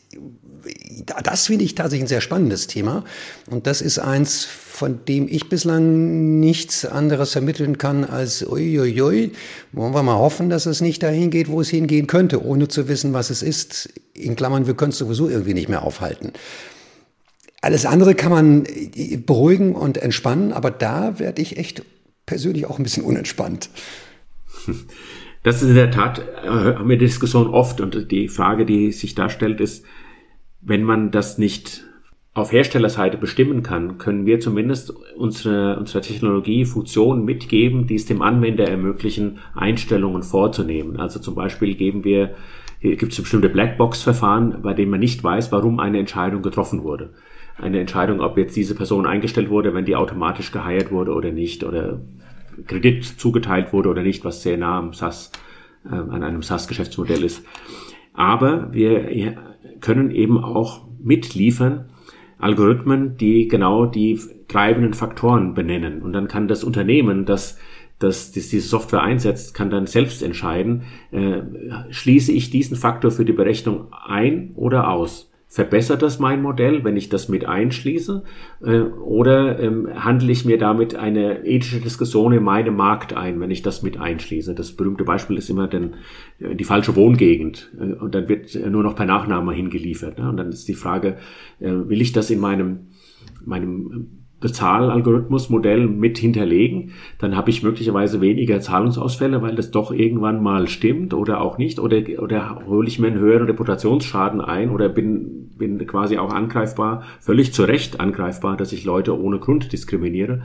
das 1.07 1.47
finde 1.47 1.65
ich 1.65 1.75
tatsächlich 1.75 2.05
ein 2.05 2.09
sehr 2.09 2.21
spannendes 2.21 2.67
Thema. 2.67 3.05
Und 3.51 3.67
das 3.67 3.81
ist 3.81 3.99
eins, 3.99 4.45
von 4.45 5.05
dem 5.07 5.29
ich 5.29 5.49
bislang 5.49 6.41
nichts 6.41 6.85
anderes 6.85 7.33
vermitteln 7.33 7.79
kann 7.79 8.05
als, 8.05 8.43
uiuiui, 8.47 9.33
wollen 9.73 9.95
wir 9.95 10.03
mal 10.03 10.19
hoffen, 10.19 10.51
dass 10.51 10.67
es 10.67 10.81
nicht 10.81 11.03
dahin 11.03 11.31
geht, 11.31 11.49
wo 11.49 11.61
es 11.61 11.69
hingehen 11.69 12.07
könnte, 12.07 12.45
ohne 12.45 12.69
zu 12.69 12.89
wissen, 12.89 13.13
was 13.13 13.31
es 13.31 13.43
ist. 13.43 13.93
In 14.15 14.37
Klammern, 14.37 14.67
wir 14.67 14.75
können 14.75 14.91
es 14.91 14.99
sowieso 14.99 15.29
irgendwie 15.29 15.55
nicht 15.55 15.69
mehr 15.69 15.83
aufhalten. 15.83 16.33
Alles 17.63 17.85
andere 17.85 18.15
kann 18.15 18.33
man 18.33 18.65
beruhigen 19.27 19.75
und 19.75 19.99
entspannen, 19.99 20.53
aber 20.53 20.71
da 20.71 21.19
werde 21.19 21.43
ich 21.43 21.59
echt 21.59 21.83
persönlich 22.25 22.67
auch 22.67 22.79
ein 22.79 22.85
bisschen 22.85 23.05
unentspannt. 23.05 23.71
Das 25.43 25.63
ist 25.63 25.71
in 25.71 25.75
der 25.75 25.91
Tat, 25.91 26.19
äh, 26.19 26.49
haben 26.49 26.89
wir 26.89 26.99
Diskussion 26.99 27.49
oft 27.49 27.81
und 27.81 28.11
die 28.11 28.29
Frage, 28.29 28.67
die 28.67 28.93
sich 28.93 29.15
da 29.15 29.31
stellt, 29.31 29.61
ist, 29.61 29.85
wenn 30.63 30.85
man 30.85 31.11
das 31.11 31.39
nicht 31.39 31.85
auf 32.33 32.53
Herstellerseite 32.53 33.17
bestimmen 33.17 33.63
kann, 33.63 33.99
können 33.99 34.25
wir 34.25 34.39
zumindest 34.39 34.95
unsere, 35.17 35.79
unsere 35.79 36.01
Technologie 36.01 36.65
Funktionen 36.65 37.25
mitgeben, 37.25 37.87
die 37.87 37.97
es 37.97 38.07
dem 38.07 38.23
Anwender 38.23 38.69
ermöglichen, 38.69 39.39
Einstellungen 39.55 40.23
vorzunehmen. 40.23 40.99
Also 40.99 41.19
zum 41.19 41.35
Beispiel 41.35 41.75
geben 41.75 42.05
wir 42.05 42.35
gibt 42.81 43.13
es 43.13 43.21
bestimmte 43.21 43.51
Blackbox-Verfahren, 43.51 44.63
bei 44.63 44.73
denen 44.73 44.91
man 44.91 45.01
nicht 45.01 45.23
weiß, 45.23 45.53
warum 45.53 45.81
eine 45.81 45.99
Entscheidung 45.99 46.43
getroffen 46.43 46.83
wurde. 46.83 47.13
Eine 47.59 47.79
Entscheidung, 47.79 48.21
ob 48.21 48.39
jetzt 48.39 48.57
diese 48.57 48.75
Person 48.75 49.07
eingestellt 49.07 49.51
wurde, 49.51 49.75
wenn 49.75 49.85
die 49.85 49.97
automatisch 49.97 50.51
geheiert 50.51 50.91
wurde 50.91 51.13
oder 51.13 51.31
nicht, 51.31 51.63
oder 51.63 52.01
Kredit 52.67 53.05
zugeteilt 53.05 53.73
wurde 53.73 53.91
oder 53.91 54.03
nicht, 54.03 54.25
was 54.25 54.43
sehr 54.43 54.57
nah 54.57 54.79
am 54.79 54.95
SAS, 54.95 55.31
äh, 55.85 55.95
an 55.95 56.23
einem 56.23 56.43
SAS-Geschäftsmodell 56.43 57.23
ist. 57.23 57.45
Aber 58.13 58.73
wir 58.73 59.37
können 59.81 60.11
eben 60.11 60.43
auch 60.43 60.87
mitliefern 61.03 61.87
Algorithmen, 62.39 63.17
die 63.17 63.49
genau 63.49 63.87
die 63.87 64.19
treibenden 64.49 64.95
Faktoren 64.95 65.55
benennen. 65.55 66.03
Und 66.03 66.13
dann 66.13 66.29
kann 66.29 66.49
das 66.49 66.65
Unternehmen, 66.65 67.27
das 67.27 67.59
das, 68.01 68.33
das 68.33 68.49
diese 68.49 68.67
Software 68.67 69.03
einsetzt, 69.03 69.55
kann 69.55 69.71
dann 69.71 69.87
selbst 69.87 70.23
entscheiden, 70.23 70.83
äh, 71.13 71.43
schließe 71.91 72.33
ich 72.33 72.51
diesen 72.51 72.77
Faktor 72.77 73.11
für 73.11 73.25
die 73.25 73.33
Berechnung 73.33 73.93
ein 73.93 74.53
oder 74.57 74.89
aus. 74.89 75.30
Verbessert 75.53 76.01
das 76.03 76.21
mein 76.21 76.43
Modell, 76.43 76.85
wenn 76.85 76.97
ich 76.97 77.09
das 77.09 77.29
mit 77.29 77.45
einschließe? 77.45 78.23
Äh, 78.63 78.83
oder 78.83 79.59
ähm, 79.59 79.89
handle 79.97 80.31
ich 80.31 80.45
mir 80.45 80.59
damit 80.59 80.95
eine 80.95 81.45
ethische 81.45 81.81
Diskussion 81.81 82.33
in 82.33 82.45
meinem 82.45 82.77
Markt 82.77 83.15
ein, 83.15 83.41
wenn 83.41 83.51
ich 83.51 83.63
das 83.63 83.83
mit 83.83 83.99
einschließe? 83.99 84.55
Das 84.55 84.71
berühmte 84.77 85.03
Beispiel 85.03 85.37
ist 85.37 85.51
immer 85.51 85.67
denn, 85.67 85.95
äh, 86.39 86.55
die 86.55 86.63
falsche 86.63 86.95
Wohngegend. 86.95 87.73
Äh, 87.81 87.95
und 87.95 88.15
dann 88.15 88.29
wird 88.29 88.55
nur 88.55 88.85
noch 88.85 88.95
per 88.95 89.07
Nachname 89.07 89.53
hingeliefert. 89.53 90.21
Ne? 90.21 90.29
Und 90.29 90.37
dann 90.37 90.51
ist 90.51 90.69
die 90.69 90.75
Frage, 90.75 91.17
will 91.59 92.01
ich 92.01 92.13
das 92.13 92.31
in 92.31 92.39
meinem, 92.39 92.87
meinem 93.45 94.20
Bezahlalgorithmusmodell 94.41 95.87
mit 95.87 96.19
hinterlegen, 96.19 96.93
dann 97.19 97.37
habe 97.37 97.51
ich 97.51 97.63
möglicherweise 97.63 98.21
weniger 98.21 98.61
Zahlungsausfälle, 98.61 99.43
weil 99.43 99.55
das 99.55 99.71
doch 99.71 99.93
irgendwann 99.93 100.43
mal 100.43 100.69
stimmt 100.69 101.15
oder 101.15 101.41
auch 101.41 101.59
nicht. 101.59 101.79
Oder, 101.79 102.03
oder 102.19 102.63
hole 102.67 102.89
ich 102.89 102.99
mir 102.99 103.09
einen 103.09 103.19
höheren 103.19 103.47
Reputationsschaden 103.47 104.41
ein 104.41 104.71
oder 104.71 104.89
bin, 104.89 105.51
bin 105.57 105.87
quasi 105.87 106.17
auch 106.19 106.33
angreifbar, 106.33 107.03
völlig 107.21 107.53
zu 107.53 107.65
Recht 107.65 108.01
angreifbar, 108.01 108.57
dass 108.57 108.73
ich 108.73 108.85
Leute 108.85 109.19
ohne 109.19 109.39
Grund 109.39 109.73
diskriminiere. 109.73 110.43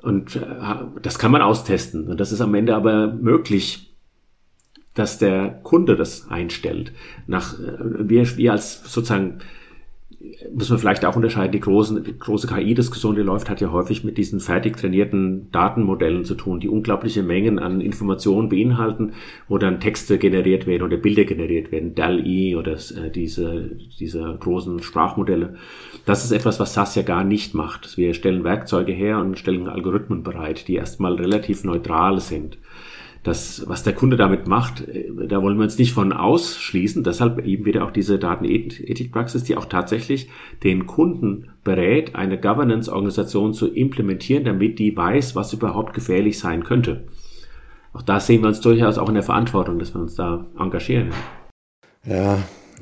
Und 0.00 0.36
äh, 0.36 0.40
das 1.00 1.18
kann 1.18 1.30
man 1.30 1.42
austesten. 1.42 2.08
Und 2.08 2.18
das 2.18 2.32
ist 2.32 2.40
am 2.40 2.54
Ende 2.54 2.74
aber 2.74 3.12
möglich, 3.12 3.94
dass 4.94 5.18
der 5.18 5.60
Kunde 5.62 5.96
das 5.96 6.28
einstellt. 6.28 6.92
Nach, 7.26 7.58
äh, 7.58 8.08
wir, 8.08 8.36
wir 8.36 8.52
als 8.52 8.82
sozusagen 8.84 9.38
muss 10.54 10.70
man 10.70 10.78
vielleicht 10.78 11.04
auch 11.04 11.16
unterscheiden, 11.16 11.52
die, 11.52 11.60
großen, 11.60 12.04
die 12.04 12.18
große 12.18 12.46
KI-Diskussion, 12.46 13.16
die 13.16 13.22
läuft, 13.22 13.50
hat 13.50 13.60
ja 13.60 13.72
häufig 13.72 14.04
mit 14.04 14.18
diesen 14.18 14.40
fertig 14.40 14.76
trainierten 14.76 15.50
Datenmodellen 15.50 16.24
zu 16.24 16.34
tun, 16.34 16.60
die 16.60 16.68
unglaubliche 16.68 17.22
Mengen 17.22 17.58
an 17.58 17.80
Informationen 17.80 18.48
beinhalten, 18.48 19.12
wo 19.48 19.58
dann 19.58 19.80
Texte 19.80 20.18
generiert 20.18 20.66
werden 20.66 20.82
oder 20.82 20.96
Bilder 20.96 21.24
generiert 21.24 21.72
werden, 21.72 21.94
DAL-E 21.94 22.56
oder 22.56 22.72
äh, 22.72 23.10
diese, 23.12 23.70
diese 23.98 24.36
großen 24.38 24.82
Sprachmodelle. 24.82 25.56
Das 26.06 26.24
ist 26.24 26.32
etwas, 26.32 26.60
was 26.60 26.74
SAS 26.74 26.94
ja 26.94 27.02
gar 27.02 27.24
nicht 27.24 27.54
macht. 27.54 27.96
Wir 27.96 28.14
stellen 28.14 28.44
Werkzeuge 28.44 28.92
her 28.92 29.18
und 29.18 29.38
stellen 29.38 29.68
Algorithmen 29.68 30.22
bereit, 30.22 30.68
die 30.68 30.74
erstmal 30.74 31.14
relativ 31.14 31.64
neutral 31.64 32.20
sind 32.20 32.58
das, 33.22 33.62
was 33.68 33.84
der 33.84 33.92
Kunde 33.92 34.16
damit 34.16 34.46
macht, 34.46 34.86
äh, 34.88 35.10
da 35.28 35.42
wollen 35.42 35.56
wir 35.56 35.64
uns 35.64 35.78
nicht 35.78 35.92
von 35.92 36.12
ausschließen. 36.12 37.04
Deshalb 37.04 37.44
eben 37.46 37.64
wieder 37.64 37.84
auch 37.84 37.90
diese 37.90 38.18
Datenethikpraxis, 38.18 39.44
die 39.44 39.56
auch 39.56 39.66
tatsächlich 39.66 40.28
den 40.64 40.86
Kunden 40.86 41.50
berät, 41.62 42.16
eine 42.16 42.40
Governance-Organisation 42.40 43.54
zu 43.54 43.72
implementieren, 43.72 44.44
damit 44.44 44.78
die 44.78 44.96
weiß, 44.96 45.36
was 45.36 45.52
überhaupt 45.52 45.94
gefährlich 45.94 46.38
sein 46.38 46.64
könnte. 46.64 47.04
Auch 47.92 48.02
da 48.02 48.20
sehen 48.20 48.42
wir 48.42 48.48
uns 48.48 48.60
durchaus 48.60 48.98
auch 48.98 49.08
in 49.08 49.14
der 49.14 49.22
Verantwortung, 49.22 49.78
dass 49.78 49.94
wir 49.94 50.00
uns 50.00 50.14
da 50.14 50.46
engagieren. 50.58 51.10
Ja, 52.04 52.38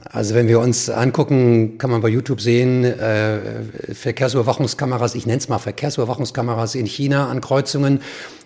also 0.08 0.34
wenn 0.34 0.48
wir 0.48 0.60
uns 0.60 0.88
angucken, 0.88 1.76
kann 1.76 1.90
man 1.90 2.00
bei 2.00 2.08
YouTube 2.08 2.40
sehen, 2.40 2.84
äh, 2.84 3.62
Verkehrsüberwachungskameras, 3.92 5.14
ich 5.14 5.26
nenne 5.26 5.38
es 5.38 5.48
mal 5.48 5.58
Verkehrsüberwachungskameras 5.58 6.74
in 6.74 6.86
China 6.86 7.28
an 7.28 7.40
Kreuzungen, 7.40 8.00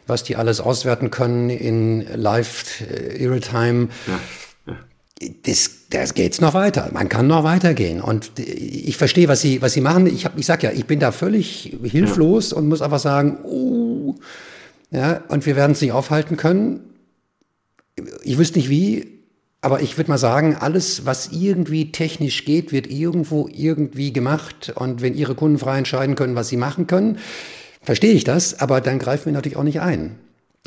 was 0.07 0.25
die 0.25 0.37
alles 0.37 0.61
auswerten 0.61 1.11
können 1.11 1.51
in 1.51 2.07
Live, 2.15 2.81
äh, 2.81 3.27
Real-Time. 3.27 3.89
Ja, 4.07 4.73
ja. 4.73 5.29
Das, 5.47 5.71
das 5.91 6.15
geht's 6.15 6.41
noch 6.41 6.55
weiter. 6.55 6.91
Man 6.93 7.09
kann 7.09 7.27
noch 7.27 7.45
weitergehen. 7.45 8.01
Und 8.01 8.39
ich 8.39 8.97
verstehe, 8.97 9.29
was 9.29 9.41
Sie, 9.41 9.63
was 9.63 9.73
Sie 9.73 9.81
machen. 9.81 10.07
Ich, 10.07 10.25
hab, 10.25 10.39
ich 10.39 10.47
sag 10.47 10.63
ja, 10.63 10.71
ich 10.73 10.87
bin 10.87 11.01
da 11.01 11.13
völlig 11.13 11.77
hilflos 11.83 12.51
ja. 12.51 12.57
und 12.57 12.69
muss 12.69 12.83
einfach 12.83 12.99
sagen, 12.99 13.39
uh, 13.45 14.15
ja, 14.91 15.23
und 15.29 15.47
wir 15.47 15.57
werden 15.57 15.73
es 15.73 15.81
nicht 15.81 15.93
aufhalten 15.93 16.37
können. 16.37 16.81
Ich 18.23 18.39
wüsste 18.39 18.59
nicht 18.59 18.71
wie, 18.71 19.15
aber 19.65 19.81
ich 19.81 19.97
würde 19.97 20.11
mal 20.11 20.19
sagen, 20.19 20.57
alles, 20.57 21.07
was 21.07 21.33
irgendwie 21.33 21.91
technisch 21.91 22.45
geht, 22.45 22.71
wird 22.71 22.87
irgendwo 22.87 23.49
irgendwie 23.51 24.13
gemacht. 24.13 24.75
Und 24.75 25.01
wenn 25.01 25.15
Ihre 25.15 25.35
Kunden 25.35 25.57
frei 25.57 25.79
entscheiden 25.79 26.17
können, 26.17 26.35
was 26.35 26.49
sie 26.49 26.59
machen 26.59 26.87
können, 26.87 27.17
verstehe 27.85 28.13
ich 28.13 28.25
das, 28.25 28.61
aber 28.61 28.81
dann 28.81 28.99
greifen 28.99 29.27
wir 29.27 29.33
natürlich 29.33 29.57
auch 29.57 29.63
nicht 29.65 29.81
ein. 29.81 30.19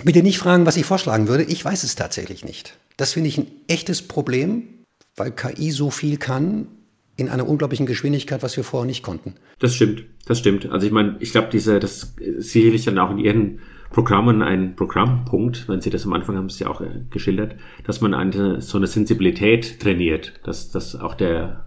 Bitte 0.04 0.24
nicht 0.24 0.38
fragen, 0.38 0.66
was 0.66 0.78
ich 0.78 0.86
vorschlagen 0.86 1.28
würde. 1.28 1.44
Ich 1.44 1.64
weiß 1.66 1.84
es 1.84 1.96
tatsächlich 1.96 2.46
nicht. 2.46 2.78
Das 2.98 3.14
finde 3.14 3.30
ich 3.30 3.38
ein 3.38 3.48
echtes 3.68 4.02
Problem, 4.02 4.64
weil 5.16 5.32
KI 5.32 5.72
so 5.72 5.90
viel 5.90 6.18
kann 6.18 6.68
in 7.16 7.30
einer 7.30 7.50
unglaublichen 7.50 7.88
Geschwindigkeit, 7.88 8.44
was 8.44 8.56
wir 8.56 8.64
vorher 8.64 8.86
nicht 8.86 9.04
konnten. 9.04 9.34
Das 9.60 9.74
stimmt, 9.74 10.04
das 10.28 10.38
stimmt. 10.38 10.70
Also 10.70 10.86
ich 10.86 10.94
meine, 10.94 11.18
ich 11.20 11.32
glaube, 11.32 11.50
diese, 11.52 11.80
das 11.80 12.16
sicherlich 12.38 12.86
dann 12.86 13.00
auch 13.00 13.10
in 13.10 13.18
Ihren 13.18 13.60
Programmen 13.90 14.44
ein 14.44 14.76
Programmpunkt, 14.76 15.68
wenn 15.68 15.82
Sie 15.82 15.90
das 15.90 16.06
am 16.06 16.14
Anfang 16.14 16.38
haben 16.38 16.50
Sie 16.50 16.66
auch 16.66 16.82
äh, 16.82 17.06
geschildert, 17.10 17.56
dass 17.86 18.02
man 18.02 18.14
eine, 18.14 18.62
so 18.62 18.78
eine 18.78 18.86
Sensibilität 18.86 19.80
trainiert, 19.80 20.34
dass, 20.44 20.70
dass 20.72 20.96
auch 20.96 21.16
der 21.16 21.67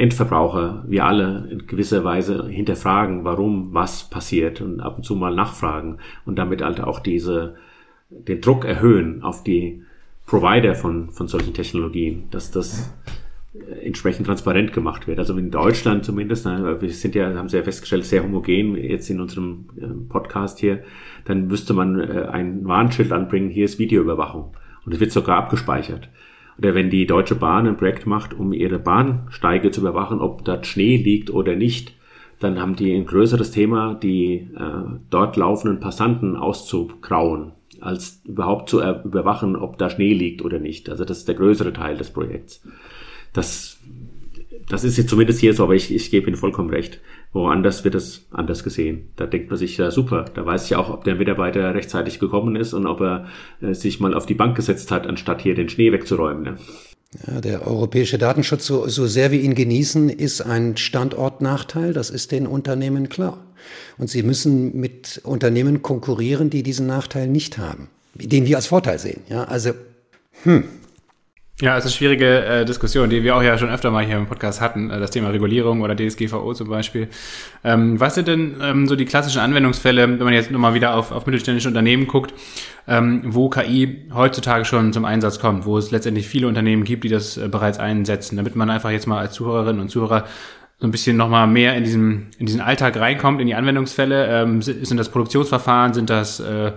Endverbraucher, 0.00 0.84
wir 0.88 1.04
alle 1.04 1.48
in 1.50 1.66
gewisser 1.66 2.04
Weise 2.04 2.48
hinterfragen, 2.48 3.24
warum 3.24 3.74
was 3.74 4.08
passiert 4.08 4.60
und 4.60 4.80
ab 4.80 4.96
und 4.96 5.04
zu 5.04 5.14
mal 5.14 5.34
nachfragen 5.34 5.98
und 6.24 6.38
damit 6.38 6.62
halt 6.62 6.80
auch 6.80 7.00
diese, 7.00 7.56
den 8.08 8.40
Druck 8.40 8.64
erhöhen 8.64 9.22
auf 9.22 9.44
die 9.44 9.82
Provider 10.26 10.74
von, 10.74 11.10
von 11.10 11.28
solchen 11.28 11.54
Technologien, 11.54 12.24
dass 12.30 12.50
das 12.50 12.92
entsprechend 13.82 14.26
transparent 14.26 14.72
gemacht 14.72 15.06
wird. 15.06 15.18
Also 15.18 15.36
in 15.36 15.50
Deutschland 15.50 16.04
zumindest, 16.04 16.44
wir 16.44 16.90
sind 16.90 17.14
ja, 17.14 17.34
haben 17.34 17.48
Sie 17.48 17.56
ja 17.56 17.62
festgestellt, 17.62 18.04
sehr 18.04 18.22
homogen 18.22 18.76
jetzt 18.76 19.10
in 19.10 19.20
unserem 19.20 19.66
äh, 19.76 19.86
Podcast 20.08 20.60
hier, 20.60 20.84
dann 21.24 21.48
müsste 21.48 21.74
man 21.74 21.98
äh, 21.98 22.28
ein 22.30 22.66
Warnschild 22.66 23.12
anbringen, 23.12 23.50
hier 23.50 23.64
ist 23.64 23.78
Videoüberwachung. 23.78 24.54
Und 24.84 24.94
es 24.94 25.00
wird 25.00 25.12
sogar 25.12 25.38
abgespeichert. 25.38 26.08
Oder 26.60 26.74
wenn 26.74 26.90
die 26.90 27.06
Deutsche 27.06 27.34
Bahn 27.34 27.66
ein 27.66 27.76
Projekt 27.76 28.06
macht, 28.06 28.34
um 28.34 28.52
ihre 28.52 28.78
Bahnsteige 28.78 29.70
zu 29.70 29.80
überwachen, 29.80 30.20
ob 30.20 30.44
dort 30.44 30.66
Schnee 30.66 30.96
liegt 30.96 31.30
oder 31.30 31.56
nicht, 31.56 31.94
dann 32.38 32.60
haben 32.60 32.76
die 32.76 32.94
ein 32.94 33.06
größeres 33.06 33.50
Thema, 33.50 33.94
die 33.94 34.48
äh, 34.56 34.98
dort 35.10 35.36
laufenden 35.36 35.80
Passanten 35.80 36.36
auszugrauen, 36.36 37.52
als 37.80 38.22
überhaupt 38.24 38.68
zu 38.68 38.80
überwachen, 38.80 39.56
ob 39.56 39.78
da 39.78 39.90
Schnee 39.90 40.12
liegt 40.12 40.42
oder 40.42 40.58
nicht. 40.58 40.88
Also 40.88 41.04
das 41.04 41.18
ist 41.18 41.28
der 41.28 41.34
größere 41.34 41.72
Teil 41.72 41.96
des 41.96 42.10
Projekts 42.10 42.62
das, 43.32 43.78
das 44.68 44.84
ist 44.84 44.96
jetzt 44.96 45.10
zumindest 45.10 45.40
hier 45.40 45.54
so, 45.54 45.64
aber 45.64 45.74
ich, 45.74 45.94
ich 45.94 46.10
gebe 46.10 46.28
Ihnen 46.28 46.36
vollkommen 46.36 46.70
recht. 46.70 47.00
Woanders 47.32 47.84
wird 47.84 47.94
es 47.94 48.26
anders 48.32 48.64
gesehen. 48.64 49.10
Da 49.16 49.26
denkt 49.26 49.50
man 49.50 49.58
sich, 49.58 49.76
ja 49.76 49.90
super, 49.90 50.24
da 50.34 50.44
weiß 50.44 50.64
ich 50.64 50.74
auch, 50.74 50.90
ob 50.90 51.04
der 51.04 51.14
Mitarbeiter 51.14 51.74
rechtzeitig 51.74 52.18
gekommen 52.18 52.56
ist 52.56 52.72
und 52.74 52.86
ob 52.86 53.00
er 53.00 53.26
äh, 53.60 53.72
sich 53.72 54.00
mal 54.00 54.14
auf 54.14 54.26
die 54.26 54.34
Bank 54.34 54.56
gesetzt 54.56 54.90
hat, 54.90 55.06
anstatt 55.06 55.40
hier 55.40 55.54
den 55.54 55.68
Schnee 55.68 55.92
wegzuräumen. 55.92 56.42
Ne? 56.42 56.56
Ja, 57.26 57.40
der 57.40 57.66
europäische 57.66 58.18
Datenschutz, 58.18 58.66
so, 58.66 58.86
so 58.88 59.06
sehr 59.06 59.30
wir 59.30 59.40
ihn 59.40 59.54
genießen, 59.54 60.10
ist 60.10 60.42
ein 60.42 60.76
Standortnachteil. 60.76 61.92
Das 61.92 62.10
ist 62.10 62.32
den 62.32 62.46
Unternehmen 62.46 63.08
klar. 63.08 63.44
Und 63.98 64.08
sie 64.10 64.22
müssen 64.22 64.78
mit 64.78 65.20
Unternehmen 65.24 65.82
konkurrieren, 65.82 66.50
die 66.50 66.62
diesen 66.62 66.86
Nachteil 66.86 67.28
nicht 67.28 67.58
haben, 67.58 67.88
den 68.14 68.46
wir 68.46 68.56
als 68.56 68.66
Vorteil 68.66 68.98
sehen. 68.98 69.22
Ja, 69.28 69.44
also, 69.44 69.70
hm, 70.44 70.64
ja, 71.60 71.76
es 71.76 71.84
ist 71.84 71.90
eine 71.90 71.96
schwierige 71.96 72.44
äh, 72.44 72.64
Diskussion, 72.64 73.10
die 73.10 73.22
wir 73.22 73.36
auch 73.36 73.42
ja 73.42 73.58
schon 73.58 73.68
öfter 73.68 73.90
mal 73.90 74.04
hier 74.04 74.16
im 74.16 74.26
Podcast 74.26 74.60
hatten, 74.60 74.90
äh, 74.90 74.98
das 74.98 75.10
Thema 75.10 75.28
Regulierung 75.28 75.82
oder 75.82 75.94
DSGVO 75.94 76.54
zum 76.54 76.68
Beispiel. 76.68 77.08
Ähm, 77.64 78.00
was 78.00 78.14
sind 78.14 78.28
denn 78.28 78.56
ähm, 78.62 78.86
so 78.86 78.96
die 78.96 79.04
klassischen 79.04 79.40
Anwendungsfälle, 79.40 80.08
wenn 80.08 80.18
man 80.18 80.32
jetzt 80.32 80.50
nochmal 80.50 80.74
wieder 80.74 80.94
auf, 80.94 81.12
auf 81.12 81.26
mittelständische 81.26 81.68
Unternehmen 81.68 82.06
guckt, 82.06 82.32
ähm, 82.88 83.22
wo 83.24 83.48
KI 83.50 84.06
heutzutage 84.14 84.64
schon 84.64 84.92
zum 84.92 85.04
Einsatz 85.04 85.38
kommt, 85.38 85.66
wo 85.66 85.76
es 85.76 85.90
letztendlich 85.90 86.26
viele 86.26 86.48
Unternehmen 86.48 86.84
gibt, 86.84 87.04
die 87.04 87.08
das 87.08 87.36
äh, 87.36 87.48
bereits 87.48 87.78
einsetzen, 87.78 88.36
damit 88.36 88.56
man 88.56 88.70
einfach 88.70 88.90
jetzt 88.90 89.06
mal 89.06 89.18
als 89.18 89.34
Zuhörerinnen 89.34 89.80
und 89.80 89.90
Zuhörer 89.90 90.24
so 90.78 90.86
ein 90.86 90.90
bisschen 90.90 91.18
nochmal 91.18 91.46
mehr 91.46 91.76
in 91.76 91.84
diesen, 91.84 92.28
in 92.38 92.46
diesen 92.46 92.62
Alltag 92.62 92.96
reinkommt, 92.96 93.40
in 93.40 93.46
die 93.46 93.54
Anwendungsfälle. 93.54 94.26
Ähm, 94.28 94.62
sind 94.62 94.96
das 94.96 95.10
Produktionsverfahren, 95.10 95.92
sind 95.92 96.08
das 96.08 96.40
äh, 96.40 96.72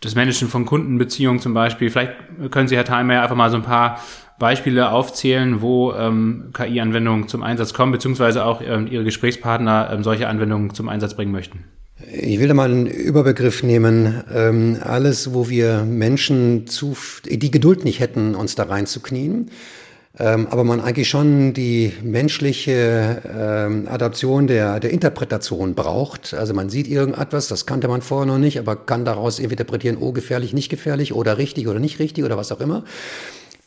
das 0.00 0.14
Managen 0.14 0.48
von 0.48 0.66
Kundenbeziehungen 0.66 1.40
zum 1.40 1.54
Beispiel. 1.54 1.90
Vielleicht 1.90 2.12
können 2.50 2.68
Sie, 2.68 2.76
Herr 2.76 2.84
Thalmeier, 2.84 3.22
einfach 3.22 3.36
mal 3.36 3.50
so 3.50 3.56
ein 3.56 3.62
paar 3.62 4.00
Beispiele 4.38 4.90
aufzählen, 4.90 5.60
wo 5.60 5.92
ähm, 5.92 6.50
KI-Anwendungen 6.54 7.28
zum 7.28 7.42
Einsatz 7.42 7.74
kommen, 7.74 7.92
beziehungsweise 7.92 8.44
auch 8.44 8.62
ähm, 8.64 8.88
Ihre 8.90 9.04
Gesprächspartner 9.04 9.90
ähm, 9.92 10.02
solche 10.02 10.28
Anwendungen 10.28 10.74
zum 10.74 10.88
Einsatz 10.88 11.14
bringen 11.14 11.30
möchten. 11.30 11.64
Ich 12.10 12.40
will 12.40 12.48
da 12.48 12.54
mal 12.54 12.70
einen 12.70 12.86
Überbegriff 12.86 13.62
nehmen. 13.62 14.24
Ähm, 14.32 14.78
alles, 14.82 15.34
wo 15.34 15.50
wir 15.50 15.84
Menschen 15.84 16.66
zu, 16.66 16.96
die 17.26 17.50
Geduld 17.50 17.84
nicht 17.84 18.00
hätten, 18.00 18.34
uns 18.34 18.54
da 18.54 18.62
reinzuknien, 18.62 19.50
ähm, 20.20 20.48
aber 20.50 20.64
man 20.64 20.80
eigentlich 20.82 21.08
schon 21.08 21.54
die 21.54 21.94
menschliche 22.02 23.22
ähm, 23.34 23.88
Adaption 23.88 24.46
der, 24.46 24.78
der 24.78 24.90
Interpretation 24.90 25.74
braucht. 25.74 26.34
Also 26.34 26.52
man 26.52 26.68
sieht 26.68 26.88
irgendetwas, 26.88 27.48
das 27.48 27.64
kannte 27.64 27.88
man 27.88 28.02
vorher 28.02 28.26
noch 28.26 28.38
nicht, 28.38 28.58
aber 28.58 28.76
kann 28.76 29.06
daraus 29.06 29.38
interpretieren, 29.38 29.96
oh, 29.98 30.12
gefährlich, 30.12 30.52
nicht 30.52 30.68
gefährlich 30.68 31.14
oder 31.14 31.38
richtig 31.38 31.68
oder 31.68 31.80
nicht 31.80 31.98
richtig 31.98 32.24
oder 32.24 32.36
was 32.36 32.52
auch 32.52 32.60
immer. 32.60 32.84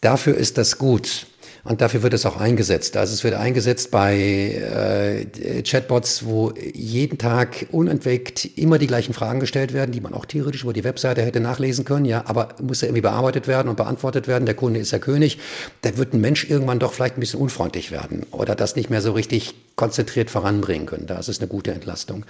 Dafür 0.01 0.35
ist 0.35 0.59
das 0.59 0.77
gut. 0.77 1.25
Und 1.65 1.79
dafür 1.79 2.03
wird 2.03 2.13
es 2.13 2.25
auch 2.25 2.35
eingesetzt. 2.37 2.97
Also 2.97 3.13
es 3.13 3.23
wird 3.23 3.35
eingesetzt 3.35 3.89
bei 3.89 4.17
äh, 4.17 5.61
Chatbots, 5.61 6.25
wo 6.25 6.51
jeden 6.73 7.17
Tag 7.17 7.67
unentwegt 7.71 8.57
immer 8.57 8.77
die 8.77 8.87
gleichen 8.87 9.13
Fragen 9.13 9.39
gestellt 9.39 9.73
werden, 9.73 9.93
die 9.93 10.01
man 10.01 10.13
auch 10.13 10.25
theoretisch 10.25 10.63
über 10.63 10.73
die 10.73 10.83
Webseite 10.83 11.21
hätte 11.21 11.39
nachlesen 11.39 11.85
können. 11.85 12.03
Ja, 12.03 12.25
aber 12.27 12.49
muss 12.61 12.81
ja 12.81 12.87
irgendwie 12.87 13.01
bearbeitet 13.01 13.47
werden 13.47 13.69
und 13.69 13.77
beantwortet 13.77 14.27
werden. 14.27 14.45
Der 14.45 14.55
Kunde 14.55 14.81
ist 14.81 14.91
der 14.91 14.99
König. 14.99 15.39
Da 15.83 15.95
wird 15.95 16.13
ein 16.13 16.19
Mensch 16.19 16.49
irgendwann 16.49 16.79
doch 16.79 16.91
vielleicht 16.91 17.15
ein 17.17 17.21
bisschen 17.21 17.39
unfreundlich 17.39 17.91
werden 17.91 18.25
oder 18.31 18.55
das 18.55 18.75
nicht 18.75 18.89
mehr 18.89 19.01
so 19.01 19.13
richtig 19.13 19.55
konzentriert 19.77 20.29
voranbringen 20.29 20.85
können. 20.85 21.07
Da 21.07 21.17
ist 21.17 21.29
es 21.29 21.39
eine 21.39 21.47
gute 21.47 21.71
Entlastung 21.71 22.25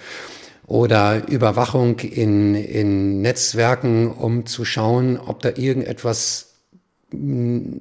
oder 0.66 1.28
Überwachung 1.28 1.98
in, 1.98 2.54
in 2.54 3.20
Netzwerken, 3.20 4.10
um 4.10 4.46
zu 4.46 4.64
schauen, 4.64 5.18
ob 5.18 5.42
da 5.42 5.50
irgendetwas 5.56 6.53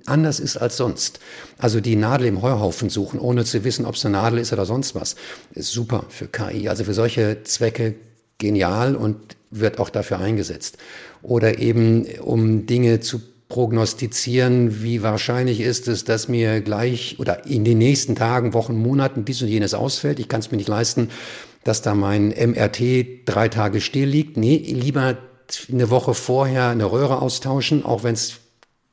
anders 0.05 0.39
ist 0.39 0.57
als 0.57 0.77
sonst. 0.77 1.19
Also 1.57 1.79
die 1.79 1.95
Nadel 1.95 2.27
im 2.27 2.41
Heuhaufen 2.41 2.89
suchen, 2.89 3.19
ohne 3.19 3.45
zu 3.45 3.63
wissen, 3.63 3.85
ob 3.85 3.95
es 3.95 4.05
eine 4.05 4.17
Nadel 4.17 4.39
ist 4.39 4.53
oder 4.53 4.65
sonst 4.65 4.95
was, 4.95 5.15
ist 5.53 5.71
super 5.71 6.05
für 6.09 6.27
KI. 6.27 6.69
Also 6.69 6.83
für 6.83 6.93
solche 6.93 7.43
Zwecke 7.43 7.95
genial 8.37 8.95
und 8.95 9.17
wird 9.51 9.79
auch 9.79 9.89
dafür 9.89 10.19
eingesetzt. 10.19 10.77
Oder 11.21 11.59
eben, 11.59 12.05
um 12.21 12.65
Dinge 12.65 12.99
zu 12.99 13.21
prognostizieren, 13.49 14.81
wie 14.81 15.03
wahrscheinlich 15.03 15.61
ist 15.61 15.87
es, 15.87 16.05
dass 16.05 16.27
mir 16.27 16.61
gleich 16.61 17.17
oder 17.19 17.45
in 17.45 17.63
den 17.63 17.77
nächsten 17.77 18.15
Tagen, 18.15 18.53
Wochen, 18.53 18.75
Monaten 18.75 19.25
dies 19.25 19.41
und 19.43 19.47
jenes 19.47 19.75
ausfällt. 19.75 20.19
Ich 20.19 20.27
kann 20.27 20.39
es 20.39 20.49
mir 20.49 20.57
nicht 20.57 20.69
leisten, 20.69 21.09
dass 21.63 21.81
da 21.83 21.93
mein 21.93 22.29
MRT 22.29 23.25
drei 23.25 23.49
Tage 23.49 23.79
still 23.79 24.09
liegt. 24.09 24.37
Nee, 24.37 24.57
lieber 24.57 25.17
eine 25.71 25.89
Woche 25.89 26.13
vorher 26.13 26.69
eine 26.69 26.91
Röhre 26.91 27.21
austauschen, 27.21 27.85
auch 27.85 28.03
wenn 28.03 28.15
es 28.15 28.39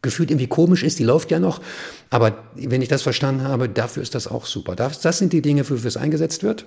gefühlt 0.03 0.30
irgendwie 0.30 0.46
komisch 0.46 0.82
ist, 0.82 0.98
die 0.98 1.05
läuft 1.05 1.30
ja 1.30 1.38
noch. 1.38 1.61
Aber 2.09 2.44
wenn 2.55 2.82
ich 2.82 2.88
das 2.88 3.03
verstanden 3.03 3.42
habe, 3.42 3.68
dafür 3.68 4.03
ist 4.03 4.14
das 4.14 4.26
auch 4.26 4.46
super. 4.46 4.76
Das, 4.76 5.01
das 5.01 5.18
sind 5.18 5.32
die 5.32 5.42
Dinge, 5.42 5.68
wofür 5.68 5.86
es 5.86 5.96
eingesetzt 5.96 6.42
wird. 6.42 6.66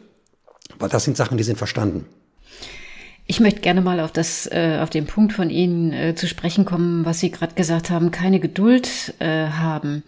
Aber 0.78 0.90
das 0.90 1.04
sind 1.04 1.18
Sachen, 1.18 1.38
die 1.38 1.44
sind 1.44 1.58
verstanden. 1.58 2.06
Ich 3.26 3.40
möchte 3.40 3.62
gerne 3.62 3.82
mal 3.82 4.02
auf 4.02 4.12
das, 4.12 4.48
äh, 4.48 4.80
auf 4.82 4.90
den 4.90 5.06
Punkt 5.06 5.32
von 5.32 5.50
Ihnen 5.50 5.94
äh, 5.94 6.14
zu 6.14 6.28
sprechen 6.28 6.66
kommen, 6.66 7.06
was 7.06 7.22
Sie 7.22 7.32
gerade 7.32 7.56
gesagt 7.56 7.90
haben, 7.90 8.12
keine 8.12 8.42
Geduld 8.42 9.14
äh, 9.20 9.48
haben. 9.48 10.04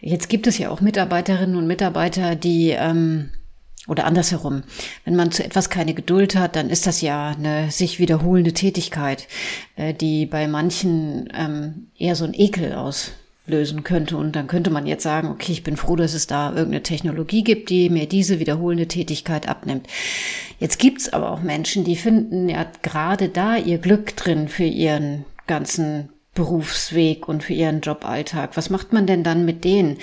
Jetzt 0.00 0.28
gibt 0.28 0.46
es 0.46 0.58
ja 0.58 0.70
auch 0.70 0.80
Mitarbeiterinnen 0.80 1.56
und 1.56 1.66
Mitarbeiter, 1.66 2.36
die 2.36 2.70
ähm, 2.70 3.30
oder 3.88 4.04
andersherum. 4.04 4.62
Wenn 5.04 5.16
man 5.16 5.32
zu 5.32 5.44
etwas 5.44 5.68
keine 5.68 5.94
Geduld 5.94 6.36
hat, 6.36 6.54
dann 6.54 6.70
ist 6.70 6.86
das 6.86 7.00
ja 7.00 7.30
eine 7.30 7.70
sich 7.70 7.98
wiederholende 7.98 8.52
Tätigkeit, 8.52 9.26
äh, 9.76 9.92
die 9.92 10.26
bei 10.26 10.46
manchen 10.46 11.28
ähm, 11.34 11.88
eher 11.98 12.14
so 12.14 12.24
ein 12.24 12.34
Ekel 12.34 12.74
auslösen 12.74 13.82
könnte. 13.82 14.16
Und 14.16 14.36
dann 14.36 14.46
könnte 14.46 14.70
man 14.70 14.86
jetzt 14.86 15.02
sagen, 15.02 15.28
okay, 15.28 15.50
ich 15.50 15.64
bin 15.64 15.76
froh, 15.76 15.96
dass 15.96 16.14
es 16.14 16.28
da 16.28 16.50
irgendeine 16.50 16.84
Technologie 16.84 17.42
gibt, 17.42 17.70
die 17.70 17.90
mir 17.90 18.06
diese 18.06 18.38
wiederholende 18.38 18.86
Tätigkeit 18.86 19.48
abnimmt. 19.48 19.88
Jetzt 20.60 20.78
gibt's 20.78 21.12
aber 21.12 21.32
auch 21.32 21.42
Menschen, 21.42 21.82
die 21.82 21.96
finden 21.96 22.48
ja 22.48 22.66
gerade 22.82 23.28
da 23.28 23.56
ihr 23.56 23.78
Glück 23.78 24.14
drin 24.14 24.46
für 24.46 24.64
ihren 24.64 25.24
ganzen 25.48 26.10
Berufsweg 26.34 27.28
und 27.28 27.42
für 27.42 27.52
ihren 27.52 27.80
Joballtag. 27.80 28.56
Was 28.56 28.70
macht 28.70 28.92
man 28.92 29.06
denn 29.06 29.22
dann 29.22 29.44
mit 29.44 29.64
denen? 29.64 29.98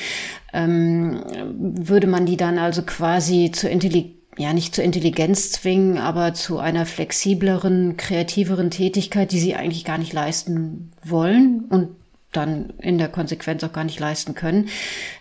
Ähm, 0.53 1.23
würde 1.57 2.07
man 2.07 2.25
die 2.25 2.37
dann 2.37 2.59
also 2.59 2.83
quasi 2.83 3.51
zur 3.53 3.69
Intelligenz 3.69 4.15
ja 4.37 4.53
nicht 4.53 4.73
zur 4.73 4.85
Intelligenz 4.85 5.51
zwingen, 5.51 5.97
aber 5.97 6.33
zu 6.33 6.59
einer 6.59 6.85
flexibleren, 6.85 7.97
kreativeren 7.97 8.71
Tätigkeit, 8.71 9.33
die 9.33 9.39
sie 9.39 9.55
eigentlich 9.55 9.83
gar 9.83 9.97
nicht 9.97 10.13
leisten 10.13 10.91
wollen 11.03 11.65
und 11.69 11.89
dann 12.31 12.73
in 12.79 12.97
der 12.97 13.09
Konsequenz 13.09 13.63
auch 13.63 13.73
gar 13.73 13.83
nicht 13.83 13.99
leisten 13.99 14.35
können. 14.35 14.69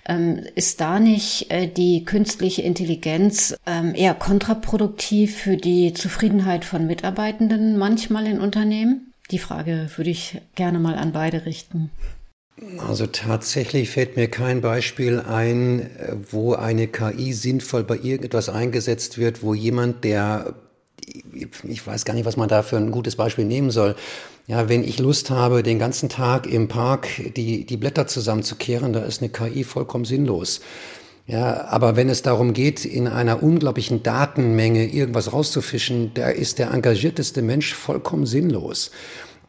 Ähm, 0.06 0.42
ist 0.54 0.80
da 0.80 1.00
nicht 1.00 1.50
äh, 1.50 1.66
die 1.66 2.04
künstliche 2.04 2.62
Intelligenz 2.62 3.56
ähm, 3.66 3.94
eher 3.94 4.14
kontraproduktiv 4.14 5.36
für 5.36 5.56
die 5.56 5.94
Zufriedenheit 5.94 6.64
von 6.64 6.86
Mitarbeitenden 6.86 7.78
manchmal 7.78 8.26
in 8.26 8.40
Unternehmen? 8.40 9.07
Die 9.30 9.38
Frage 9.38 9.90
würde 9.96 10.10
ich 10.10 10.40
gerne 10.54 10.78
mal 10.78 10.94
an 10.94 11.12
beide 11.12 11.44
richten. 11.44 11.90
Also 12.78 13.06
tatsächlich 13.06 13.90
fällt 13.90 14.16
mir 14.16 14.28
kein 14.28 14.60
Beispiel 14.60 15.20
ein, 15.20 15.90
wo 16.30 16.54
eine 16.54 16.88
KI 16.88 17.32
sinnvoll 17.32 17.84
bei 17.84 17.96
irgendetwas 17.96 18.48
eingesetzt 18.48 19.16
wird, 19.18 19.42
wo 19.42 19.54
jemand, 19.54 20.02
der, 20.02 20.54
ich 21.62 21.86
weiß 21.86 22.04
gar 22.04 22.14
nicht, 22.14 22.24
was 22.24 22.36
man 22.36 22.48
da 22.48 22.62
für 22.62 22.76
ein 22.76 22.90
gutes 22.90 23.14
Beispiel 23.14 23.44
nehmen 23.44 23.70
soll, 23.70 23.94
ja, 24.48 24.68
wenn 24.68 24.82
ich 24.82 24.98
Lust 24.98 25.30
habe, 25.30 25.62
den 25.62 25.78
ganzen 25.78 26.08
Tag 26.08 26.46
im 26.46 26.68
Park 26.68 27.08
die, 27.36 27.66
die 27.66 27.76
Blätter 27.76 28.06
zusammenzukehren, 28.06 28.94
da 28.94 29.00
ist 29.00 29.20
eine 29.20 29.28
KI 29.28 29.62
vollkommen 29.62 30.06
sinnlos. 30.06 30.60
Ja, 31.28 31.66
aber 31.66 31.94
wenn 31.94 32.08
es 32.08 32.22
darum 32.22 32.54
geht, 32.54 32.86
in 32.86 33.06
einer 33.06 33.42
unglaublichen 33.42 34.02
Datenmenge 34.02 34.86
irgendwas 34.86 35.30
rauszufischen, 35.30 36.12
da 36.14 36.30
ist 36.30 36.58
der 36.58 36.70
engagierteste 36.72 37.42
Mensch 37.42 37.74
vollkommen 37.74 38.24
sinnlos. 38.24 38.90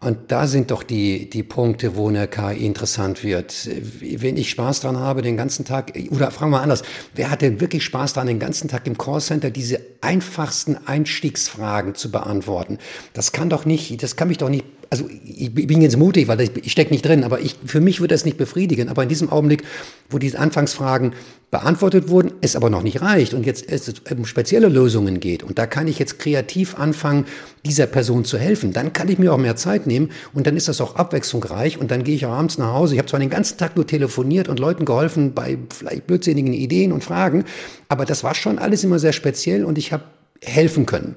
Und 0.01 0.32
da 0.32 0.45
sind 0.47 0.71
doch 0.71 0.84
die, 0.84 1.30
die 1.30 1.43
Punkte, 1.43 1.95
wo 1.95 2.09
eine 2.09 2.27
KI 2.27 2.65
interessant 2.65 3.23
wird. 3.23 3.69
Wenn 4.01 4.36
ich 4.36 4.49
Spaß 4.49 4.82
dran 4.82 4.97
habe, 4.97 5.21
den 5.21 5.38
ganzen 5.38 5.63
Tag, 5.63 5.93
oder 6.09 6.32
fragen 6.32 6.51
wir 6.51 6.61
anders, 6.61 6.84
wer 7.15 7.32
hat 7.32 7.41
denn 7.41 7.61
wirklich 7.61 7.86
Spaß 7.86 8.13
dran, 8.13 8.27
den 8.27 8.39
ganzen 8.39 8.67
Tag 8.67 8.86
im 8.86 8.97
Callcenter 8.97 9.49
diese 9.49 9.80
einfachsten 10.01 10.77
Einstiegsfragen 10.86 11.95
zu 11.95 12.11
beantworten? 12.11 12.77
Das 13.13 13.32
kann 13.32 13.49
doch 13.49 13.63
nicht, 13.63 14.03
das 14.03 14.17
kann 14.17 14.27
mich 14.27 14.38
doch 14.38 14.49
nicht 14.49 14.65
also 14.89 15.07
ich 15.09 15.53
bin 15.53 15.81
jetzt 15.81 15.97
mutig, 15.97 16.27
weil 16.27 16.41
ich, 16.41 16.51
ich 16.55 16.71
stecke 16.71 16.91
nicht 16.91 17.05
drin, 17.05 17.23
aber 17.23 17.39
ich, 17.39 17.55
für 17.63 17.79
mich 17.79 17.99
würde 17.99 18.15
das 18.15 18.25
nicht 18.25 18.37
befriedigen. 18.37 18.89
Aber 18.89 19.03
in 19.03 19.09
diesem 19.09 19.29
Augenblick, 19.29 19.63
wo 20.09 20.17
diese 20.17 20.39
Anfangsfragen 20.39 21.13
beantwortet 21.51 22.09
wurden, 22.09 22.31
es 22.41 22.55
aber 22.55 22.69
noch 22.69 22.83
nicht 22.83 23.01
reicht 23.01 23.33
und 23.33 23.45
jetzt 23.45 23.69
es 23.69 23.91
um 24.15 24.25
spezielle 24.25 24.67
Lösungen 24.67 25.19
geht 25.19 25.41
und 25.41 25.57
da 25.57 25.65
kann 25.65 25.87
ich 25.87 25.97
jetzt 25.97 26.19
kreativ 26.19 26.77
anfangen, 26.77 27.25
dieser 27.65 27.87
Person 27.87 28.23
zu 28.23 28.37
helfen, 28.37 28.71
dann 28.71 28.93
kann 28.93 29.09
ich 29.09 29.17
mir 29.17 29.33
auch 29.33 29.37
mehr 29.37 29.55
Zeit 29.55 29.87
nehmen 29.87 30.11
und 30.33 30.45
dann 30.45 30.55
ist 30.55 30.67
das 30.67 30.79
auch 30.79 30.95
abwechslungsreich 30.95 31.79
und 31.79 31.89
dann 31.89 32.03
gehe 32.03 32.15
ich 32.15 32.25
auch 32.27 32.33
abends 32.33 32.59
nach 32.59 32.73
Hause. 32.73 32.93
Ich 32.93 32.99
habe 32.99 33.09
zwar 33.09 33.19
den 33.19 33.31
ganzen 33.31 33.57
Tag 33.57 33.75
nur 33.75 33.87
telefoniert 33.87 34.47
und 34.47 34.59
Leuten 34.59 34.85
geholfen 34.85 35.33
bei 35.33 35.57
vielleicht 35.69 36.05
blödsinnigen 36.05 36.53
Ideen 36.53 36.91
und 36.91 37.03
Fragen, 37.03 37.45
aber 37.87 38.05
das 38.05 38.23
war 38.23 38.35
schon 38.35 38.59
alles 38.59 38.83
immer 38.83 38.99
sehr 38.99 39.13
speziell 39.13 39.65
und 39.65 39.79
ich 39.79 39.91
habe 39.91 40.03
helfen 40.43 40.85
können. 40.85 41.15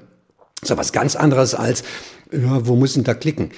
So 0.67 0.77
was 0.77 0.91
ganz 0.91 1.15
anderes 1.15 1.55
als, 1.55 1.83
ja, 2.31 2.65
wo 2.67 2.75
müssen 2.75 3.03
da 3.03 3.13
klicken? 3.13 3.51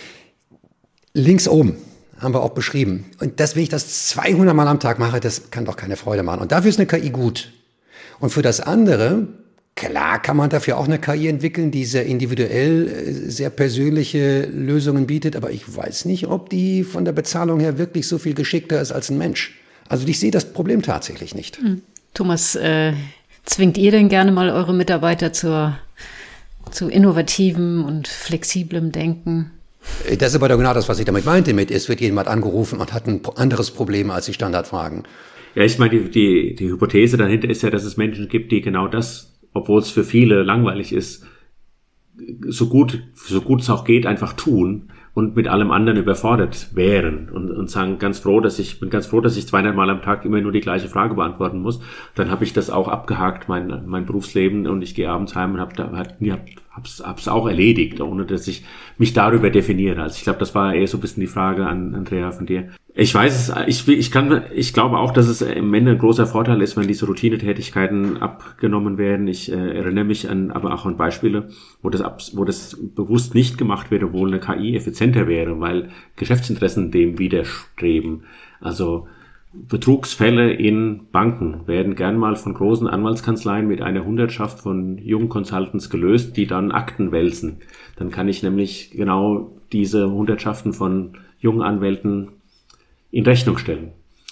Links 1.14 1.48
oben 1.48 1.78
haben 2.20 2.34
wir 2.34 2.42
auch 2.42 2.52
beschrieben. 2.52 3.06
Und 3.20 3.40
dass, 3.40 3.56
wenn 3.56 3.64
ich 3.64 3.70
das 3.70 4.08
200 4.10 4.56
Mal 4.56 4.68
am 4.68 4.80
Tag 4.80 5.00
mache, 5.00 5.20
das 5.20 5.52
kann 5.52 5.66
doch 5.66 5.76
keine 5.76 5.96
Freude 5.96 6.24
machen. 6.24 6.42
Und 6.42 6.52
dafür 6.52 6.70
ist 6.70 6.80
eine 6.80 6.88
KI 6.88 7.10
gut. 7.10 7.52
Und 8.20 8.30
für 8.30 8.42
das 8.42 8.62
andere, 8.62 9.28
klar 9.76 10.22
kann 10.22 10.38
man 10.38 10.50
dafür 10.50 10.78
auch 10.78 10.86
eine 10.86 11.00
KI 11.00 11.28
entwickeln, 11.28 11.72
die 11.72 11.86
sehr 11.86 12.06
individuell, 12.06 12.88
äh, 12.88 13.30
sehr 13.30 13.50
persönliche 13.50 14.46
Lösungen 14.46 15.08
bietet. 15.08 15.36
Aber 15.36 15.52
ich 15.52 15.76
weiß 15.76 16.06
nicht, 16.06 16.28
ob 16.28 16.50
die 16.50 16.84
von 16.84 17.06
der 17.06 17.12
Bezahlung 17.12 17.60
her 17.60 17.78
wirklich 17.78 18.08
so 18.08 18.18
viel 18.18 18.34
geschickter 18.34 18.80
ist 18.82 18.92
als 18.92 19.10
ein 19.10 19.18
Mensch. 19.18 19.60
Also 19.90 20.08
ich 20.08 20.20
sehe 20.20 20.32
das 20.32 20.46
Problem 20.46 20.82
tatsächlich 20.82 21.36
nicht. 21.36 21.58
Hm. 21.58 21.82
Thomas, 22.14 22.56
äh, 22.56 22.94
zwingt 23.44 23.78
ihr 23.78 23.92
denn 23.92 24.10
gerne 24.10 24.32
mal 24.32 24.50
eure 24.50 24.74
Mitarbeiter 24.74 25.34
zur 25.34 25.78
zu 26.76 26.90
innovativem 26.90 27.86
und 27.86 28.08
flexiblem 28.08 28.92
Denken. 28.92 29.52
Das 30.20 30.30
ist 30.30 30.36
aber 30.36 30.56
genau 30.56 30.74
das, 30.74 30.90
was 30.90 31.00
ich 31.00 31.06
damit 31.06 31.26
meinte 31.26 31.54
mit, 31.54 31.72
es 31.72 31.90
wird 31.90 32.02
jemand 32.02 32.28
angerufen 32.28 32.80
und 32.80 32.94
hat 32.94 33.08
ein 33.08 33.22
anderes 33.36 33.72
Problem 33.72 34.12
als 34.12 34.26
die 34.26 34.34
Standardfragen. 34.34 35.04
Ja, 35.56 35.64
ich 35.64 35.80
meine, 35.80 35.92
die, 35.92 36.10
die, 36.10 36.56
die 36.56 36.70
Hypothese 36.70 37.18
dahinter 37.18 37.50
ist 37.50 37.62
ja, 37.62 37.70
dass 37.70 37.86
es 37.86 37.96
Menschen 37.96 38.28
gibt, 38.28 38.52
die 38.52 38.62
genau 38.62 38.88
das, 38.88 39.34
obwohl 39.54 39.80
es 39.80 39.90
für 39.90 40.04
viele 40.04 40.44
langweilig 40.44 40.92
ist, 40.92 41.26
so 42.48 42.68
gut, 42.68 43.02
so 43.14 43.42
gut 43.42 43.62
es 43.62 43.70
auch 43.70 43.86
geht, 43.86 44.06
einfach 44.06 44.34
tun 44.34 44.92
und 45.14 45.36
mit 45.36 45.48
allem 45.48 45.72
anderen 45.72 45.98
überfordert 45.98 46.70
wären 46.76 47.30
und, 47.30 47.50
und 47.52 47.70
sagen 47.70 48.00
ganz 48.00 48.20
froh, 48.20 48.42
dass 48.42 48.60
ich 48.60 48.80
bin 48.80 48.90
ganz 48.90 49.06
froh, 49.06 49.22
dass 49.22 49.38
ich 49.38 49.48
200 49.48 49.76
Mal 49.76 49.90
am 49.90 50.02
Tag 50.02 50.26
immer 50.26 50.42
nur 50.42 50.52
die 50.52 50.60
gleiche 50.60 50.90
Frage 50.90 51.16
beantworten 51.16 51.62
muss. 51.62 51.80
Dann 52.16 52.30
habe 52.30 52.44
ich 52.44 52.54
das 52.54 52.70
auch 52.70 52.90
abgehakt, 52.90 53.48
mein 53.48 53.84
mein 53.86 54.06
Berufsleben 54.06 54.68
und 54.68 54.82
ich 54.82 54.94
gehe 54.94 55.10
abends 55.10 55.36
heim 55.36 55.54
und 55.54 55.62
habe 55.62 55.74
da 55.74 55.92
hab, 55.94 56.22
hab's, 56.76 57.02
hab's 57.04 57.28
auch 57.28 57.48
erledigt, 57.48 58.02
ohne 58.02 58.26
dass 58.26 58.48
ich 58.48 58.64
mich 58.98 59.14
darüber 59.14 59.50
definiere. 59.50 60.02
Also 60.02 60.18
ich 60.18 60.24
glaube, 60.24 60.40
das 60.40 60.54
war 60.56 60.74
eher 60.74 60.88
so 60.88 60.98
ein 60.98 61.02
bisschen 61.02 61.22
die 61.22 61.28
Frage 61.28 61.66
an 61.66 61.96
Andrea 61.96 62.32
von 62.32 62.46
dir. 62.46 62.70
Ich 62.94 63.14
weiß 63.14 63.50
es, 63.50 63.68
ich, 63.68 63.88
ich 63.88 64.12
kann, 64.12 64.44
ich 64.54 64.74
glaube 64.74 64.98
auch, 64.98 65.12
dass 65.12 65.28
es 65.28 65.42
im 65.42 65.74
Ende 65.74 65.92
ein 65.92 65.98
großer 65.98 66.28
Vorteil 66.28 66.62
ist, 66.62 66.78
wenn 66.78 66.88
diese 66.88 67.06
Routinetätigkeiten 67.06 68.18
abgenommen 68.18 68.98
werden. 68.98 69.28
Ich 69.28 69.52
äh, 69.52 69.56
erinnere 69.56 70.06
mich 70.06 70.30
an, 70.30 70.52
aber 70.52 70.74
auch 70.74 70.86
an 70.86 70.96
Beispiele, 70.96 71.50
wo 71.82 71.90
das, 71.90 72.38
wo 72.38 72.46
das 72.46 72.78
bewusst 72.96 73.36
nicht 73.36 73.58
gemacht 73.58 73.92
wird, 73.92 74.04
obwohl 74.04 74.30
eine 74.30 74.40
KI 74.40 74.76
effizienter 74.76 75.28
wäre, 75.28 75.60
weil 75.60 75.90
Geschäftsinteressen 76.16 76.92
dem 76.92 77.20
widerstreben. 77.20 78.24
Also 78.62 79.08
Betrugsfälle 79.68 80.54
in 80.54 81.08
Banken 81.12 81.68
werden 81.68 81.96
gern 81.96 82.18
mal 82.18 82.36
von 82.36 82.54
großen 82.54 82.88
Anwaltskanzleien 82.88 83.68
mit 83.68 83.82
einer 83.82 84.06
Hundertschaft 84.06 84.60
von 84.60 84.98
jungen 84.98 85.30
Consultants 85.30 85.90
gelöst, 85.90 86.38
die 86.38 86.46
dann 86.46 86.72
Akten 86.72 87.12
wälzen. 87.12 87.58
Dann 87.96 88.12
kann 88.12 88.28
ich 88.28 88.44
nämlich 88.44 88.92
genau 88.92 89.52
diese 89.72 90.12
Hundertschaften 90.12 90.74
von 90.74 91.18
jungen 91.40 91.62
Anwälten 91.62 92.30
in 93.12 93.26
Rechnung 93.26 93.58
stellen. 93.58 93.92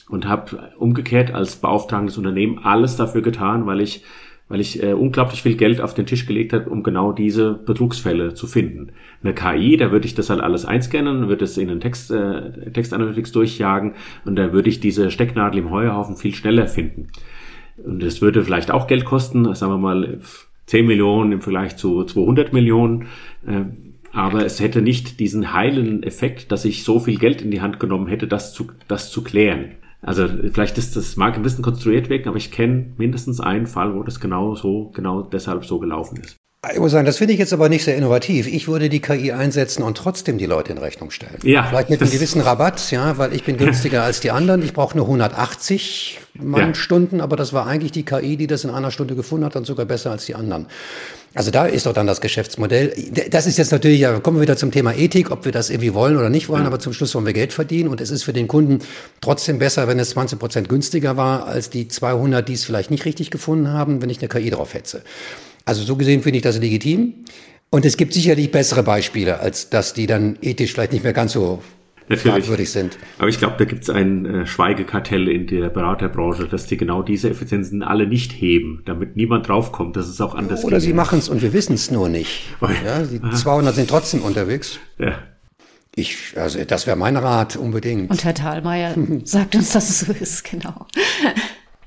Und 0.09 0.27
habe 0.27 0.71
umgekehrt 0.77 1.33
als 1.33 1.55
beauftragendes 1.55 2.17
Unternehmen 2.17 2.59
alles 2.59 2.97
dafür 2.97 3.21
getan, 3.21 3.65
weil 3.65 3.79
ich 3.81 4.03
weil 4.49 4.59
ich 4.59 4.83
äh, 4.83 4.93
unglaublich 4.93 5.41
viel 5.41 5.55
Geld 5.55 5.81
auf 5.81 5.93
den 5.93 6.05
Tisch 6.05 6.25
gelegt 6.25 6.53
habe, 6.53 6.69
um 6.69 6.83
genau 6.83 7.11
diese 7.11 7.53
Betrugsfälle 7.53 8.33
zu 8.33 8.47
finden. 8.47 8.91
Eine 9.23 9.33
KI, 9.33 9.77
da 9.77 9.91
würde 9.91 10.05
ich 10.05 10.15
das 10.15 10.29
halt 10.29 10.41
alles 10.41 10.65
einscannen, 10.65 11.27
würde 11.27 11.45
es 11.45 11.57
in 11.57 11.69
den 11.69 11.79
Text, 11.79 12.11
äh, 12.11 12.71
Textanalytics 12.71 13.31
durchjagen 13.31 13.93
und 14.25 14.35
da 14.35 14.53
würde 14.53 14.69
ich 14.69 14.79
diese 14.79 15.11
Stecknadel 15.11 15.59
im 15.59 15.71
Heuhaufen 15.71 16.17
viel 16.17 16.35
schneller 16.35 16.67
finden. 16.67 17.07
Und 17.83 18.03
es 18.03 18.21
würde 18.21 18.43
vielleicht 18.43 18.71
auch 18.71 18.87
Geld 18.87 19.05
kosten, 19.05 19.53
sagen 19.55 19.73
wir 19.73 19.77
mal 19.77 20.19
10 20.67 20.85
Millionen 20.85 21.31
im 21.31 21.41
Vergleich 21.41 21.75
zu 21.75 22.03
200 22.03 22.53
Millionen. 22.53 23.07
Äh, 23.45 23.65
aber 24.11 24.45
es 24.45 24.59
hätte 24.59 24.81
nicht 24.81 25.19
diesen 25.19 25.53
heilen 25.53 26.03
Effekt, 26.03 26.51
dass 26.51 26.65
ich 26.65 26.83
so 26.83 26.99
viel 26.99 27.17
Geld 27.17 27.41
in 27.41 27.49
die 27.49 27.61
Hand 27.61 27.79
genommen 27.79 28.07
hätte, 28.07 28.27
das 28.27 28.53
zu, 28.53 28.67
das 28.87 29.09
zu 29.09 29.23
klären. 29.23 29.71
Also 30.03 30.27
vielleicht 30.27 30.77
ist 30.77 30.95
das 30.95 31.15
mag 31.15 31.35
ein 31.35 31.43
bisschen 31.43 31.63
konstruiert 31.63 32.09
wirken, 32.09 32.27
aber 32.27 32.37
ich 32.37 32.51
kenne 32.51 32.93
mindestens 32.97 33.39
einen 33.39 33.67
Fall, 33.67 33.95
wo 33.95 34.03
das 34.03 34.19
genau 34.19 34.53
so, 34.53 34.91
genau 34.93 35.21
deshalb 35.21 35.65
so 35.65 35.79
gelaufen 35.79 36.17
ist. 36.17 36.37
Ich 36.71 36.79
muss 36.79 36.93
sagen, 36.93 37.05
das 37.05 37.17
finde 37.17 37.33
ich 37.33 37.39
jetzt 37.39 37.51
aber 37.51 37.67
nicht 37.67 37.83
sehr 37.83 37.97
innovativ. 37.97 38.47
Ich 38.47 38.69
würde 38.69 38.87
die 38.87 39.01
KI 39.01 39.33
einsetzen 39.33 39.83
und 39.83 39.97
trotzdem 39.97 40.37
die 40.37 40.45
Leute 40.45 40.71
in 40.71 40.77
Rechnung 40.77 41.11
stellen. 41.11 41.37
Ja. 41.43 41.63
Vielleicht 41.63 41.89
mit 41.89 42.01
einem 42.01 42.09
gewissen 42.09 42.39
Rabatt, 42.39 42.89
ja, 42.89 43.17
weil 43.17 43.33
ich 43.33 43.43
bin 43.43 43.57
günstiger 43.57 44.03
als 44.03 44.21
die 44.21 44.31
anderen. 44.31 44.63
Ich 44.63 44.71
brauche 44.71 44.95
nur 44.95 45.05
180 45.05 46.21
Mannstunden, 46.35 47.17
ja. 47.17 47.23
aber 47.25 47.35
das 47.35 47.51
war 47.51 47.67
eigentlich 47.67 47.91
die 47.91 48.03
KI, 48.03 48.37
die 48.37 48.47
das 48.47 48.63
in 48.63 48.69
einer 48.69 48.91
Stunde 48.91 49.13
gefunden 49.15 49.45
hat 49.45 49.57
und 49.57 49.65
sogar 49.65 49.85
besser 49.85 50.11
als 50.11 50.25
die 50.25 50.35
anderen. 50.35 50.67
Also 51.35 51.51
da 51.51 51.65
ist 51.65 51.85
doch 51.85 51.93
dann 51.93 52.07
das 52.07 52.21
Geschäftsmodell. 52.21 52.93
Das 53.29 53.45
ist 53.45 53.57
jetzt 53.57 53.73
natürlich, 53.73 53.99
ja, 53.99 54.17
kommen 54.19 54.37
wir 54.37 54.43
wieder 54.43 54.55
zum 54.55 54.71
Thema 54.71 54.93
Ethik, 54.93 55.31
ob 55.31 55.43
wir 55.43 55.51
das 55.51 55.69
irgendwie 55.69 55.93
wollen 55.93 56.15
oder 56.15 56.29
nicht 56.29 56.47
wollen, 56.47 56.61
ja. 56.61 56.67
aber 56.67 56.79
zum 56.79 56.93
Schluss 56.93 57.13
wollen 57.13 57.25
wir 57.25 57.33
Geld 57.33 57.51
verdienen 57.51 57.89
und 57.89 57.99
es 57.99 58.09
ist 58.09 58.23
für 58.23 58.33
den 58.33 58.47
Kunden 58.47 58.79
trotzdem 59.19 59.59
besser, 59.59 59.89
wenn 59.89 59.99
es 59.99 60.11
20 60.11 60.39
Prozent 60.39 60.69
günstiger 60.69 61.17
war 61.17 61.45
als 61.45 61.69
die 61.69 61.89
200, 61.89 62.47
die 62.47 62.53
es 62.53 62.63
vielleicht 62.63 62.89
nicht 62.89 63.03
richtig 63.03 63.31
gefunden 63.31 63.69
haben, 63.69 64.01
wenn 64.01 64.09
ich 64.09 64.19
eine 64.19 64.29
KI 64.29 64.49
drauf 64.49 64.73
hetze. 64.75 65.01
Also 65.65 65.83
so 65.83 65.95
gesehen 65.95 66.21
finde 66.21 66.37
ich 66.37 66.43
das 66.43 66.59
legitim. 66.59 67.25
Und 67.69 67.85
es 67.85 67.97
gibt 67.97 68.13
sicherlich 68.13 68.51
bessere 68.51 68.83
Beispiele, 68.83 69.39
als 69.39 69.69
dass 69.69 69.93
die 69.93 70.05
dann 70.05 70.37
ethisch 70.41 70.73
vielleicht 70.73 70.93
nicht 70.93 71.03
mehr 71.03 71.13
ganz 71.13 71.33
so 71.33 71.61
Natürlich. 72.07 72.43
fragwürdig 72.43 72.69
sind. 72.69 72.97
Aber 73.17 73.29
ich 73.29 73.39
glaube, 73.39 73.55
da 73.57 73.65
gibt 73.65 73.83
es 73.83 73.89
ein 73.89 74.25
äh, 74.25 74.45
Schweigekartell 74.45 75.27
in 75.27 75.47
der 75.47 75.69
Beraterbranche, 75.69 76.47
dass 76.47 76.67
die 76.67 76.77
genau 76.77 77.01
diese 77.01 77.29
Effizienzen 77.29 77.81
alle 77.81 78.05
nicht 78.05 78.31
heben, 78.31 78.83
damit 78.85 79.15
niemand 79.15 79.47
draufkommt, 79.47 79.95
dass 79.95 80.07
es 80.07 80.19
auch 80.21 80.35
anders 80.35 80.63
Oder 80.63 80.79
sie 80.79 80.93
machen 80.93 81.17
es 81.17 81.29
und 81.29 81.41
wir 81.41 81.53
wissen 81.53 81.73
es 81.73 81.89
nur 81.89 82.09
nicht. 82.09 82.43
Oh 82.61 82.67
ja, 82.67 83.03
die 83.03 83.21
Aha. 83.23 83.35
200 83.35 83.73
sind 83.73 83.89
trotzdem 83.89 84.21
unterwegs. 84.21 84.79
Ja. 84.99 85.17
Ich, 85.95 86.33
also 86.35 86.63
das 86.63 86.87
wäre 86.87 86.97
mein 86.97 87.17
Rat 87.17 87.55
unbedingt. 87.55 88.09
Und 88.09 88.23
Herr 88.23 88.33
Thalmeier 88.33 88.95
sagt 89.23 89.55
uns, 89.55 89.71
dass 89.71 89.89
es 89.89 89.99
so 90.01 90.11
ist, 90.11 90.43
genau. 90.43 90.87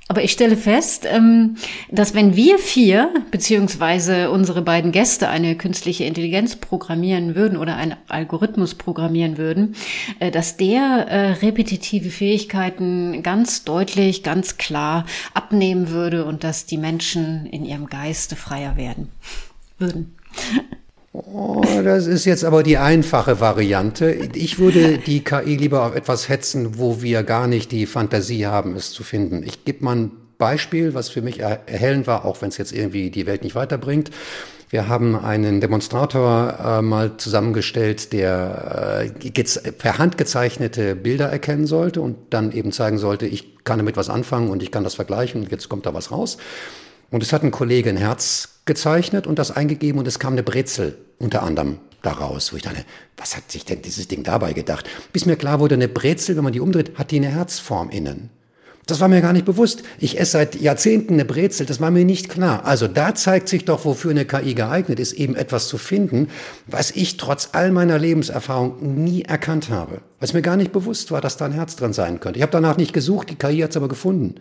Aber 0.08 0.22
ich 0.22 0.30
stelle 0.30 0.56
fest, 0.56 1.04
ähm, 1.04 1.56
dass 1.90 2.14
wenn 2.14 2.36
wir 2.36 2.58
vier, 2.58 3.12
beziehungsweise 3.32 4.30
unsere 4.30 4.62
beiden 4.62 4.92
Gäste 4.92 5.28
eine 5.28 5.56
künstliche 5.56 6.04
Intelligenz 6.04 6.54
programmieren 6.54 7.34
würden 7.34 7.58
oder 7.58 7.74
einen 7.76 7.96
Algorithmus 8.06 8.76
programmieren 8.76 9.36
würden, 9.36 9.74
äh, 10.20 10.30
dass 10.30 10.56
der 10.56 11.08
äh, 11.08 11.30
repetitive 11.44 12.10
Fähigkeiten 12.10 13.24
ganz 13.24 13.64
deutlich, 13.64 14.22
ganz 14.22 14.58
klar 14.58 15.06
abnehmen 15.34 15.90
würde 15.90 16.24
und 16.24 16.44
dass 16.44 16.66
die 16.66 16.78
Menschen 16.78 17.46
in 17.46 17.64
ihrem 17.64 17.86
Geiste 17.86 18.36
freier 18.36 18.76
werden 18.76 19.08
würden. 19.78 20.14
Oh, 21.18 21.62
das 21.82 22.06
ist 22.06 22.26
jetzt 22.26 22.44
aber 22.44 22.62
die 22.62 22.76
einfache 22.76 23.40
Variante. 23.40 24.10
Ich 24.34 24.58
würde 24.58 24.98
die 24.98 25.24
KI 25.24 25.56
lieber 25.56 25.86
auf 25.86 25.94
etwas 25.96 26.28
hetzen, 26.28 26.78
wo 26.78 27.00
wir 27.00 27.22
gar 27.22 27.46
nicht 27.46 27.72
die 27.72 27.86
Fantasie 27.86 28.44
haben, 28.44 28.76
es 28.76 28.90
zu 28.90 29.02
finden. 29.02 29.42
Ich 29.42 29.64
gebe 29.64 29.82
mal 29.82 29.96
ein 29.96 30.10
Beispiel, 30.36 30.92
was 30.92 31.08
für 31.08 31.22
mich 31.22 31.40
erhellend 31.40 32.06
war, 32.06 32.26
auch 32.26 32.42
wenn 32.42 32.50
es 32.50 32.58
jetzt 32.58 32.72
irgendwie 32.72 33.10
die 33.10 33.24
Welt 33.24 33.44
nicht 33.44 33.54
weiterbringt. 33.54 34.10
Wir 34.68 34.88
haben 34.88 35.16
einen 35.16 35.62
Demonstrator 35.62 36.58
äh, 36.62 36.82
mal 36.82 37.16
zusammengestellt, 37.16 38.12
der 38.12 39.08
äh, 39.24 39.72
per 39.72 39.96
Hand 39.96 40.18
gezeichnete 40.18 40.96
Bilder 40.96 41.30
erkennen 41.30 41.66
sollte 41.66 42.02
und 42.02 42.16
dann 42.28 42.52
eben 42.52 42.72
zeigen 42.72 42.98
sollte, 42.98 43.26
ich 43.26 43.64
kann 43.64 43.78
damit 43.78 43.96
was 43.96 44.10
anfangen 44.10 44.50
und 44.50 44.62
ich 44.62 44.70
kann 44.70 44.84
das 44.84 44.96
vergleichen 44.96 45.44
und 45.44 45.50
jetzt 45.50 45.70
kommt 45.70 45.86
da 45.86 45.94
was 45.94 46.10
raus. 46.10 46.36
Und 47.10 47.22
es 47.22 47.32
hat 47.32 47.42
ein 47.42 47.52
Kollege 47.52 47.88
ein 47.88 47.96
Herz 47.96 48.55
gezeichnet 48.66 49.26
und 49.26 49.38
das 49.38 49.50
eingegeben 49.50 49.98
und 49.98 50.06
es 50.06 50.18
kam 50.18 50.34
eine 50.34 50.42
Brezel 50.42 50.98
unter 51.18 51.42
anderem 51.42 51.78
daraus, 52.02 52.52
wo 52.52 52.56
ich 52.56 52.62
dachte, 52.62 52.84
was 53.16 53.36
hat 53.36 53.50
sich 53.50 53.64
denn 53.64 53.82
dieses 53.82 54.08
Ding 54.08 54.22
dabei 54.22 54.52
gedacht? 54.52 54.88
Bis 55.12 55.26
mir 55.26 55.36
klar 55.36 55.60
wurde, 55.60 55.74
eine 55.74 55.88
Brezel, 55.88 56.36
wenn 56.36 56.44
man 56.44 56.52
die 56.52 56.60
umdreht, 56.60 56.98
hat 56.98 57.10
die 57.10 57.16
eine 57.16 57.28
Herzform 57.28 57.90
innen. 57.90 58.30
Das 58.86 59.00
war 59.00 59.08
mir 59.08 59.20
gar 59.20 59.32
nicht 59.32 59.44
bewusst. 59.44 59.82
Ich 59.98 60.20
esse 60.20 60.32
seit 60.32 60.54
Jahrzehnten 60.60 61.14
eine 61.14 61.24
Brezel, 61.24 61.66
das 61.66 61.80
war 61.80 61.90
mir 61.90 62.04
nicht 62.04 62.28
klar. 62.28 62.64
Also 62.64 62.86
da 62.86 63.16
zeigt 63.16 63.48
sich 63.48 63.64
doch, 63.64 63.84
wofür 63.84 64.12
eine 64.12 64.24
KI 64.24 64.54
geeignet 64.54 65.00
ist, 65.00 65.12
eben 65.14 65.34
etwas 65.34 65.66
zu 65.66 65.76
finden, 65.76 66.28
was 66.68 66.92
ich 66.92 67.16
trotz 67.16 67.50
all 67.52 67.72
meiner 67.72 67.98
Lebenserfahrung 67.98 69.02
nie 69.02 69.22
erkannt 69.22 69.70
habe. 69.70 70.02
Was 70.20 70.34
mir 70.34 70.42
gar 70.42 70.56
nicht 70.56 70.70
bewusst 70.70 71.10
war, 71.10 71.20
dass 71.20 71.36
da 71.36 71.46
ein 71.46 71.52
Herz 71.52 71.74
drin 71.74 71.92
sein 71.92 72.20
könnte. 72.20 72.38
Ich 72.38 72.42
habe 72.42 72.52
danach 72.52 72.76
nicht 72.76 72.92
gesucht, 72.92 73.30
die 73.30 73.34
KI 73.34 73.58
hat 73.58 73.70
es 73.70 73.76
aber 73.76 73.88
gefunden. 73.88 74.36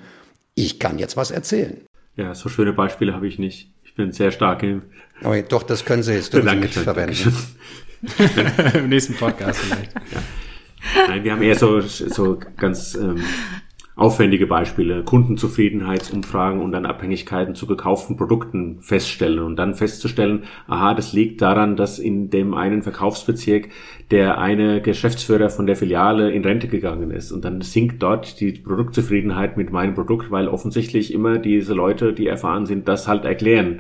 Ich 0.54 0.80
kann 0.80 1.00
jetzt 1.00 1.18
was 1.18 1.32
erzählen. 1.32 1.82
Ja, 2.16 2.36
so 2.36 2.48
schöne 2.48 2.72
Beispiele 2.72 3.14
habe 3.14 3.28
ich 3.28 3.40
nicht. 3.40 3.75
Ich 3.96 3.98
bin 3.98 4.12
sehr 4.12 4.30
stark 4.30 4.62
im. 4.62 4.82
Aber 5.24 5.42
doch, 5.42 5.64
das 5.64 5.86
können 5.86 6.04
Sie 6.04 6.12
jetzt 6.12 6.34
Sie 6.34 6.84
verwenden. 6.84 7.34
Im 8.74 8.90
nächsten 8.90 9.16
Podcast 9.16 9.62
vielleicht. 9.62 9.94
Ja. 9.94 11.08
Nein, 11.08 11.24
wir 11.24 11.32
haben 11.32 11.42
eher 11.42 11.56
so, 11.56 11.80
so 11.80 12.38
ganz 12.58 12.96
ähm, 12.96 13.24
aufwendige 13.96 14.46
Beispiele, 14.46 15.04
Kundenzufriedenheitsumfragen 15.04 16.62
und 16.62 16.74
dann 16.74 16.86
Abhängigkeiten 16.86 17.56
zu 17.56 17.66
gekauften 17.66 18.18
Produkten 18.18 18.80
feststellen 18.82 19.40
und 19.40 19.56
dann 19.56 19.74
festzustellen, 19.74 20.44
aha, 20.68 20.94
das 20.94 21.14
liegt 21.14 21.42
daran, 21.42 21.78
dass 21.78 21.98
in 21.98 22.30
dem 22.30 22.54
einen 22.54 22.82
Verkaufsbezirk 22.82 23.70
der 24.12 24.38
eine 24.38 24.82
Geschäftsführer 24.82 25.50
von 25.50 25.66
der 25.66 25.78
Filiale 25.78 26.32
in 26.32 26.44
Rente 26.44 26.68
gegangen 26.68 27.12
ist. 27.12 27.32
Und 27.32 27.46
dann 27.46 27.62
sinkt 27.62 28.04
dort 28.04 28.40
die 28.42 28.52
Produktzufriedenheit 28.52 29.56
mit 29.56 29.72
meinem 29.72 29.94
Produkt, 29.94 30.30
weil 30.30 30.50
offensichtlich 30.50 31.14
immer 31.14 31.38
diese 31.38 31.74
Leute, 31.74 32.12
die 32.12 32.28
erfahren 32.28 32.66
sind, 32.66 32.88
das 32.90 33.08
halt 33.08 33.24
erklären 33.24 33.80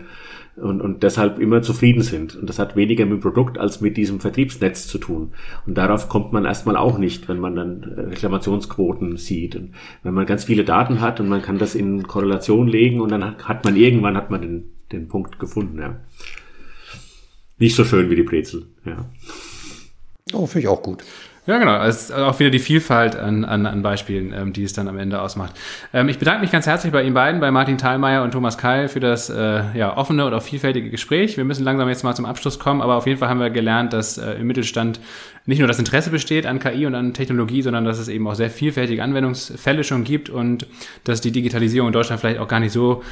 und, 0.57 0.81
und 0.81 1.03
deshalb 1.03 1.39
immer 1.39 1.61
zufrieden 1.61 2.01
sind. 2.01 2.35
Und 2.35 2.49
das 2.49 2.59
hat 2.59 2.75
weniger 2.75 3.05
mit 3.05 3.19
dem 3.19 3.21
Produkt 3.21 3.57
als 3.57 3.81
mit 3.81 3.97
diesem 3.97 4.19
Vertriebsnetz 4.19 4.87
zu 4.87 4.97
tun. 4.97 5.33
Und 5.65 5.77
darauf 5.77 6.07
kommt 6.07 6.31
man 6.31 6.45
erstmal 6.45 6.77
auch 6.77 6.97
nicht, 6.97 7.27
wenn 7.27 7.39
man 7.39 7.55
dann 7.55 7.83
äh, 7.83 8.01
Reklamationsquoten 8.01 9.17
sieht. 9.17 9.55
Und 9.55 9.73
wenn 10.03 10.13
man 10.13 10.25
ganz 10.25 10.45
viele 10.45 10.63
Daten 10.63 11.01
hat 11.01 11.19
und 11.19 11.27
man 11.27 11.41
kann 11.41 11.57
das 11.57 11.75
in 11.75 12.07
Korrelation 12.07 12.67
legen 12.67 13.01
und 13.01 13.09
dann 13.09 13.37
hat 13.37 13.65
man 13.65 13.75
irgendwann 13.75 14.15
hat 14.15 14.31
man 14.31 14.41
den, 14.41 14.71
den 14.91 15.07
Punkt 15.07 15.39
gefunden. 15.39 15.79
Ja. 15.79 15.99
Nicht 17.57 17.75
so 17.75 17.83
schön 17.83 18.09
wie 18.09 18.15
die 18.15 18.23
Brezel. 18.23 18.67
Ja. 18.85 19.09
Oh, 20.33 20.45
finde 20.45 20.61
ich 20.61 20.67
auch 20.67 20.81
gut. 20.81 21.03
Ja, 21.47 21.59
genau. 21.59 21.83
Ist 21.83 22.11
auch 22.11 22.39
wieder 22.39 22.49
die 22.49 22.59
Vielfalt 22.59 23.15
an, 23.15 23.45
an, 23.45 23.67
an 23.67 23.83
Beispielen, 23.83 24.33
ähm, 24.33 24.51
die 24.51 24.63
es 24.63 24.73
dann 24.73 24.87
am 24.87 24.97
Ende 24.97 25.21
ausmacht. 25.21 25.53
Ähm, 25.93 26.09
ich 26.09 26.17
bedanke 26.17 26.41
mich 26.41 26.51
ganz 26.51 26.65
herzlich 26.65 26.91
bei 26.91 27.03
Ihnen 27.03 27.13
beiden, 27.13 27.39
bei 27.39 27.51
Martin 27.51 27.77
Thalmeier 27.77 28.23
und 28.23 28.31
Thomas 28.31 28.57
Keil 28.57 28.87
für 28.87 28.99
das 28.99 29.29
äh, 29.29 29.61
ja, 29.77 29.95
offene 29.95 30.25
und 30.25 30.33
auch 30.33 30.41
vielfältige 30.41 30.89
Gespräch. 30.89 31.37
Wir 31.37 31.43
müssen 31.43 31.63
langsam 31.63 31.87
jetzt 31.87 32.03
mal 32.03 32.15
zum 32.15 32.25
Abschluss 32.25 32.57
kommen, 32.57 32.81
aber 32.81 32.95
auf 32.95 33.05
jeden 33.05 33.19
Fall 33.19 33.29
haben 33.29 33.39
wir 33.39 33.51
gelernt, 33.51 33.93
dass 33.93 34.17
äh, 34.17 34.31
im 34.33 34.47
Mittelstand 34.47 34.99
nicht 35.45 35.59
nur 35.59 35.67
das 35.67 35.77
Interesse 35.77 36.09
besteht 36.09 36.47
an 36.47 36.59
KI 36.59 36.87
und 36.87 36.95
an 36.95 37.13
Technologie, 37.13 37.61
sondern 37.61 37.85
dass 37.85 37.99
es 37.99 38.07
eben 38.07 38.27
auch 38.27 38.33
sehr 38.33 38.49
vielfältige 38.49 39.03
Anwendungsfälle 39.03 39.83
schon 39.83 40.03
gibt 40.03 40.31
und 40.31 40.65
dass 41.03 41.21
die 41.21 41.31
Digitalisierung 41.31 41.89
in 41.89 41.93
Deutschland 41.93 42.19
vielleicht 42.21 42.39
auch 42.39 42.47
gar 42.47 42.59
nicht 42.59 42.71
so 42.71 43.03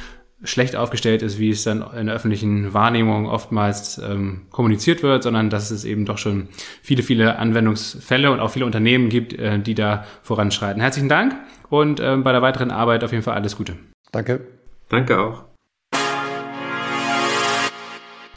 schlecht 0.42 0.76
aufgestellt 0.76 1.22
ist, 1.22 1.38
wie 1.38 1.50
es 1.50 1.64
dann 1.64 1.84
in 1.96 2.06
der 2.06 2.14
öffentlichen 2.14 2.74
Wahrnehmung 2.74 3.26
oftmals 3.26 3.98
ähm, 3.98 4.42
kommuniziert 4.50 5.02
wird, 5.02 5.22
sondern 5.22 5.50
dass 5.50 5.70
es 5.70 5.84
eben 5.84 6.04
doch 6.04 6.18
schon 6.18 6.48
viele, 6.82 7.02
viele 7.02 7.38
Anwendungsfälle 7.38 8.30
und 8.30 8.40
auch 8.40 8.50
viele 8.50 8.66
Unternehmen 8.66 9.08
gibt, 9.08 9.32
äh, 9.32 9.58
die 9.58 9.74
da 9.74 10.04
voranschreiten. 10.22 10.80
Herzlichen 10.82 11.08
Dank 11.08 11.34
und 11.70 12.00
ähm, 12.00 12.22
bei 12.24 12.32
der 12.32 12.42
weiteren 12.42 12.70
Arbeit 12.70 13.04
auf 13.04 13.12
jeden 13.12 13.22
Fall 13.22 13.34
alles 13.34 13.56
Gute. 13.56 13.76
Danke. 14.12 14.40
Danke 14.88 15.18
auch. 15.18 15.53